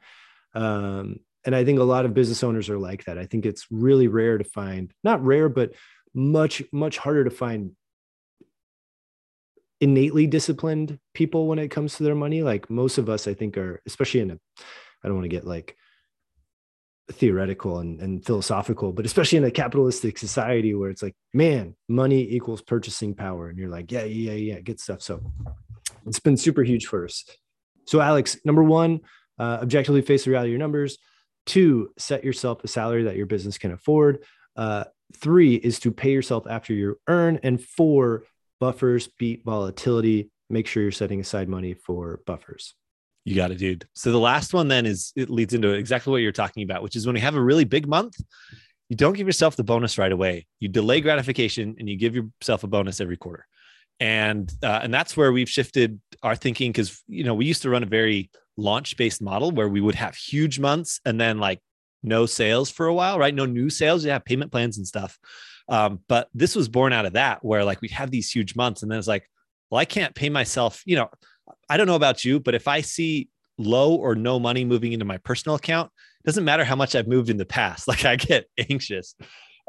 Um, 0.53 1.19
and 1.45 1.55
I 1.55 1.65
think 1.65 1.79
a 1.79 1.83
lot 1.83 2.05
of 2.05 2.13
business 2.13 2.43
owners 2.43 2.69
are 2.69 2.77
like 2.77 3.05
that. 3.05 3.17
I 3.17 3.25
think 3.25 3.45
it's 3.45 3.67
really 3.69 4.07
rare 4.07 4.37
to 4.37 4.43
find, 4.43 4.93
not 5.03 5.23
rare, 5.23 5.49
but 5.49 5.73
much, 6.13 6.63
much 6.71 6.97
harder 6.97 7.23
to 7.23 7.29
find 7.29 7.71
innately 9.83 10.25
disciplined 10.25 10.97
people 11.13 11.45
when 11.47 11.59
it 11.59 11.67
comes 11.67 11.97
to 11.97 12.03
their 12.03 12.15
money. 12.15 12.41
Like 12.41 12.69
most 12.69 12.97
of 12.97 13.09
us, 13.09 13.27
I 13.27 13.33
think, 13.33 13.57
are 13.57 13.81
especially 13.85 14.21
in 14.21 14.31
a, 14.31 14.39
I 15.03 15.07
don't 15.07 15.15
want 15.15 15.25
to 15.25 15.29
get 15.37 15.45
like 15.45 15.75
theoretical 17.11 17.79
and, 17.79 17.99
and 17.99 18.25
philosophical, 18.25 18.93
but 18.93 19.05
especially 19.05 19.39
in 19.39 19.43
a 19.43 19.51
capitalistic 19.51 20.17
society 20.17 20.73
where 20.73 20.89
it's 20.89 21.03
like, 21.03 21.15
man, 21.33 21.75
money 21.89 22.21
equals 22.21 22.61
purchasing 22.61 23.13
power. 23.13 23.49
And 23.49 23.57
you're 23.57 23.67
like, 23.67 23.91
yeah, 23.91 24.05
yeah, 24.05 24.31
yeah, 24.31 24.61
good 24.61 24.79
stuff. 24.79 25.01
So 25.01 25.21
it's 26.05 26.21
been 26.21 26.37
super 26.37 26.63
huge 26.63 26.85
for 26.85 27.03
us. 27.03 27.25
So, 27.85 27.99
Alex, 27.99 28.37
number 28.45 28.63
one, 28.63 29.01
uh, 29.37 29.59
objectively 29.61 30.01
face 30.01 30.23
the 30.23 30.31
reality 30.31 30.51
of 30.51 30.53
your 30.53 30.59
numbers. 30.59 30.97
Two, 31.45 31.91
set 31.97 32.23
yourself 32.23 32.63
a 32.63 32.69
salary 32.69 33.03
that 33.03 33.17
your 33.17 33.25
business 33.25 33.57
can 33.57 33.73
afford. 33.73 34.23
Uh, 34.55 34.85
three 35.17 35.55
is 35.55 35.81
to 35.81 35.91
pay 35.91 36.13
yourself 36.13 36.47
after 36.49 36.73
you 36.73 36.95
earn. 37.09 37.41
And 37.43 37.61
four, 37.61 38.23
buffers 38.63 39.09
beat 39.19 39.43
volatility. 39.43 40.31
Make 40.49 40.67
sure 40.67 40.81
you're 40.83 40.91
setting 41.03 41.19
aside 41.19 41.49
money 41.49 41.73
for 41.73 42.21
buffers. 42.25 42.75
You 43.25 43.35
got 43.35 43.51
it, 43.51 43.57
dude. 43.57 43.85
So 43.93 44.11
the 44.11 44.19
last 44.31 44.53
one 44.53 44.69
then 44.69 44.85
is 44.85 45.11
it 45.17 45.29
leads 45.29 45.53
into 45.53 45.71
exactly 45.73 46.11
what 46.11 46.21
you're 46.21 46.31
talking 46.43 46.63
about, 46.63 46.81
which 46.83 46.95
is 46.95 47.05
when 47.05 47.17
you 47.17 47.21
have 47.21 47.35
a 47.35 47.43
really 47.43 47.65
big 47.65 47.87
month, 47.87 48.15
you 48.89 48.95
don't 48.95 49.17
give 49.17 49.27
yourself 49.27 49.57
the 49.57 49.63
bonus 49.63 49.97
right 49.97 50.11
away. 50.11 50.47
You 50.61 50.69
delay 50.69 51.01
gratification 51.01 51.75
and 51.77 51.89
you 51.89 51.97
give 51.97 52.15
yourself 52.15 52.63
a 52.63 52.67
bonus 52.67 53.01
every 53.01 53.17
quarter. 53.17 53.45
and 53.99 54.51
uh, 54.63 54.79
and 54.83 54.93
that's 54.93 55.15
where 55.17 55.31
we've 55.31 55.49
shifted 55.57 55.99
our 56.21 56.35
thinking 56.35 56.71
because 56.71 57.01
you 57.07 57.23
know 57.25 57.35
we 57.35 57.45
used 57.45 57.63
to 57.63 57.69
run 57.69 57.83
a 57.83 57.97
very 57.99 58.29
launch 58.57 58.95
based 58.97 59.21
model 59.21 59.51
where 59.51 59.69
we 59.69 59.81
would 59.81 59.95
have 59.95 60.15
huge 60.15 60.57
months 60.59 61.01
and 61.05 61.19
then 61.19 61.37
like 61.47 61.59
no 62.01 62.25
sales 62.25 62.69
for 62.69 62.85
a 62.87 62.93
while, 62.93 63.17
right? 63.19 63.35
No 63.35 63.45
new 63.45 63.69
sales. 63.69 64.03
You 64.03 64.11
have 64.11 64.25
payment 64.25 64.51
plans 64.51 64.77
and 64.77 64.87
stuff. 64.87 65.17
Um, 65.69 65.99
but 66.07 66.29
this 66.33 66.55
was 66.55 66.67
born 66.67 66.93
out 66.93 67.05
of 67.05 67.13
that, 67.13 67.43
where 67.43 67.63
like 67.63 67.81
we'd 67.81 67.91
have 67.91 68.11
these 68.11 68.29
huge 68.29 68.55
months, 68.55 68.83
and 68.83 68.91
then 68.91 68.99
it's 68.99 69.07
like, 69.07 69.29
well, 69.69 69.79
I 69.79 69.85
can't 69.85 70.15
pay 70.15 70.29
myself. 70.29 70.81
You 70.85 70.97
know, 70.97 71.09
I 71.69 71.77
don't 71.77 71.87
know 71.87 71.95
about 71.95 72.25
you, 72.25 72.39
but 72.39 72.55
if 72.55 72.67
I 72.67 72.81
see 72.81 73.29
low 73.57 73.95
or 73.95 74.15
no 74.15 74.39
money 74.39 74.65
moving 74.65 74.93
into 74.93 75.05
my 75.05 75.17
personal 75.17 75.55
account, 75.55 75.91
doesn't 76.25 76.43
matter 76.43 76.63
how 76.63 76.75
much 76.75 76.95
I've 76.95 77.07
moved 77.07 77.29
in 77.29 77.37
the 77.37 77.45
past. 77.45 77.87
Like 77.87 78.05
I 78.05 78.15
get 78.15 78.45
anxious, 78.69 79.15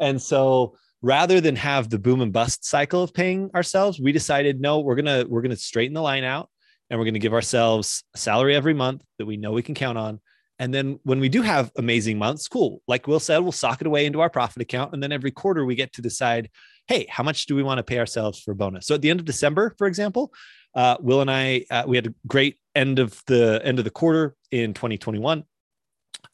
and 0.01 0.21
so 0.21 0.77
rather 1.03 1.41
than 1.41 1.57
have 1.57 1.91
the 1.91 1.99
boom 1.99 2.23
and 2.23 2.33
bust 2.33 2.65
cycle 2.65 3.03
of 3.03 3.13
paying 3.13 3.51
ourselves, 3.55 4.01
we 4.01 4.11
decided 4.13 4.61
no, 4.61 4.81
we're 4.81 4.97
gonna 4.97 5.25
we're 5.29 5.43
gonna 5.43 5.57
straighten 5.57 5.95
the 5.95 6.03
line 6.03 6.25
out, 6.25 6.49
and 6.91 6.99
we're 6.99 7.07
gonna 7.07 7.19
give 7.19 7.35
ourselves 7.35 8.03
a 8.15 8.19
salary 8.19 8.57
every 8.57 8.75
month 8.75 9.03
that 9.19 9.27
we 9.27 9.37
know 9.37 9.53
we 9.53 9.63
can 9.63 9.75
count 9.75 9.99
on 9.99 10.21
and 10.59 10.73
then 10.73 11.01
when 11.03 11.21
we 11.21 11.29
do 11.29 11.43
have 11.43 11.73
amazing 11.77 12.19
months, 12.19 12.47
cool. 12.47 12.81
Like 12.87 13.07
Will 13.07 13.21
said, 13.21 13.39
we'll 13.39 13.53
sock 13.53 13.81
it 13.81 13.87
away 13.87 14.07
into 14.07 14.21
our 14.21 14.31
profit 14.31 14.63
account. 14.63 14.93
And 14.93 15.03
then 15.03 15.13
every 15.13 15.31
quarter 15.31 15.65
we 15.65 15.75
get 15.75 15.93
to 15.95 16.03
decide, 16.03 16.49
hey, 16.87 17.07
how 17.09 17.25
much 17.25 17.47
do 17.47 17.57
we 17.57 17.63
want 17.63 17.79
to 17.79 17.83
pay 17.83 17.99
ourselves 17.99 18.41
for 18.41 18.55
bonus? 18.55 18.87
So 18.87 18.95
at 18.95 19.03
the 19.03 19.11
end 19.11 19.21
of 19.21 19.27
December, 19.27 19.75
for 19.79 19.87
example, 19.87 20.33
uh, 20.75 20.97
Will 21.01 21.21
and 21.21 21.31
I, 21.31 21.65
uh, 21.71 21.85
we 21.87 21.97
had 21.97 22.07
a 22.07 22.15
great 22.27 22.59
end 22.75 22.99
of 22.99 23.21
the 23.27 23.61
end 23.65 23.79
of 23.79 23.85
the 23.85 23.91
quarter 23.91 24.37
in 24.51 24.75
2021. 24.75 25.45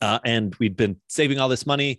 Uh, 0.00 0.18
and 0.24 0.54
we'd 0.56 0.76
been 0.76 1.00
saving 1.08 1.38
all 1.38 1.48
this 1.48 1.66
money. 1.66 1.98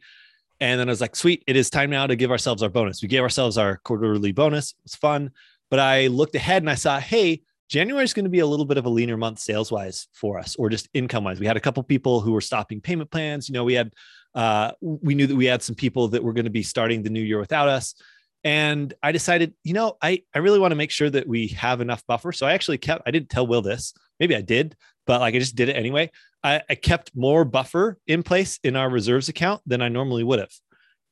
And 0.60 0.80
then 0.80 0.90
I 0.90 0.92
was 0.92 1.02
like, 1.02 1.16
sweet, 1.16 1.44
it 1.48 1.56
is 1.56 1.70
time 1.72 1.90
now 1.90 2.06
to 2.06 2.16
give 2.16 2.32
ourselves 2.32 2.62
our 2.62 2.70
bonus. 2.70 3.02
We 3.02 3.08
gave 3.08 3.22
ourselves 3.22 3.58
our 3.58 3.78
quarterly 3.84 4.32
bonus. 4.32 4.72
It 4.72 4.78
was 4.84 4.96
fun. 4.96 5.32
But 5.72 5.80
I 5.80 6.08
looked 6.08 6.36
ahead 6.36 6.62
and 6.62 6.70
I 6.70 6.76
saw, 6.76 7.00
hey, 7.00 7.42
January 7.72 8.04
is 8.04 8.14
going 8.14 8.26
to 8.26 8.30
be 8.30 8.40
a 8.40 8.46
little 8.46 8.66
bit 8.66 8.78
of 8.78 8.86
a 8.86 8.90
leaner 8.90 9.16
month 9.16 9.40
sales 9.40 9.72
wise 9.72 10.10
for 10.12 10.38
us, 10.38 10.58
or 10.58 10.70
just 10.70 10.90
income 10.94 11.24
wise. 11.24 11.40
We 11.40 11.48
had 11.48 11.56
a 11.56 11.62
couple 11.62 11.82
people 11.84 12.20
who 12.20 12.34
were 12.34 12.42
stopping 12.42 12.82
payment 12.82 13.10
plans. 13.10 13.48
You 13.48 13.54
know, 13.54 13.64
we 13.64 13.76
had, 13.76 13.94
uh, 14.36 14.74
we 14.82 15.16
knew 15.16 15.26
that 15.26 15.38
we 15.38 15.46
had 15.46 15.64
some 15.64 15.76
people 15.76 16.10
that 16.10 16.22
were 16.22 16.34
going 16.34 16.44
to 16.46 16.52
be 16.52 16.64
starting 16.64 17.02
the 17.02 17.10
new 17.10 17.22
year 17.22 17.40
without 17.40 17.70
us. 17.70 17.96
And 18.44 18.94
I 19.02 19.14
decided, 19.14 19.54
you 19.64 19.72
know, 19.72 19.96
I, 20.02 20.24
I 20.36 20.40
really 20.40 20.60
want 20.60 20.74
to 20.74 20.76
make 20.76 20.92
sure 20.92 21.10
that 21.12 21.26
we 21.26 21.48
have 21.50 21.80
enough 21.80 22.06
buffer. 22.08 22.34
So 22.34 22.46
I 22.46 22.52
actually 22.52 22.78
kept, 22.78 23.04
I 23.06 23.12
didn't 23.12 23.30
tell 23.30 23.48
Will 23.48 23.62
this, 23.62 23.94
maybe 24.20 24.36
I 24.36 24.42
did, 24.42 24.76
but 25.08 25.22
like 25.22 25.34
I 25.34 25.40
just 25.40 25.56
did 25.56 25.70
it 25.70 25.78
anyway. 25.78 26.12
I, 26.44 26.64
I 26.70 26.76
kept 26.76 27.16
more 27.16 27.46
buffer 27.46 28.00
in 28.06 28.22
place 28.22 28.60
in 28.66 28.76
our 28.76 28.90
reserves 28.90 29.30
account 29.30 29.62
than 29.66 29.82
I 29.82 29.88
normally 29.88 30.26
would 30.26 30.40
have. 30.40 30.52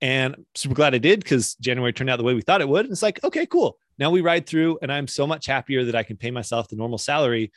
And 0.01 0.45
super 0.55 0.75
glad 0.75 0.93
I 0.93 0.97
did 0.97 1.21
because 1.21 1.55
January 1.55 1.93
turned 1.93 2.09
out 2.09 2.17
the 2.17 2.23
way 2.23 2.33
we 2.33 2.41
thought 2.41 2.59
it 2.59 2.67
would. 2.67 2.83
And 2.83 2.91
it's 2.91 3.03
like, 3.03 3.23
okay, 3.23 3.45
cool. 3.45 3.77
Now 3.99 4.09
we 4.09 4.21
ride 4.21 4.47
through, 4.47 4.79
and 4.81 4.91
I'm 4.91 5.07
so 5.07 5.27
much 5.27 5.45
happier 5.45 5.83
that 5.85 5.95
I 5.95 6.03
can 6.03 6.17
pay 6.17 6.31
myself 6.31 6.69
the 6.69 6.77
normal 6.77 6.97
salary 6.97 7.51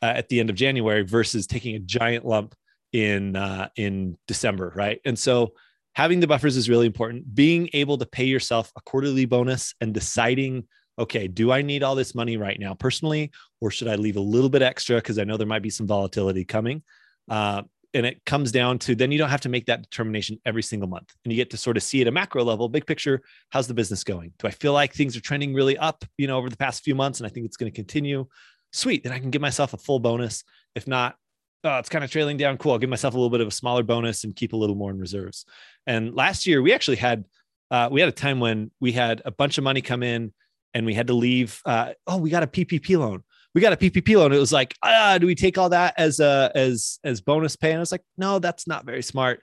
uh, 0.00 0.06
at 0.16 0.28
the 0.28 0.40
end 0.40 0.48
of 0.48 0.56
January 0.56 1.02
versus 1.02 1.46
taking 1.46 1.74
a 1.74 1.80
giant 1.80 2.24
lump 2.24 2.54
in 2.92 3.36
uh, 3.36 3.68
in 3.76 4.16
December, 4.26 4.72
right? 4.76 5.00
And 5.04 5.18
so 5.18 5.52
having 5.94 6.20
the 6.20 6.26
buffers 6.26 6.56
is 6.56 6.70
really 6.70 6.86
important. 6.86 7.34
Being 7.34 7.68
able 7.72 7.98
to 7.98 8.06
pay 8.06 8.24
yourself 8.24 8.70
a 8.76 8.80
quarterly 8.82 9.26
bonus 9.26 9.74
and 9.80 9.92
deciding, 9.92 10.68
okay, 10.98 11.28
do 11.28 11.50
I 11.50 11.62
need 11.62 11.82
all 11.82 11.96
this 11.96 12.14
money 12.14 12.36
right 12.36 12.58
now 12.58 12.74
personally, 12.74 13.32
or 13.60 13.70
should 13.70 13.88
I 13.88 13.96
leave 13.96 14.16
a 14.16 14.20
little 14.20 14.48
bit 14.48 14.62
extra 14.62 14.96
because 14.96 15.18
I 15.18 15.24
know 15.24 15.36
there 15.36 15.46
might 15.46 15.62
be 15.62 15.70
some 15.70 15.86
volatility 15.86 16.44
coming? 16.44 16.82
Uh, 17.28 17.62
and 17.94 18.04
it 18.04 18.24
comes 18.26 18.52
down 18.52 18.78
to 18.78 18.94
then 18.94 19.10
you 19.10 19.18
don't 19.18 19.30
have 19.30 19.40
to 19.40 19.48
make 19.48 19.66
that 19.66 19.82
determination 19.82 20.38
every 20.44 20.62
single 20.62 20.88
month. 20.88 21.14
And 21.24 21.32
you 21.32 21.36
get 21.36 21.50
to 21.50 21.56
sort 21.56 21.76
of 21.76 21.82
see 21.82 22.00
at 22.00 22.06
a 22.06 22.10
macro 22.10 22.44
level 22.44 22.68
big 22.68 22.86
picture 22.86 23.22
how's 23.50 23.66
the 23.66 23.74
business 23.74 24.04
going? 24.04 24.32
Do 24.38 24.48
i 24.48 24.50
feel 24.50 24.72
like 24.72 24.92
things 24.92 25.16
are 25.16 25.20
trending 25.20 25.54
really 25.54 25.76
up 25.78 26.04
you 26.16 26.26
know 26.26 26.38
over 26.38 26.50
the 26.50 26.56
past 26.56 26.84
few 26.84 26.94
months 26.94 27.20
and 27.20 27.26
i 27.26 27.30
think 27.30 27.46
it's 27.46 27.56
going 27.56 27.70
to 27.70 27.76
continue? 27.76 28.26
Sweet 28.72 29.04
then 29.04 29.12
i 29.12 29.18
can 29.18 29.30
give 29.30 29.42
myself 29.42 29.72
a 29.72 29.78
full 29.78 29.98
bonus. 29.98 30.44
If 30.74 30.86
not 30.86 31.16
oh, 31.64 31.78
it's 31.78 31.88
kind 31.88 32.04
of 32.04 32.10
trailing 32.10 32.36
down. 32.36 32.58
Cool 32.58 32.72
i'll 32.72 32.78
give 32.78 32.90
myself 32.90 33.14
a 33.14 33.16
little 33.16 33.30
bit 33.30 33.40
of 33.40 33.48
a 33.48 33.52
smaller 33.52 33.82
bonus 33.82 34.24
and 34.24 34.36
keep 34.36 34.52
a 34.52 34.56
little 34.56 34.76
more 34.76 34.90
in 34.90 34.98
reserves. 34.98 35.44
And 35.86 36.14
last 36.14 36.46
year 36.46 36.62
we 36.62 36.72
actually 36.72 36.96
had 36.96 37.24
uh, 37.70 37.88
we 37.90 38.00
had 38.00 38.08
a 38.08 38.12
time 38.12 38.40
when 38.40 38.70
we 38.80 38.92
had 38.92 39.20
a 39.24 39.30
bunch 39.30 39.58
of 39.58 39.64
money 39.64 39.82
come 39.82 40.02
in 40.02 40.32
and 40.74 40.86
we 40.86 40.94
had 40.94 41.06
to 41.06 41.14
leave 41.14 41.60
uh, 41.64 41.92
oh 42.06 42.18
we 42.18 42.30
got 42.30 42.42
a 42.42 42.46
ppp 42.46 42.98
loan 42.98 43.22
we 43.54 43.60
got 43.60 43.72
a 43.72 43.76
PPP 43.76 44.16
loan. 44.16 44.32
It 44.32 44.38
was 44.38 44.52
like, 44.52 44.74
ah, 44.82 45.18
do 45.18 45.26
we 45.26 45.34
take 45.34 45.58
all 45.58 45.70
that 45.70 45.94
as 45.96 46.20
a 46.20 46.52
as 46.54 46.98
as 47.04 47.20
bonus 47.20 47.56
pay? 47.56 47.70
And 47.70 47.78
I 47.78 47.80
was 47.80 47.92
like, 47.92 48.04
no, 48.16 48.38
that's 48.38 48.66
not 48.66 48.84
very 48.84 49.02
smart. 49.02 49.42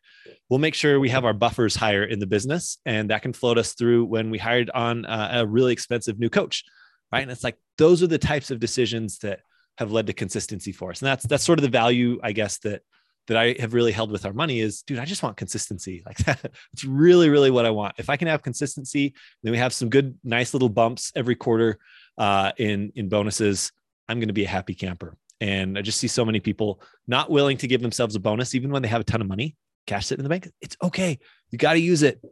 We'll 0.49 0.59
make 0.59 0.75
sure 0.75 0.99
we 0.99 1.09
have 1.09 1.25
our 1.25 1.33
buffers 1.33 1.75
higher 1.75 2.03
in 2.03 2.19
the 2.19 2.27
business, 2.27 2.77
and 2.85 3.09
that 3.09 3.21
can 3.21 3.33
float 3.33 3.57
us 3.57 3.73
through 3.73 4.05
when 4.05 4.29
we 4.29 4.37
hired 4.37 4.69
on 4.69 5.05
a, 5.05 5.29
a 5.33 5.45
really 5.45 5.73
expensive 5.73 6.19
new 6.19 6.29
coach, 6.29 6.63
right? 7.11 7.23
And 7.23 7.31
it's 7.31 7.43
like 7.43 7.57
those 7.77 8.03
are 8.03 8.07
the 8.07 8.17
types 8.17 8.51
of 8.51 8.59
decisions 8.59 9.17
that 9.19 9.41
have 9.77 9.91
led 9.91 10.07
to 10.07 10.13
consistency 10.13 10.71
for 10.71 10.91
us, 10.91 11.01
and 11.01 11.07
that's 11.07 11.25
that's 11.25 11.43
sort 11.43 11.59
of 11.59 11.63
the 11.63 11.69
value, 11.69 12.19
I 12.23 12.31
guess 12.31 12.59
that 12.59 12.81
that 13.27 13.37
I 13.37 13.55
have 13.59 13.73
really 13.73 13.91
held 13.91 14.11
with 14.11 14.25
our 14.25 14.33
money 14.33 14.59
is, 14.59 14.83
dude, 14.83 14.99
I 14.99 15.05
just 15.05 15.23
want 15.23 15.37
consistency. 15.37 16.03
Like 16.05 16.17
that. 16.19 16.51
It's 16.73 16.83
really, 16.83 17.29
really 17.29 17.49
what 17.49 17.65
I 17.65 17.71
want. 17.71 17.95
If 17.97 18.09
I 18.11 18.17
can 18.17 18.27
have 18.27 18.43
consistency, 18.43 19.15
then 19.41 19.51
we 19.51 19.57
have 19.57 19.73
some 19.73 19.89
good, 19.89 20.15
nice 20.23 20.53
little 20.53 20.69
bumps 20.69 21.11
every 21.15 21.35
quarter 21.35 21.79
uh, 22.17 22.51
in 22.57 22.91
in 22.95 23.09
bonuses. 23.09 23.71
I'm 24.07 24.19
going 24.19 24.29
to 24.29 24.33
be 24.33 24.45
a 24.45 24.49
happy 24.49 24.73
camper. 24.73 25.17
And 25.41 25.77
I 25.77 25.81
just 25.81 25.99
see 25.99 26.07
so 26.07 26.23
many 26.23 26.39
people 26.39 26.81
not 27.07 27.29
willing 27.29 27.57
to 27.57 27.67
give 27.67 27.81
themselves 27.81 28.15
a 28.15 28.19
bonus, 28.19 28.55
even 28.55 28.71
when 28.71 28.81
they 28.81 28.87
have 28.87 29.01
a 29.01 29.05
ton 29.05 29.21
of 29.21 29.27
money, 29.27 29.55
cash 29.85 30.11
it 30.11 30.17
in 30.19 30.23
the 30.23 30.29
bank. 30.29 30.49
It's 30.61 30.77
okay. 30.81 31.19
You 31.51 31.57
got 31.57 31.73
to 31.73 31.79
use 31.79 32.03
it. 32.03 32.23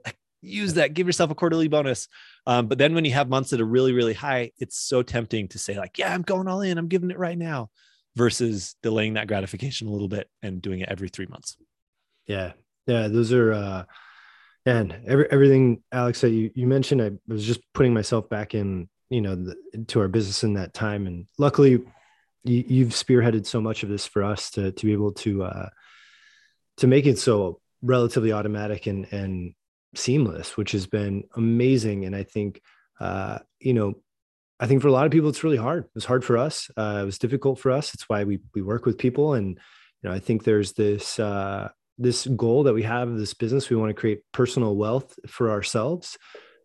Use 0.41 0.73
that. 0.75 0.93
Give 0.93 1.07
yourself 1.07 1.31
a 1.31 1.35
quarterly 1.35 1.67
bonus. 1.67 2.07
Um, 2.45 2.67
but 2.67 2.77
then 2.77 2.93
when 2.93 3.05
you 3.05 3.11
have 3.11 3.29
months 3.29 3.49
that 3.51 3.61
are 3.61 3.65
really, 3.65 3.93
really 3.93 4.13
high, 4.13 4.51
it's 4.57 4.77
so 4.77 5.01
tempting 5.01 5.47
to 5.49 5.59
say, 5.59 5.77
like, 5.77 5.97
yeah, 5.97 6.13
I'm 6.13 6.21
going 6.21 6.47
all 6.47 6.61
in. 6.61 6.77
I'm 6.77 6.87
giving 6.87 7.11
it 7.11 7.19
right 7.19 7.37
now 7.37 7.69
versus 8.15 8.75
delaying 8.83 9.15
that 9.15 9.27
gratification 9.27 9.87
a 9.87 9.91
little 9.91 10.07
bit 10.07 10.29
and 10.41 10.61
doing 10.61 10.81
it 10.81 10.89
every 10.89 11.09
three 11.09 11.25
months. 11.25 11.57
Yeah. 12.27 12.53
Yeah. 12.87 13.07
Those 13.07 13.33
are, 13.33 13.53
uh, 13.53 13.83
and 14.65 14.95
every, 15.05 15.29
everything, 15.29 15.83
Alex, 15.91 16.21
that 16.21 16.29
you, 16.29 16.51
you 16.55 16.67
mentioned, 16.67 17.01
I 17.01 17.11
was 17.27 17.45
just 17.45 17.59
putting 17.73 17.93
myself 17.93 18.29
back 18.29 18.53
in 18.53 18.87
you 19.09 19.21
know 19.21 19.35
the, 19.35 19.55
to 19.87 19.99
our 19.99 20.07
business 20.07 20.43
in 20.43 20.53
that 20.53 20.73
time. 20.73 21.07
And 21.07 21.27
luckily 21.37 21.83
you, 22.43 22.85
have 22.85 22.93
spearheaded 22.93 23.45
so 23.45 23.61
much 23.61 23.83
of 23.83 23.89
this 23.89 24.05
for 24.05 24.23
us 24.23 24.51
to 24.51 24.71
to 24.71 24.85
be 24.85 24.93
able 24.93 25.13
to 25.13 25.43
uh 25.43 25.69
to 26.77 26.87
make 26.87 27.05
it 27.05 27.19
so 27.19 27.59
relatively 27.81 28.31
automatic 28.31 28.87
and 28.87 29.11
and 29.11 29.53
seamless 29.95 30.57
which 30.57 30.71
has 30.71 30.87
been 30.87 31.23
amazing. 31.35 32.05
And 32.05 32.15
i 32.15 32.23
think 32.23 32.61
uh 32.99 33.39
you 33.59 33.73
know 33.73 33.93
i 34.59 34.67
think 34.67 34.81
for 34.81 34.87
a 34.87 34.91
lot 34.91 35.05
of 35.05 35.11
people 35.11 35.29
it's 35.29 35.43
really 35.43 35.57
hard. 35.57 35.85
It 35.85 35.95
was 35.95 36.05
hard 36.05 36.25
for 36.25 36.37
us. 36.37 36.69
Uh, 36.75 36.99
it 37.01 37.05
was 37.05 37.17
difficult 37.19 37.59
for 37.59 37.71
us. 37.71 37.93
It's 37.93 38.09
why 38.09 38.23
we 38.23 38.39
we 38.55 38.61
work 38.61 38.85
with 38.85 38.97
people. 38.97 39.33
And 39.33 39.59
you 40.01 40.09
know 40.09 40.15
i 40.15 40.19
think 40.19 40.43
there's 40.43 40.73
this 40.73 41.19
uh 41.19 41.69
this 41.97 42.25
goal 42.25 42.63
that 42.63 42.73
we 42.73 42.83
have 42.83 43.09
of 43.09 43.17
this 43.17 43.33
business. 43.33 43.69
We 43.69 43.75
want 43.75 43.89
to 43.89 43.99
create 43.99 44.21
personal 44.31 44.75
wealth 44.75 45.17
for 45.27 45.51
ourselves. 45.51 46.17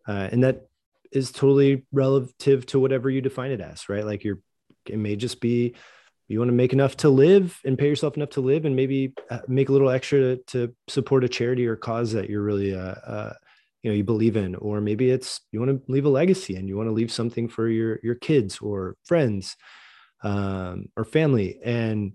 Uh, 0.07 0.27
and 0.31 0.43
that 0.43 0.68
is 1.11 1.31
totally 1.31 1.85
relative 1.91 2.65
to 2.67 2.79
whatever 2.79 3.09
you 3.09 3.21
define 3.21 3.51
it 3.51 3.61
as, 3.61 3.89
right? 3.89 4.05
Like 4.05 4.23
you're, 4.23 4.39
it 4.87 4.97
may 4.97 5.15
just 5.15 5.41
be 5.41 5.75
you 6.29 6.37
want 6.37 6.49
to 6.49 6.55
make 6.55 6.73
enough 6.73 6.95
to 6.97 7.09
live 7.09 7.59
and 7.65 7.77
pay 7.77 7.87
yourself 7.87 8.15
enough 8.15 8.29
to 8.29 8.41
live 8.41 8.65
and 8.65 8.75
maybe 8.75 9.13
uh, 9.31 9.39
make 9.47 9.69
a 9.69 9.71
little 9.71 9.89
extra 9.89 10.19
to, 10.19 10.37
to 10.45 10.75
support 10.87 11.23
a 11.23 11.29
charity 11.29 11.65
or 11.65 11.75
cause 11.75 12.11
that 12.13 12.29
you're 12.29 12.43
really, 12.43 12.75
uh, 12.75 12.93
uh, 13.03 13.33
you 13.81 13.89
know, 13.89 13.97
you 13.97 14.03
believe 14.03 14.37
in, 14.37 14.53
or 14.55 14.79
maybe 14.79 15.09
it's 15.09 15.41
you 15.51 15.59
want 15.59 15.71
to 15.71 15.91
leave 15.91 16.05
a 16.05 16.09
legacy 16.09 16.55
and 16.55 16.67
you 16.67 16.77
want 16.77 16.87
to 16.87 16.93
leave 16.93 17.11
something 17.11 17.47
for 17.49 17.67
your 17.67 17.99
your 18.03 18.15
kids 18.15 18.59
or 18.59 18.95
friends 19.05 19.55
um, 20.21 20.85
or 20.95 21.03
family. 21.03 21.59
And 21.63 22.13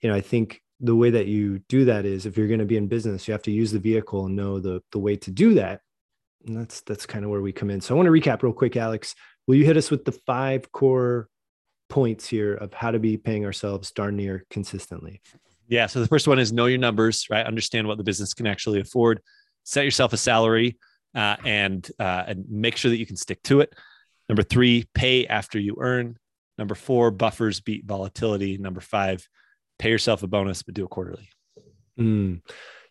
you 0.00 0.08
know, 0.08 0.16
I 0.16 0.22
think 0.22 0.62
the 0.80 0.96
way 0.96 1.10
that 1.10 1.26
you 1.26 1.58
do 1.68 1.84
that 1.84 2.06
is 2.06 2.24
if 2.24 2.38
you're 2.38 2.48
going 2.48 2.60
to 2.60 2.64
be 2.66 2.78
in 2.78 2.86
business, 2.86 3.28
you 3.28 3.32
have 3.32 3.42
to 3.42 3.50
use 3.50 3.72
the 3.72 3.78
vehicle 3.78 4.24
and 4.24 4.36
know 4.36 4.58
the 4.60 4.82
the 4.92 4.98
way 4.98 5.16
to 5.16 5.30
do 5.30 5.54
that 5.54 5.80
and 6.46 6.56
that's 6.56 6.80
that's 6.82 7.06
kind 7.06 7.24
of 7.24 7.30
where 7.30 7.40
we 7.40 7.52
come 7.52 7.70
in. 7.70 7.80
So 7.80 7.94
I 7.94 7.96
want 7.96 8.06
to 8.06 8.12
recap 8.12 8.42
real 8.42 8.52
quick, 8.52 8.76
Alex. 8.76 9.14
Will 9.46 9.56
you 9.56 9.64
hit 9.64 9.76
us 9.76 9.90
with 9.90 10.04
the 10.04 10.12
five 10.12 10.70
core 10.72 11.28
points 11.88 12.28
here 12.28 12.54
of 12.54 12.72
how 12.72 12.90
to 12.90 12.98
be 12.98 13.16
paying 13.16 13.44
ourselves 13.44 13.90
darn 13.90 14.16
near 14.16 14.44
consistently? 14.50 15.20
Yeah. 15.68 15.86
So 15.86 16.00
the 16.00 16.08
first 16.08 16.28
one 16.28 16.38
is 16.38 16.52
know 16.52 16.66
your 16.66 16.78
numbers, 16.78 17.26
right? 17.30 17.46
Understand 17.46 17.86
what 17.86 17.98
the 17.98 18.04
business 18.04 18.34
can 18.34 18.46
actually 18.46 18.80
afford. 18.80 19.20
Set 19.64 19.84
yourself 19.84 20.12
a 20.12 20.16
salary 20.16 20.78
uh, 21.14 21.36
and 21.44 21.88
uh, 21.98 22.24
and 22.28 22.44
make 22.48 22.76
sure 22.76 22.90
that 22.90 22.98
you 22.98 23.06
can 23.06 23.16
stick 23.16 23.42
to 23.44 23.60
it. 23.60 23.74
Number 24.28 24.42
three, 24.42 24.86
pay 24.94 25.26
after 25.26 25.58
you 25.58 25.76
earn. 25.80 26.16
Number 26.58 26.74
four, 26.74 27.10
buffers 27.10 27.60
beat 27.60 27.84
volatility. 27.86 28.58
Number 28.58 28.80
five, 28.80 29.26
pay 29.78 29.90
yourself 29.90 30.22
a 30.22 30.26
bonus, 30.26 30.62
but 30.62 30.74
do 30.74 30.84
it 30.84 30.90
quarterly. 30.90 31.28
Mm 31.98 32.40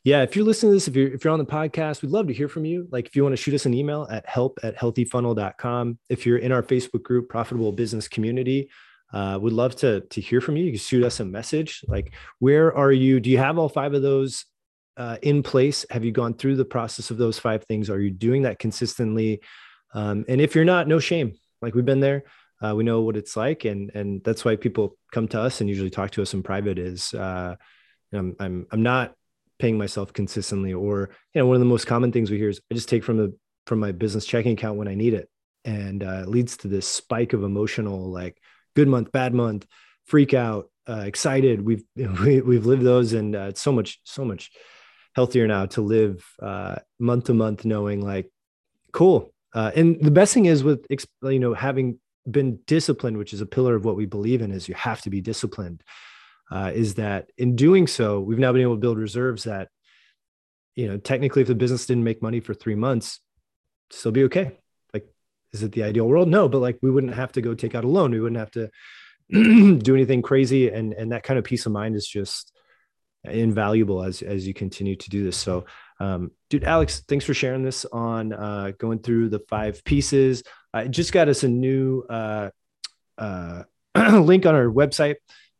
yeah, 0.10 0.24
if 0.24 0.36
you're 0.36 0.44
listening 0.44 0.72
to 0.72 0.76
this, 0.76 0.88
if 0.88 0.96
you're 0.96 1.14
if 1.14 1.24
you're 1.24 1.32
on 1.32 1.38
the 1.38 1.46
podcast, 1.46 2.02
we'd 2.02 2.10
love 2.10 2.26
to 2.28 2.34
hear 2.34 2.48
from 2.48 2.66
you. 2.66 2.88
Like 2.90 3.06
if 3.06 3.16
you 3.16 3.22
want 3.22 3.34
to 3.34 3.38
shoot 3.38 3.54
us 3.54 3.68
an 3.68 3.76
email 3.76 4.08
at 4.10 4.28
help 4.28 4.58
at 4.64 4.76
healthyfunnel.com. 4.76 6.00
If 6.10 6.26
you're 6.26 6.40
in 6.40 6.52
our 6.52 6.64
Facebook 6.64 7.04
group, 7.04 7.30
Profitable 7.30 7.72
Business 7.72 8.08
Community, 8.08 8.72
uh, 9.14 9.38
would 9.40 9.54
love 9.54 9.76
to 9.78 10.02
to 10.02 10.20
hear 10.20 10.42
from 10.42 10.58
you. 10.58 10.66
You 10.66 10.72
can 10.72 10.80
shoot 10.80 11.04
us 11.04 11.20
a 11.20 11.26
message. 11.26 11.82
Like, 11.88 12.14
where 12.40 12.76
are 12.76 12.92
you? 12.92 13.20
Do 13.20 13.30
you 13.30 13.38
have 13.38 13.60
all 13.60 13.70
five 13.70 13.94
of 13.94 14.02
those 14.02 14.46
uh, 14.98 15.18
in 15.22 15.44
place? 15.44 15.86
Have 15.92 16.04
you 16.04 16.12
gone 16.12 16.34
through 16.34 16.56
the 16.56 16.66
process 16.66 17.12
of 17.12 17.18
those 17.18 17.38
five 17.38 17.66
things? 17.66 17.88
Are 17.92 18.00
you 18.00 18.10
doing 18.10 18.42
that 18.44 18.58
consistently? 18.58 19.42
Um, 19.94 20.26
and 20.28 20.42
if 20.42 20.56
you're 20.56 20.66
not, 20.66 20.88
no 20.88 20.98
shame. 20.98 21.34
Like 21.62 21.76
we've 21.76 21.86
been 21.86 22.00
there. 22.00 22.24
Uh, 22.60 22.74
we 22.76 22.84
know 22.84 23.02
what 23.02 23.16
it's 23.16 23.38
like, 23.38 23.64
and 23.64 23.92
and 23.94 24.24
that's 24.24 24.44
why 24.44 24.56
people 24.56 24.98
come 25.12 25.28
to 25.28 25.40
us 25.40 25.62
and 25.62 25.70
usually 25.70 25.92
talk 25.92 26.10
to 26.12 26.24
us 26.24 26.34
in 26.34 26.42
private. 26.42 26.80
Is 26.80 27.14
uh, 27.14 27.58
I'm 28.12 28.36
I'm 28.40 28.66
I'm 28.72 28.82
not 28.82 29.14
paying 29.60 29.78
myself 29.78 30.14
consistently, 30.14 30.74
or 30.74 31.10
you 31.34 31.42
know, 31.42 31.46
one 31.46 31.56
of 31.56 31.62
the 31.62 31.66
most 31.66 31.86
common 31.86 32.12
things 32.12 32.32
we 32.32 32.38
hear 32.38 32.50
is 32.50 32.62
I 32.72 32.74
just 32.74 32.90
take 32.90 33.04
from 33.04 33.18
the 33.18 33.38
from 33.68 33.80
my 33.80 33.92
business 33.92 34.26
checking 34.26 34.54
account 34.54 34.78
when 34.78 34.88
I 34.88 34.96
need 34.96 35.14
it, 35.14 35.30
and 35.66 36.04
uh, 36.04 36.22
it 36.24 36.30
leads 36.30 36.58
to 36.58 36.68
this 36.68 36.88
spike 36.88 37.34
of 37.34 37.44
emotional 37.44 38.10
like 38.10 38.42
good 38.76 38.88
month, 38.88 39.12
bad 39.12 39.34
month, 39.34 39.68
freak 40.06 40.34
out, 40.34 40.70
uh, 40.88 41.04
excited. 41.06 41.64
We've 41.64 41.84
we, 41.96 42.42
we've 42.42 42.66
lived 42.66 42.84
those, 42.84 43.14
and 43.14 43.36
uh, 43.36 43.48
it's 43.50 43.62
so 43.62 43.72
much 43.72 44.00
so 44.04 44.26
much 44.26 44.52
healthier 45.16 45.48
now 45.48 45.66
to 45.66 45.82
live 45.82 46.26
uh, 46.42 46.76
month 47.00 47.26
to 47.26 47.34
month, 47.34 47.66
knowing 47.66 48.02
like, 48.02 48.32
cool. 48.94 49.34
Uh, 49.54 49.72
and 49.76 50.00
the 50.02 50.12
best 50.12 50.34
thing 50.34 50.46
is 50.46 50.64
with 50.64 50.86
you 51.24 51.40
know 51.40 51.54
having 51.54 52.00
been 52.30 52.60
disciplined, 52.66 53.18
which 53.18 53.34
is 53.34 53.42
a 53.42 53.46
pillar 53.46 53.76
of 53.76 53.86
what 53.86 53.96
we 53.96 54.06
believe 54.06 54.42
in, 54.42 54.52
is 54.52 54.68
you 54.68 54.76
have 54.76 55.02
to 55.02 55.10
be 55.10 55.22
disciplined. 55.22 55.84
Uh, 56.52 56.72
is 56.74 56.96
that 56.96 57.30
in 57.38 57.56
doing 57.56 57.88
so, 57.88 58.20
we've 58.20 58.40
now 58.40 58.52
been 58.52 58.62
able 58.62 58.76
to 58.76 58.82
build 58.82 58.98
reserves 58.98 59.44
that, 59.44 59.70
you 60.76 60.88
know, 60.88 60.98
technically, 60.98 61.42
if 61.42 61.48
the 61.48 61.56
business 61.56 61.86
didn't 61.86 62.04
make 62.04 62.22
money 62.22 62.40
for 62.40 62.54
three 62.54 62.76
months, 62.76 63.20
still 63.92 64.12
be 64.12 64.24
okay. 64.24 64.58
Like, 64.94 65.08
is 65.52 65.62
it 65.62 65.72
the 65.74 65.84
ideal 65.84 66.08
world? 66.08 66.28
No, 66.28 66.50
but 66.50 66.60
like 66.60 66.80
we 66.82 66.90
wouldn't 66.90 67.14
have 67.14 67.32
to 67.34 67.42
go 67.42 67.54
take 67.54 67.76
out 67.76 67.84
a 67.84 67.88
loan. 67.88 68.12
We 68.12 68.20
wouldn't 68.20 68.40
have 68.40 68.52
to 68.52 68.70
do 69.80 69.96
anything 69.96 70.22
crazy, 70.22 70.70
and 70.70 70.94
and 70.94 71.12
that 71.12 71.24
kind 71.24 71.38
of 71.38 71.46
peace 71.46 71.66
of 71.66 71.72
mind 71.72 71.96
is 71.96 72.08
just 72.08 72.52
invaluable 73.24 74.02
as 74.02 74.22
as 74.22 74.48
you 74.48 74.54
continue 74.54 74.96
to 74.96 75.10
do 75.10 75.24
this. 75.24 75.38
So, 75.38 75.66
um, 76.00 76.32
dude, 76.50 76.64
Alex, 76.64 77.04
thanks 77.08 77.26
for 77.26 77.34
sharing 77.34 77.64
this 77.64 77.86
on 77.86 78.34
uh, 78.34 78.72
going 78.78 79.00
through 79.00 79.30
the 79.30 79.40
five 79.50 79.84
pieces. 79.84 80.44
I 80.74 80.88
just 80.88 81.12
got 81.12 81.30
us 81.30 81.44
a 81.44 81.48
new 81.48 82.04
uh, 82.10 82.50
uh, 83.18 83.64
link 83.96 84.46
on 84.46 84.56
our 84.56 84.66
website. 84.66 85.16